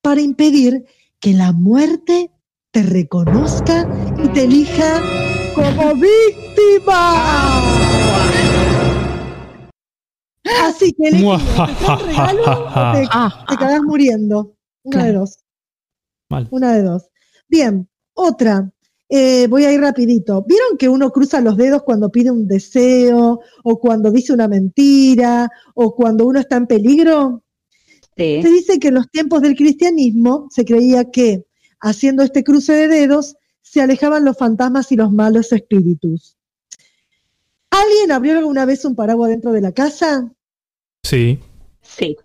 [0.00, 0.84] para impedir
[1.20, 2.30] que la muerte
[2.70, 3.86] te reconozca
[4.22, 5.02] y te elija
[5.54, 7.62] como víctima.
[10.62, 11.38] Así que ¿te un
[12.06, 14.54] regalo o te, Ah, te cagás muriendo.
[14.82, 15.38] Una de dos.
[16.28, 16.48] Mal.
[16.50, 17.08] Una de dos.
[17.48, 18.70] Bien, otra.
[19.08, 20.44] Eh, voy a ir rapidito.
[20.46, 25.48] ¿Vieron que uno cruza los dedos cuando pide un deseo o cuando dice una mentira
[25.74, 27.42] o cuando uno está en peligro?
[28.16, 28.42] Sí.
[28.42, 31.46] Se dice que en los tiempos del cristianismo se creía que
[31.80, 36.36] haciendo este cruce de dedos se alejaban los fantasmas y los malos espíritus.
[37.74, 40.30] ¿Alguien abrió alguna vez un paraguas dentro de la casa?
[41.02, 41.40] Sí.
[41.82, 42.16] Sí.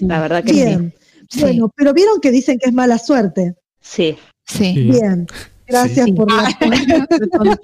[0.00, 0.64] La verdad que sí.
[0.64, 0.94] Bien.
[1.28, 3.56] sí, Bueno, pero vieron que dicen que es mala suerte.
[3.80, 4.16] Sí.
[4.46, 4.90] sí.
[4.90, 5.26] Bien.
[5.66, 6.12] Gracias Sí.
[6.12, 6.48] por la-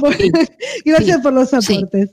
[0.00, 0.38] Bueno,
[0.84, 2.10] Gracias por los aportes.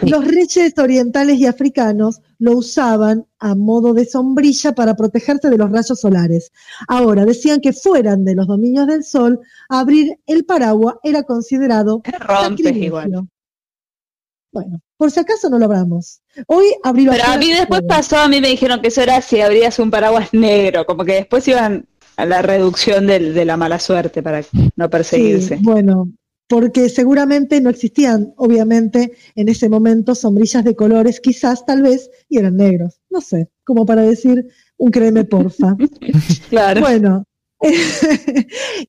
[0.00, 0.08] Sí.
[0.08, 5.70] Los reyes orientales y africanos lo usaban a modo de sombrilla para protegerse de los
[5.70, 6.50] rayos solares.
[6.88, 12.02] Ahora, decían que fueran de los dominios del sol, abrir el paraguas era considerado
[12.86, 13.28] igual.
[14.52, 16.20] Bueno, por si acaso no lo abramos.
[16.46, 19.40] Hoy abrirlo Pero a mí después pasó, a mí me dijeron que eso era si
[19.40, 21.86] abrías un paraguas negro, como que después iban
[22.16, 24.42] a la reducción del- de la mala suerte para
[24.76, 25.56] no perseguirse.
[25.58, 26.10] Sí, bueno,
[26.48, 32.38] porque seguramente no existían, obviamente, en ese momento sombrillas de colores, quizás, tal vez, y
[32.38, 33.00] eran negros.
[33.10, 34.46] No sé, como para decir
[34.76, 35.76] un créeme porfa.
[36.50, 36.80] Claro.
[36.82, 37.24] Bueno,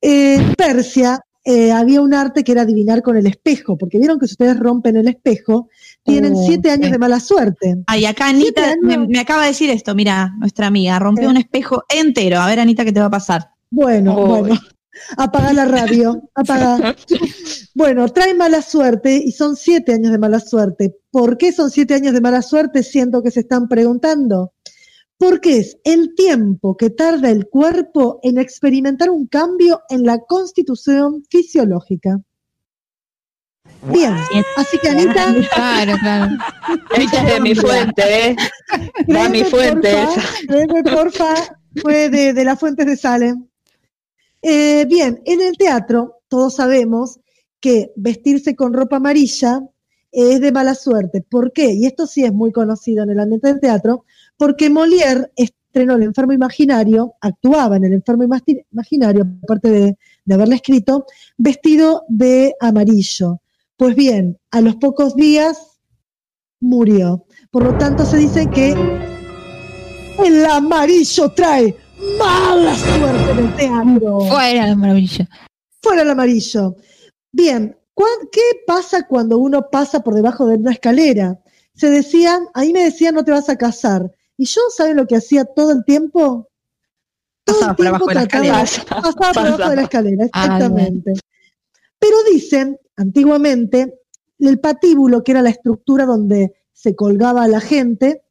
[0.02, 4.28] en Persia eh, había un arte que era adivinar con el espejo, porque vieron que
[4.28, 5.70] si ustedes rompen el espejo,
[6.06, 6.92] tienen Uh, siete años sí.
[6.92, 7.76] de mala suerte.
[7.88, 11.32] Ay, acá Anita me, acaba de decir esto, mira, nuestra amiga, rompió Eh.
[11.32, 12.40] un espejo entero.
[12.40, 13.50] A ver, Anita, ¿qué te va a pasar?
[13.72, 14.56] Bueno, bueno,
[15.18, 16.96] apaga la radio, apaga.
[17.78, 20.96] Bueno, trae mala suerte y son siete años de mala suerte.
[21.12, 22.84] ¿Por qué son siete años de mala suerte?
[22.84, 24.54] Siento que se están preguntando.
[25.18, 31.24] Porque es el tiempo que tarda el cuerpo en experimentar un cambio en la constitución
[31.30, 32.20] fisiológica.
[33.92, 34.16] Bien,
[34.58, 36.36] así que Anita, Claro, claro.
[36.98, 38.36] Esa es de mi fuente, ¿eh?
[39.14, 39.96] Va mi fuente
[40.48, 41.34] créeme, porfa,
[41.82, 43.48] fue de, de las fuentes de Salem.
[44.42, 47.20] Eh, bien, en el teatro todos sabemos
[47.60, 49.62] que vestirse con ropa amarilla
[50.12, 51.22] es de mala suerte.
[51.22, 51.74] ¿Por qué?
[51.74, 54.06] Y esto sí es muy conocido en el ambiente del teatro,
[54.38, 60.34] porque Molière estrenó El enfermo imaginario, actuaba en El enfermo imagi- imaginario, aparte de, de
[60.34, 61.06] haberle escrito,
[61.38, 63.42] vestido de amarillo.
[63.78, 65.80] Pues bien, a los pocos días
[66.62, 67.26] murió.
[67.52, 68.74] Por lo tanto, se dice que
[70.26, 71.76] el amarillo trae
[72.18, 74.20] mala suerte en el teatro.
[74.22, 75.28] Fuera la maravilla.
[75.82, 76.76] Fuera el amarillo.
[77.32, 81.40] Bien, ¿cuán- ¿qué pasa cuando uno pasa por debajo de una escalera?
[81.74, 84.10] Se decía, a mí me decían no te vas a casar.
[84.38, 86.48] Y yo, ¿saben lo que hacía todo el tiempo?
[87.44, 88.54] Todo Pasaba el por tiempo abajo de la escalera.
[89.02, 91.14] Pasaba por abajo de la escalera, Ah, exactamente.
[92.00, 94.02] Pero dicen, antiguamente,
[94.40, 98.24] el patíbulo, que era la estructura donde se colgaba a la gente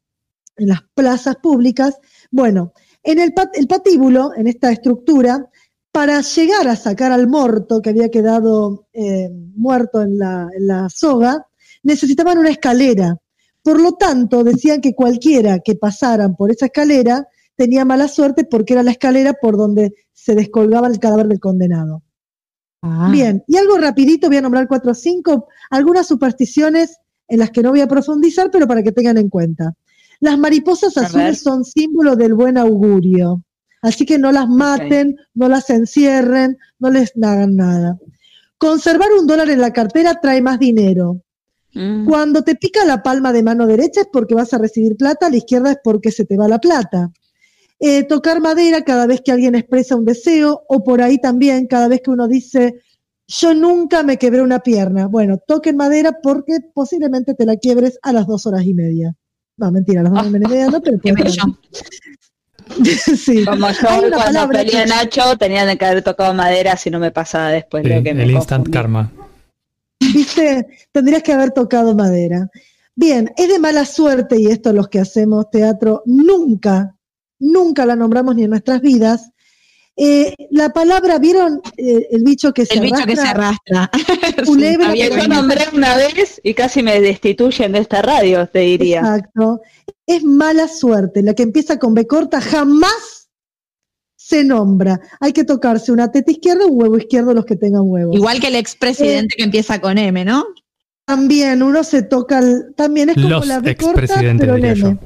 [0.56, 1.98] en las plazas públicas,
[2.30, 2.72] bueno,
[3.02, 5.50] en el, pat- el patíbulo, en esta estructura,
[5.92, 10.88] para llegar a sacar al muerto que había quedado eh, muerto en la, en la
[10.88, 11.46] soga,
[11.82, 13.16] necesitaban una escalera.
[13.62, 17.26] Por lo tanto, decían que cualquiera que pasaran por esa escalera
[17.56, 22.02] tenía mala suerte porque era la escalera por donde se descolgaba el cadáver del condenado.
[22.86, 23.08] Ah.
[23.10, 26.98] Bien, y algo rapidito, voy a nombrar cuatro o cinco, algunas supersticiones
[27.28, 29.72] en las que no voy a profundizar, pero para que tengan en cuenta.
[30.20, 31.08] Las mariposas A ver.
[31.08, 33.42] azules son símbolo del buen augurio,
[33.80, 37.96] así que no las maten, no las encierren, no les hagan nada.
[38.58, 41.22] Conservar un dólar en la cartera trae más dinero.
[41.72, 42.04] Mm.
[42.06, 45.30] Cuando te pica la palma de mano derecha es porque vas a recibir plata, a
[45.30, 47.10] la izquierda es porque se te va la plata.
[47.86, 51.86] Eh, tocar madera cada vez que alguien expresa un deseo o por ahí también cada
[51.86, 52.80] vez que uno dice
[53.26, 55.06] yo nunca me quebré una pierna.
[55.06, 59.14] Bueno, toquen madera porque posiblemente te la quiebres a las dos horas y media.
[59.58, 60.98] No, mentira, a las dos horas y media no, pero
[63.16, 63.44] sí.
[63.44, 67.10] Como yo cuando palabra peleé a Nacho tenía que haber tocado madera si no me
[67.10, 68.70] pasaba después Sí, lo que me el instant confundí.
[68.70, 69.12] karma.
[70.00, 70.66] ¿Viste?
[70.90, 72.48] Tendrías que haber tocado madera.
[72.96, 76.93] Bien, es de mala suerte, y esto los que hacemos teatro nunca,
[77.52, 79.30] nunca la nombramos ni en nuestras vidas.
[79.96, 83.90] Eh, la palabra, ¿vieron eh, el bicho que se El bicho que se arrastra?
[83.92, 84.44] arrastra.
[84.44, 88.46] Culebra Sí, Que está yo nombré una vez y casi me destituyen de esta radio,
[88.48, 88.98] te diría.
[88.98, 89.60] Exacto.
[90.06, 91.22] Es mala suerte.
[91.22, 93.30] La que empieza con B corta jamás
[94.16, 95.00] se nombra.
[95.20, 98.16] Hay que tocarse una teta izquierda o un huevo izquierdo los que tengan huevos.
[98.16, 100.44] Igual que el expresidente que empieza con M, ¿no?
[101.06, 104.74] También uno se toca, el- también es como Los la B corta, pero en diría
[104.74, 104.86] yo.
[104.88, 104.98] M.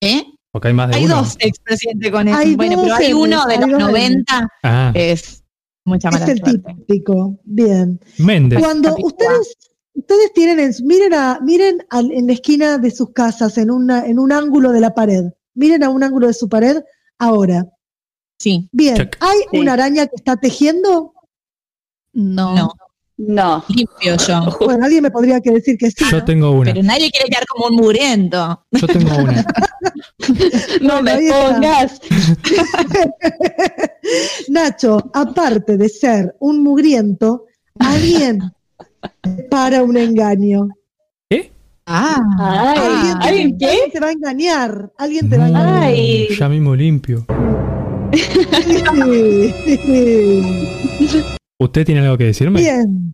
[0.00, 0.24] ¿Eh?
[0.56, 1.16] Porque hay más de Hay uno.
[1.16, 2.34] dos expresidentes con M.
[2.34, 3.88] Hay Bueno, pero dos hay Ms, uno de hay los dos Ms.
[3.90, 5.44] 90 Ah, es
[5.84, 6.74] mucha mala Es el suerte.
[6.74, 7.38] típico.
[7.44, 8.00] Bien.
[8.16, 8.58] Méndez.
[8.58, 9.54] Cuando ustedes,
[9.92, 14.18] ustedes tienen, en, miren, a, miren en la esquina de sus casas, en, una, en
[14.18, 15.24] un ángulo de la pared.
[15.52, 16.82] Miren a un ángulo de su pared
[17.18, 17.66] ahora.
[18.38, 18.66] Sí.
[18.72, 18.96] Bien.
[18.96, 19.18] Check.
[19.20, 19.58] ¿Hay Sí.
[19.58, 21.12] una araña que está tejiendo?
[22.14, 22.54] No.
[22.56, 22.72] No,
[23.18, 23.64] No.
[23.68, 24.56] limpio yo.
[24.66, 26.04] Bueno, alguien me podría que decir que sí.
[26.10, 26.24] Yo ¿no?
[26.24, 26.72] tengo una.
[26.72, 28.62] Pero nadie quiere quedar como un muriendo.
[28.72, 29.44] Yo tengo una.
[30.82, 32.00] No me pongas.
[34.48, 37.44] Nacho, aparte de ser un mugriento,
[37.78, 38.40] alguien
[39.50, 40.68] para un engaño.
[41.30, 41.52] ¿Qué?
[41.86, 43.66] Ah, Ay, Alguien, te- ¿alguien qué?
[43.66, 44.92] alguien te va a engañar.
[44.98, 45.82] Alguien te va a engañar.
[45.84, 46.28] Ay.
[46.38, 47.24] Ya mismo limpio.
[51.58, 52.60] ¿Usted tiene algo que decirme?
[52.60, 53.12] Bien.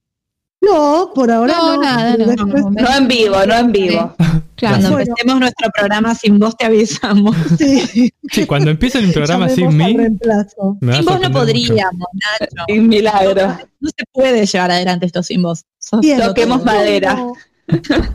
[0.60, 1.76] No, por ahora no.
[1.76, 4.14] No, nada, no, después- no, No en vivo, no en vivo.
[4.54, 5.06] Claro, cuando Bueno.
[5.10, 7.34] empecemos nuestro programa sin vos te avisamos.
[7.58, 8.12] sí.
[8.30, 12.06] Sí, cuando empiece un programa sin mí, Sin vos no podríamos,
[12.38, 12.64] Nacho.
[12.68, 13.58] Un milagro.
[13.80, 15.64] No se puede llevar adelante esto sin vos.
[16.00, 17.16] Bien, Toquemos madera.
[17.16, 17.36] Como-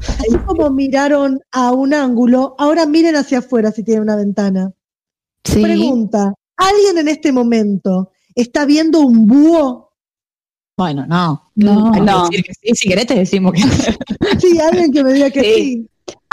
[0.08, 4.72] Así como miraron a un ángulo, ahora miren hacia afuera si tienen una ventana.
[5.44, 5.62] sí.
[5.62, 9.87] Pregunta, ¿alguien en este momento está viendo un búho?
[10.78, 11.52] Bueno, no.
[11.56, 11.88] No.
[11.88, 12.28] Hay que No.
[12.30, 12.76] decir que sí.
[12.76, 13.92] Si querés te decimos que sí.
[14.40, 15.88] Sí, alguien que me diga que Sí.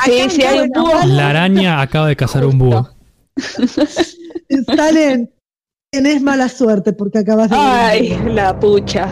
[0.05, 0.31] sí.
[0.31, 2.89] Sí, hay un La araña acaba de cazar un búho.
[4.77, 5.33] Salen,
[5.91, 7.57] tenés mala suerte porque acabas de...
[7.59, 9.09] Ay, la pucha.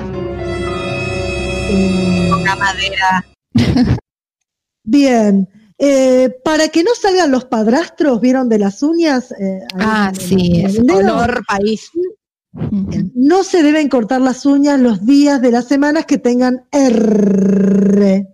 [1.71, 3.25] Eh, La madera.
[4.85, 5.49] Bien.
[5.79, 9.33] Eh, para que no salgan los padrastros, ¿vieron de las uñas?
[9.33, 11.17] Eh, Ah, sí, es el dedo.
[12.53, 18.27] No se deben cortar las uñas los días de las semanas que tengan R.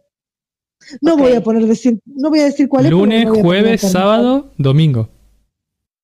[1.00, 2.90] No voy a poner decir, no voy a decir cuál es.
[2.90, 5.08] Lunes, a poner jueves, sábado, domingo.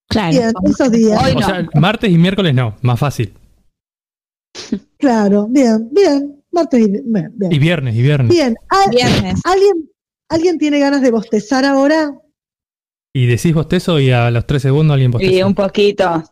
[0.08, 0.30] Claro.
[0.36, 1.20] Bien, esos días.
[1.24, 1.46] Hoy O no.
[1.46, 3.32] sea, martes y miércoles no, más fácil.
[4.98, 6.42] Claro, bien, bien.
[6.52, 7.32] Martes y bien.
[7.34, 7.52] bien.
[7.52, 8.28] Y viernes, y viernes.
[8.30, 9.40] Bien, ¿al- Viernes.
[9.44, 9.90] ¿alguien,
[10.28, 12.14] ¿alguien tiene ganas de bostezar ahora?
[13.12, 15.46] Y decís bostezo y a los tres segundos alguien Y bosteza.
[15.46, 16.24] un poquito.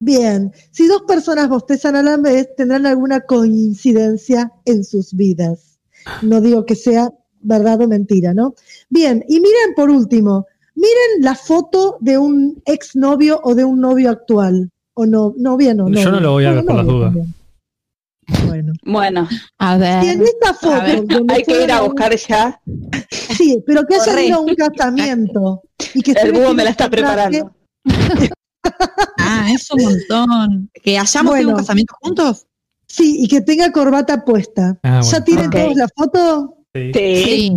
[0.00, 5.78] Bien, si dos personas bostezan a la vez, tendrán alguna coincidencia en sus vidas.
[6.22, 7.10] No digo que sea
[7.40, 8.54] verdad o mentira, ¿no?
[8.88, 10.46] Bien, y miren por último,
[10.76, 14.70] miren la foto de un exnovio o de un novio actual.
[14.94, 15.88] O no, novia no.
[15.88, 17.14] Yo no lo voy a ver por las dudas.
[18.46, 18.72] Bueno.
[18.84, 20.28] Bueno, A Si en ver.
[20.28, 20.82] esta foto.
[20.82, 22.60] ver, hay que ir a un- buscar ya.
[23.10, 25.62] Sí, pero que haya ido a un casamiento.
[25.94, 27.02] Y que El búho me la está traje.
[27.02, 27.52] preparando.
[29.28, 30.70] Ah, es un montón.
[30.82, 31.36] ¿Que hayamos Bueno.
[31.40, 32.46] tenido un casamiento juntos?
[32.86, 34.78] Sí, y que tenga corbata puesta.
[34.82, 36.56] Ah, ¿Ya tienen todos la foto?
[36.74, 36.90] Sí.
[36.94, 37.24] Sí.
[37.24, 37.52] Sí.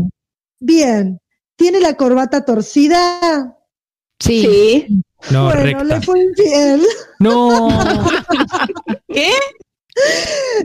[0.60, 1.20] Bien.
[1.56, 3.58] ¿Tiene la corbata torcida?
[4.20, 4.88] Sí.
[5.30, 5.84] No, bueno, recta.
[5.84, 6.82] le fue infiel.
[7.20, 7.70] No.
[9.08, 9.32] ¿Qué?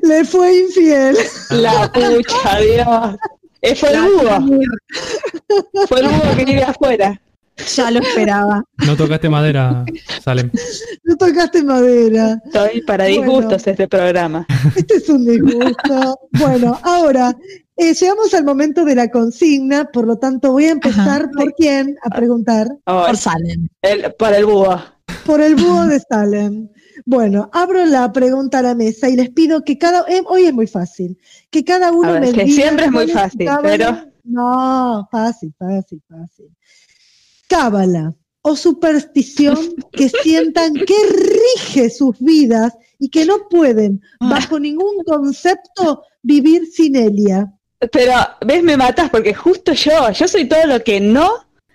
[0.03, 1.17] Le fue infiel.
[1.51, 3.17] La pucha, Dios.
[3.79, 4.61] Fue el búho.
[5.89, 7.21] Fue el búho que vive afuera.
[7.75, 8.65] Ya lo esperaba.
[8.87, 9.85] No tocaste madera,
[10.23, 10.51] Salem.
[11.05, 12.41] No tocaste madera.
[12.45, 13.23] Estoy para Bueno.
[13.23, 14.47] disgustos este programa.
[14.77, 16.19] Este es un disgusto.
[16.33, 17.35] Bueno, ahora
[17.77, 21.97] eh, llegamos al momento de la consigna, por lo tanto voy a empezar por quién
[22.05, 22.69] a preguntar.
[22.85, 23.69] Oh, Por Salem.
[23.83, 24.79] el- para el búho.
[25.25, 26.69] Por el búho de Salem.
[27.05, 30.53] Bueno, abro la pregunta a la mesa y les pido que cada eh, hoy es
[30.53, 31.19] muy fácil,
[31.51, 36.03] que cada uno ver, me que diga siempre es muy fácil, pero- no, fácil, fácil,
[36.09, 36.47] fácil.
[37.49, 39.59] Cábala o superstición
[39.93, 44.31] que sientan que rige sus vidas y que no pueden, Ah.
[44.31, 47.53] bajo ningún concepto, vivir sin Elia.
[47.93, 48.13] Pero,
[48.47, 48.63] ¿ves?
[48.63, 51.31] Me matas porque justo yo, yo soy todo lo que no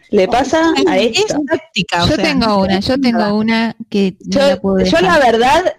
[0.09, 1.41] le pasa a Es esto.
[1.47, 2.03] táctica.
[2.03, 5.19] o Yo sea, tengo una, yo tengo una que no la Yo, puedo yo la
[5.19, 5.73] verdad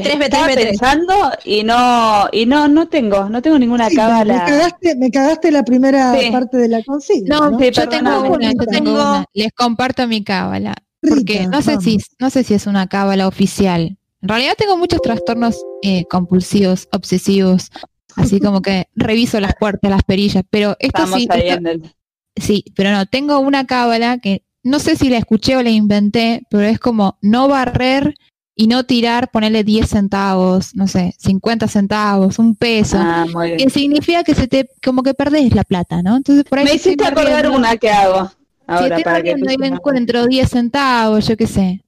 [0.00, 0.54] B3, B3, estaba B3.
[0.68, 1.14] pensando
[1.44, 4.44] y no, y no, no tengo, no tengo ninguna Sí, me, cábala.
[4.44, 6.30] cagaste, me cagaste la primera Sí.
[6.30, 7.36] parte de la consigna.
[7.38, 7.58] No, ¿no?
[7.58, 9.24] Sí, yo tengo una, yo tengo una.
[9.34, 10.74] Les comparto mi cábala.
[11.08, 13.96] Porque Rita, no sé si, no sé si es una cábala oficial.
[14.22, 17.70] En realidad tengo muchos trastornos eh, compulsivos, obsesivos.
[18.14, 20.44] Así como que reviso las puertas, las perillas.
[20.50, 21.92] Pero esto Estamos sí, esto- el...
[22.36, 26.42] sí, pero no, tengo una cábala que no sé si la escuché o la inventé,
[26.50, 28.14] pero es como no barrer
[28.54, 32.98] y no tirar, ponerle 10 centavos, no sé, 50 centavos, un peso.
[33.00, 33.70] Ah, muy que bien.
[33.70, 36.16] significa que se te, como que perdés la plata, ¿no?
[36.16, 38.34] Entonces por ahí Me hiciste acordar una que hago Si
[38.66, 41.84] ahora estoy para que le encuentro 10 centavos, yo qué sé,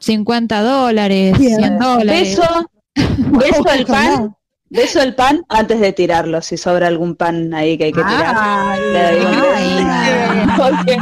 [0.00, 1.56] 50 dólares, Bien.
[1.56, 2.38] 100 dólares.
[2.38, 2.70] Beso,
[3.32, 3.86] beso el Ojalá.
[3.86, 4.36] pan,
[4.68, 8.34] beso el pan antes de tirarlo, si sobra algún pan ahí que hay que tirar.
[8.36, 8.80] Ay,
[9.54, 10.46] ay.
[10.56, 10.98] Porque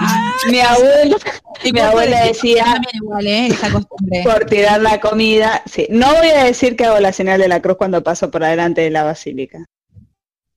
[0.51, 1.17] mi abuela,
[1.63, 3.47] Y mi abuela decía igual, ¿eh?
[3.49, 4.23] Esa costumbre.
[4.25, 5.63] por tirar la comida.
[5.67, 8.45] Sí, no voy a decir que hago la señal de la cruz cuando paso por
[8.45, 9.65] adelante de la basílica.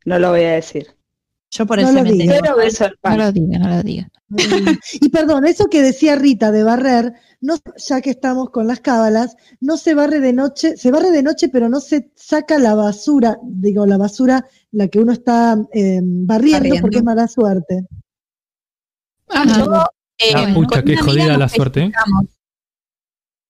[0.05, 0.96] No lo voy a decir.
[1.57, 1.87] Yo por No.
[2.27, 3.17] Pero beso el No pan.
[3.17, 4.09] lo diga, no lo diga.
[5.01, 9.35] Y perdón, eso que decía Rita de barrer, no, ya que estamos con las cábalas,
[9.61, 13.37] no se barre de noche, se barre de noche, pero no se saca la basura,
[13.43, 16.81] digo, la basura, la que uno está eh, barriendo, Barriendo.
[16.81, 17.87] porque es mala suerte.
[19.29, 19.57] Ajá.
[19.65, 19.83] Yo,
[20.19, 21.79] eh, con pucha, qué jodida la suerte.
[21.83, 21.91] ¿eh?
[21.91, 22.25] pellizcamos.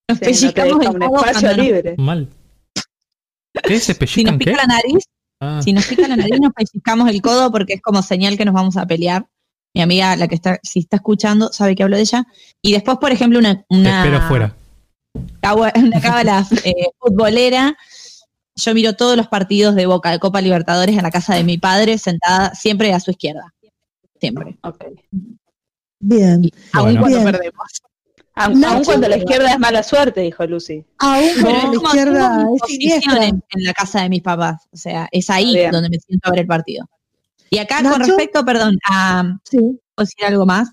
[0.09, 1.95] Nos Sí, no te pellizcamos deja el un espacio libre.
[1.97, 2.29] Mal.
[3.63, 3.79] ¿Qué?
[3.79, 4.57] ¿Se Si nos pellizcan pica qué?
[4.57, 5.03] la nariz,
[5.39, 8.45] Ah, si nos pica la nariz, nos pellizcamos el codo porque es como señal que
[8.45, 9.27] nos vamos a pelear.
[9.73, 12.25] Mi amiga, la que está, si está escuchando, sabe que hablo de ella.
[12.61, 14.55] Y después, por ejemplo, una, te una, espero fuera.
[15.75, 17.77] una cábala eh, futbolera.
[18.55, 21.59] Yo miro todos los partidos de Boca de Copa Libertadores en la casa de mi
[21.59, 23.53] padre, sentada siempre a su izquierda.
[24.19, 24.57] Siempre.
[25.99, 26.49] Bien.
[26.73, 26.99] Aún Bueno.
[27.01, 27.31] cuando Bien.
[27.31, 27.81] perdemos.
[28.37, 30.85] Aun, cuando la izquierda es mala suerte, dijo Lucy.
[30.99, 33.25] Aún Pero cuando es la como izquierda es posición siniestra.
[33.25, 34.67] en, en la casa de mis papás.
[34.71, 35.71] O sea, es ahí Bien.
[35.71, 36.85] donde me siento a ver el partido.
[37.49, 37.97] Y acá, Nacho.
[37.97, 40.69] con respecto, perdón, a Sí, ¿puedo decir algo más?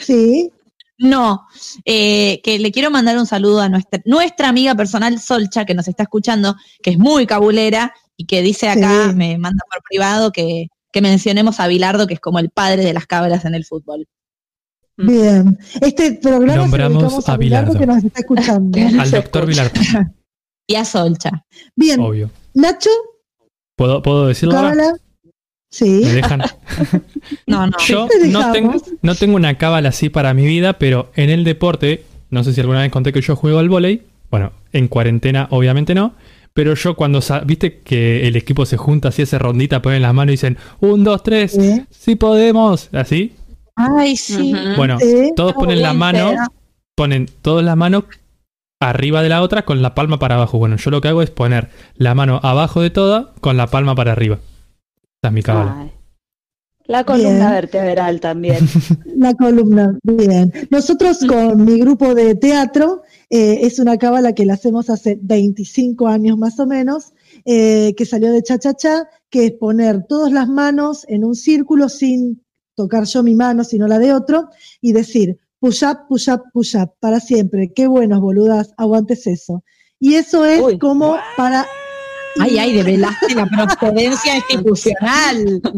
[0.00, 0.50] sí.
[0.96, 1.44] No,
[1.84, 5.88] eh, que le quiero mandar un saludo a nuestra, nuestra amiga personal Solcha, que nos
[5.88, 6.54] está escuchando,
[6.84, 9.14] que es muy cabulera y que dice acá, Sí.
[9.16, 12.92] me manda por privado, que, que mencionemos a Bilardo, que es como el padre de
[12.92, 14.06] las cabras en el fútbol.
[14.96, 15.58] Bien.
[15.80, 17.80] Este programa Nombramos se lo dedicamos a a Bilardo Bilardo.
[17.80, 18.78] que nos está escuchando.
[19.00, 19.72] Al doctor Vilar.
[20.66, 21.44] Y a Solcha.
[21.76, 22.00] Bien.
[22.00, 22.30] Obvio.
[22.54, 22.88] Nacho,
[23.76, 24.70] ¿Puedo, ¿puedo decirlo ahora?
[24.70, 24.96] cábala.
[25.70, 26.00] Sí.
[26.04, 26.42] ¿Me dejan?
[27.46, 27.72] No, no.
[27.86, 32.04] Yo no tengo, no tengo una cábala así para mi vida, pero en el deporte,
[32.30, 35.94] no sé si alguna vez conté que yo juego al volei, bueno, en cuarentena obviamente
[35.94, 36.14] no,
[36.52, 40.14] pero yo cuando, sa- viste que el equipo se junta así, hace rondita, ponen las
[40.14, 41.82] manos y dicen, un, dos, tres, Sí.
[41.90, 43.32] sí podemos, así.
[43.76, 44.54] Ay, sí.
[44.76, 45.32] Bueno, Sí.
[45.36, 46.32] todos ponen la mano,
[46.94, 48.04] ponen todos la mano
[48.80, 50.58] arriba de la otra con la palma para abajo.
[50.58, 53.94] Bueno, yo lo que hago es poner la mano abajo de toda con la palma
[53.94, 54.36] para arriba.
[55.22, 55.76] Esa es mi cábala.
[55.80, 55.92] Ay.
[56.86, 57.50] La columna Bien.
[57.50, 58.58] vertebral también.
[59.16, 60.52] La columna, bien.
[60.68, 66.06] Nosotros con mi grupo de teatro, eh, es una cábala que la hacemos hace 25
[66.08, 67.14] años más o menos,
[67.46, 71.34] eh, que salió de Cha Cha Cha, que es poner todas las manos en un
[71.34, 72.42] círculo sin
[72.74, 74.48] tocar yo mi mano, sino la de otro,
[74.80, 77.72] y decir, push up, push up, push up, para siempre.
[77.74, 79.62] Qué buenos, boludas, aguantes eso.
[80.00, 80.78] Y eso es Uy.
[80.78, 81.66] como para...
[82.40, 85.62] Ay, ay, develaste la procedencia institucional.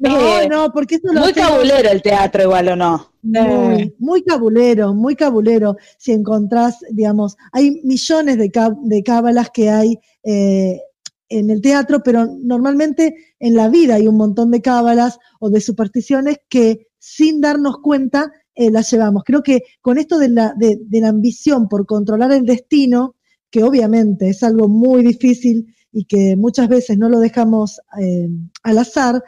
[0.00, 3.12] No, Eh, no, porque eso lo Muy hacemos- cabulero el teatro igual o no.
[3.22, 5.76] Muy, muy cabulero, muy cabulero.
[5.98, 10.80] Si encontrás, digamos, hay millones de cábalas que hay eh,
[11.28, 15.60] en el teatro, pero normalmente en la vida hay un montón de cábalas o de
[15.60, 19.22] supersticiones que sin darnos cuenta eh, la llevamos.
[19.24, 23.16] Creo que con esto de la, de, la ambición por controlar el destino,
[23.50, 28.28] que obviamente es algo muy difícil y que muchas veces no lo dejamos eh,
[28.62, 29.22] al azar,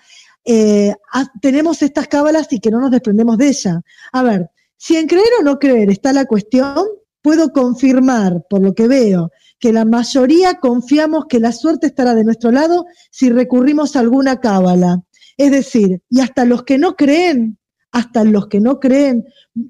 [0.45, 0.95] eh,
[1.43, 3.83] tenemos estas cábalas y que no nos desprendemos de ella.
[4.13, 6.87] A ver, si en creer o no creer está la cuestión,
[7.21, 12.25] puedo confirmar, por lo que veo, que la mayoría confiamos que la suerte estará de
[12.25, 15.03] nuestro lado si recurrimos a alguna cábala.
[15.37, 17.59] Es decir, y hasta los que no creen,
[17.93, 19.25] hasta los que no creen,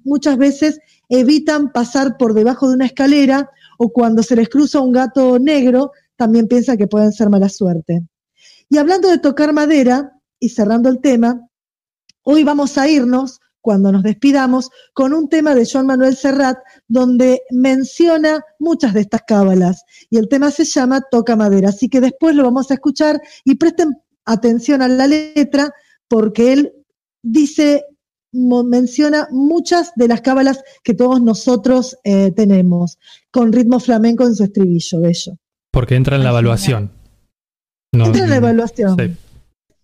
[0.05, 4.93] muchas veces evitan pasar por debajo de una escalera o cuando se les cruza un
[4.93, 8.03] gato negro, también piensan que pueden ser mala suerte.
[8.69, 11.49] Y hablando de tocar madera, y cerrando el tema,
[12.23, 16.59] hoy vamos a irnos, cuando nos despidamos, con un tema de Joan Manuel Serrat,
[16.89, 19.83] donde menciona muchas de estas cábalas.
[20.11, 21.69] Y el tema se llama Toca Madera.
[21.69, 23.95] Así que después lo vamos a escuchar y presten
[24.25, 25.71] atención a la letra,
[26.09, 26.73] porque él
[27.23, 27.85] dice,
[28.33, 32.99] menciona muchas de las cábalas que todos nosotros eh, tenemos,
[33.31, 35.37] con ritmo flamenco en su estribillo, bello.
[35.71, 36.91] Porque entra en la evaluación.
[37.93, 38.97] No, Entra en la evaluación.
[38.99, 39.17] sí.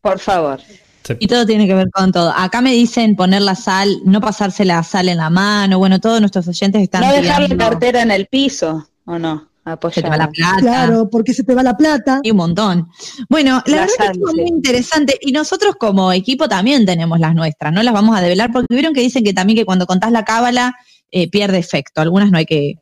[0.00, 0.60] Por favor.
[1.18, 2.32] Y todo tiene que ver con todo.
[2.34, 5.78] Acá me dicen poner la sal, no pasarse la sal en la mano.
[5.78, 9.48] Bueno, todos nuestros oyentes están No dejar la cartera en el piso, ¿o no?
[9.64, 10.50] que te va la Apoyar.
[10.56, 10.60] plata.
[10.60, 12.20] Claro, porque se te va la plata.
[12.22, 12.88] Y un montón.
[13.30, 14.40] Bueno, la, La verdad que sal, estuvo sí.
[14.42, 15.18] muy interesante.
[15.22, 17.72] Y nosotros como equipo también tenemos las nuestras.
[17.72, 20.24] No las vamos a develar porque vieron que dicen que también que cuando contás la
[20.24, 20.74] cábala
[21.10, 22.02] eh, pierde efecto.
[22.02, 22.74] Algunas no hay que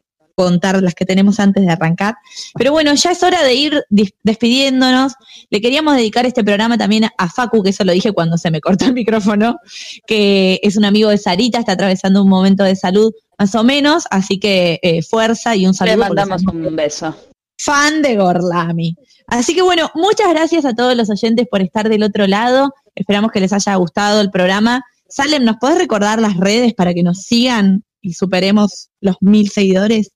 [0.42, 2.14] contar las que tenemos antes de arrancar.
[2.54, 3.84] Pero bueno, ya es hora de ir
[4.22, 5.12] despidiéndonos.
[5.50, 8.60] Le queríamos dedicar este programa también a Facu, que eso lo dije cuando se me
[8.60, 9.58] cortó el micrófono,
[10.06, 14.04] que es un amigo de Sarita, está atravesando un momento de salud más o menos,
[14.10, 15.96] así que eh, fuerza y un saludo.
[15.96, 17.14] Le mandamos un beso.
[17.58, 18.94] fan de Gorlami.
[19.26, 22.72] Así que bueno, muchas gracias a todos los oyentes por estar del otro lado.
[22.94, 24.82] Esperamos que les haya gustado el programa.
[25.08, 30.12] Salem, ¿nos podés recordar las redes para que nos sigan y superemos los mil seguidores?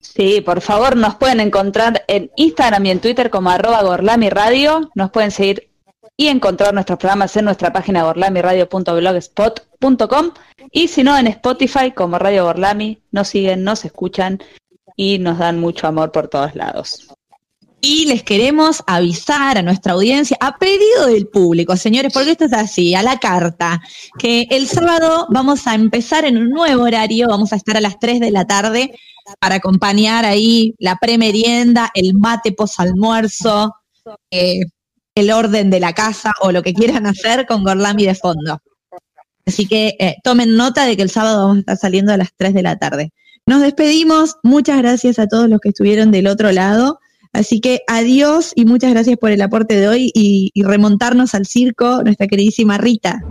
[0.00, 4.90] Sí, por favor, nos pueden encontrar en Instagram y en Twitter como arroba Gorlami Radio.
[4.94, 5.68] Nos pueden seguir
[6.16, 10.30] y encontrar nuestros programas en nuestra página gorlamiradio.blogspot.com
[10.72, 13.02] y si no en Spotify como Radio Gorlami.
[13.10, 14.40] Nos siguen, nos escuchan
[14.96, 17.08] y nos dan mucho amor por todos lados.
[17.80, 22.52] Y les queremos avisar a nuestra audiencia, a pedido del público, señores, porque esto es
[22.52, 23.80] así, a la carta,
[24.18, 27.98] que el sábado vamos a empezar en un nuevo horario, vamos a estar a las
[27.98, 28.92] 3 de la tarde
[29.38, 33.74] para acompañar ahí la premerienda, el mate posalmuerzo,
[34.30, 34.60] eh,
[35.14, 38.60] el orden de la casa o lo que quieran hacer con Gorlami de fondo.
[39.46, 42.30] Así que eh, tomen nota de que el sábado vamos a estar saliendo a las
[42.36, 43.10] 3 de la tarde.
[43.46, 47.00] Nos despedimos, muchas gracias a todos los que estuvieron del otro lado.
[47.32, 52.02] Así que adiós y muchas gracias por el aporte de hoy y, remontarnos al circo,
[52.02, 53.22] nuestra queridísima Rita.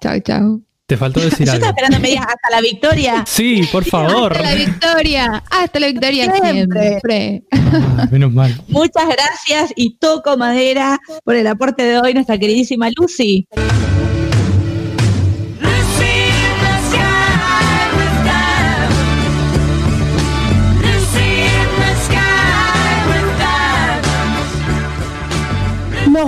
[0.00, 0.67] Chao, chao.
[0.88, 1.66] Te faltó decir Yo algo.
[1.66, 3.24] estaba esperando que me digas hasta la victoria.
[3.26, 4.32] Sí, por favor.
[4.32, 5.44] Hasta la victoria.
[5.50, 6.88] Hasta la victoria Siempre.
[6.88, 7.42] siempre.
[7.52, 8.58] Ah, menos mal.
[8.68, 13.46] Muchas gracias y toco madera por el aporte de hoy, nuestra queridísima Lucy.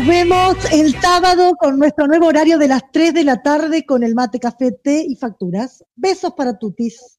[0.01, 4.03] Nos vemos el sábado con nuestro nuevo horario de las 3 de la tarde con
[4.03, 5.85] el mate, café, té y facturas.
[5.95, 7.19] Besos para tutis.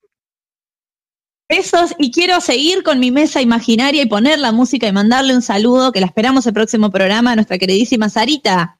[1.47, 5.43] Besos y quiero seguir con mi mesa imaginaria y poner la música y mandarle un
[5.43, 8.79] saludo que la esperamos el próximo programa a nuestra queridísima Sarita.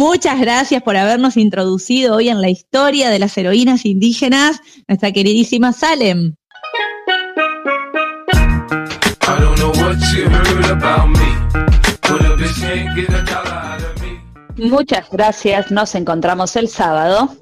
[0.00, 5.74] Muchas gracias por habernos introducido hoy en la historia de las heroínas indígenas, nuestra queridísima
[5.74, 6.36] Salem.
[9.26, 11.20] A a.
[14.56, 15.70] Muchas gracias.
[15.70, 17.36] Nos encontramos el sábado.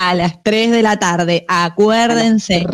[0.00, 2.64] A las 3 de la tarde, acuérdense.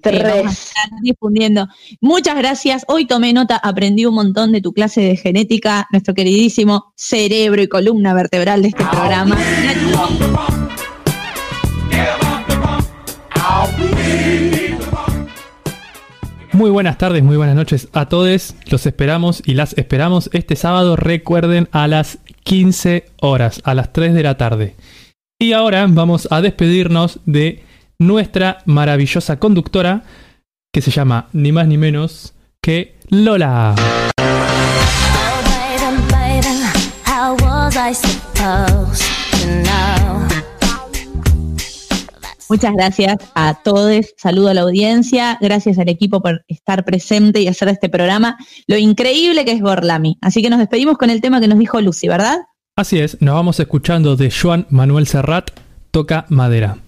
[0.00, 0.22] Tres.
[0.22, 0.68] que vamos a Tres.
[0.68, 1.68] estar difundiendo.
[2.00, 2.84] Muchas gracias.
[2.88, 7.68] Hoy tomé nota, aprendí un montón de tu clase de genética, nuestro queridísimo cerebro y
[7.68, 9.36] columna vertebral de este programa.
[16.52, 18.54] Muy buenas tardes, muy buenas noches a todos.
[18.68, 20.96] Los esperamos y las esperamos este sábado.
[20.96, 24.74] Recuerden a las 15 horas, a las 3 de la tarde.
[25.38, 27.62] Y ahora vamos a despedirnos de
[27.98, 30.04] nuestra maravillosa conductora,
[30.72, 33.74] que se llama ni más ni menos que Lola.
[42.50, 47.48] Muchas gracias a todos, saludo a la audiencia, gracias al equipo por estar presente y
[47.48, 50.16] hacer este programa lo increíble que es Gorlami.
[50.22, 52.38] Así que nos despedimos con el tema que nos dijo Lucy, ¿verdad?
[52.74, 55.50] Así es, nos vamos escuchando de Joan Manuel Serrat,
[55.90, 56.78] Toca Madera.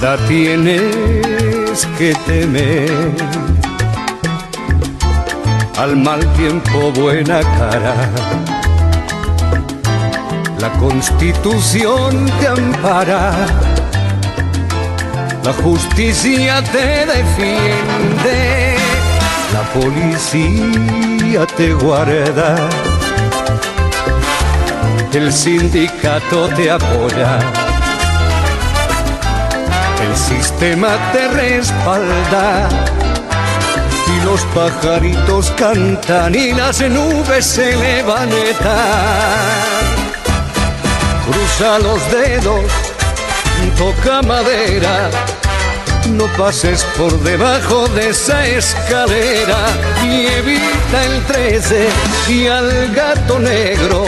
[0.00, 3.59] Nada tienes que temer.
[5.80, 7.94] Al mal tiempo buena cara.
[10.58, 13.32] La constitución te ampara.
[15.42, 18.76] La justicia te defiende.
[19.54, 22.56] La policía te guarda.
[25.14, 27.38] El sindicato te apoya.
[30.06, 32.68] El sistema te respalda
[34.16, 38.30] y los pajaritos cantan y las nubes se levantan.
[41.24, 42.70] Cruza los dedos,
[43.76, 45.10] toca madera,
[46.16, 49.58] no pases por debajo de esa escalera
[50.04, 51.88] y evita el 13
[52.28, 54.04] y al gato negro.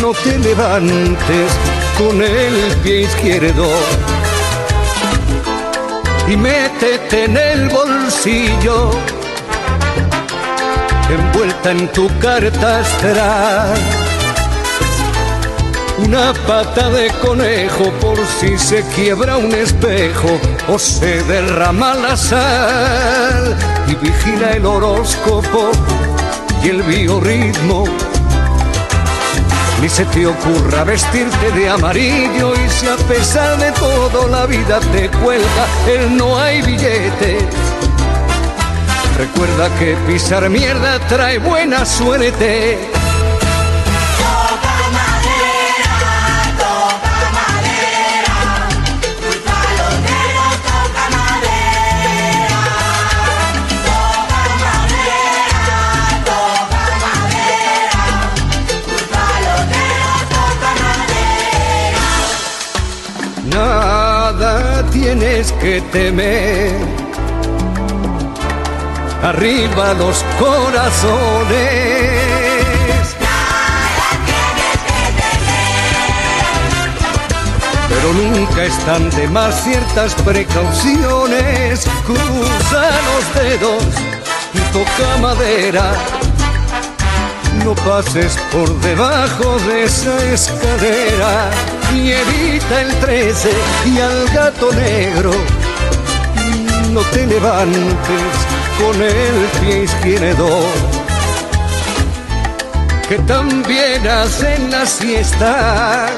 [0.00, 1.52] No te levantes
[1.98, 3.68] con el pie izquierdo
[6.28, 8.90] y métete en el bolsillo,
[11.10, 13.74] envuelta en tu carta astral.
[15.98, 23.56] Una pata de conejo por si se quiebra un espejo o se derrama la sal.
[23.86, 25.70] Y vigila el horóscopo
[26.64, 27.84] y el biorritmo.
[29.82, 34.78] Ni se te ocurra vestirte de amarillo y si a pesar de todo la vida
[34.92, 37.38] te cuelga el no hay billete.
[39.18, 43.01] Recuerda que pisar mierda trae buena suerte.
[65.14, 66.72] Tienes que temer.
[69.22, 71.50] Arriba los corazones.
[77.88, 81.86] Pero nunca están de más ciertas precauciones.
[82.06, 83.84] Cruza los dedos
[84.54, 85.92] y toca madera.
[87.64, 91.50] No pases por debajo de esa escalera
[91.94, 93.50] y evita el 13
[93.86, 95.32] y al gato negro.
[96.92, 98.32] No te levantes
[98.78, 100.64] con el pie izquierdo,
[103.08, 106.08] que también hacen la siesta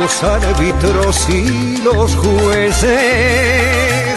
[0.00, 4.09] los árbitros y los jueces.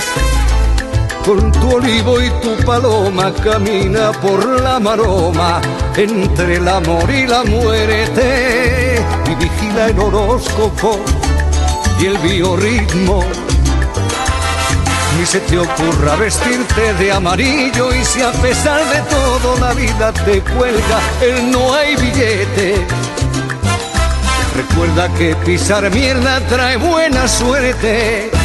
[1.26, 5.62] Con tu olivo y tu paloma camina por la maroma
[5.96, 11.00] entre el amor y la muerte y vigila el horóscopo
[12.02, 13.24] y el biorritmo.
[15.18, 20.12] Ni se te ocurra vestirte de amarillo y si a pesar de todo la vida
[20.12, 22.86] te cuelga el no hay billete.
[24.58, 28.43] Recuerda que pisar mierda trae buena suerte.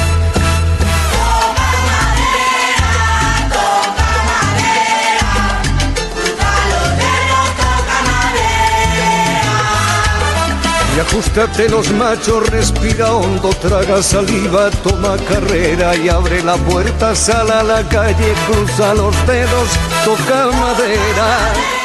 [10.99, 17.53] Y ajustate los machos, respira hondo, traga saliva, toma carrera y abre la puerta, sal
[17.53, 19.69] a la calle, cruza los dedos,
[20.05, 21.78] toca madera.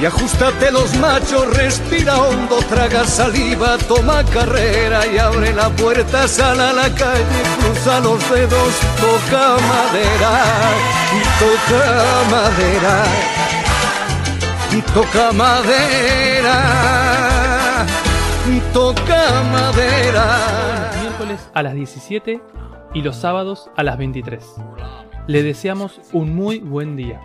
[0.00, 6.60] Y ajustate los machos, respira hondo, traga saliva, toma carrera y abre la puerta, sal
[6.60, 10.44] a la calle, cruza los dedos, toca madera,
[11.40, 11.82] toca
[12.30, 13.04] madera,
[14.94, 16.56] toca madera,
[18.72, 20.90] toca madera.
[21.00, 22.40] Miércoles a las 17,
[22.94, 24.44] y los sábados a las 23.
[25.26, 27.20] Le deseamos un muy buen día.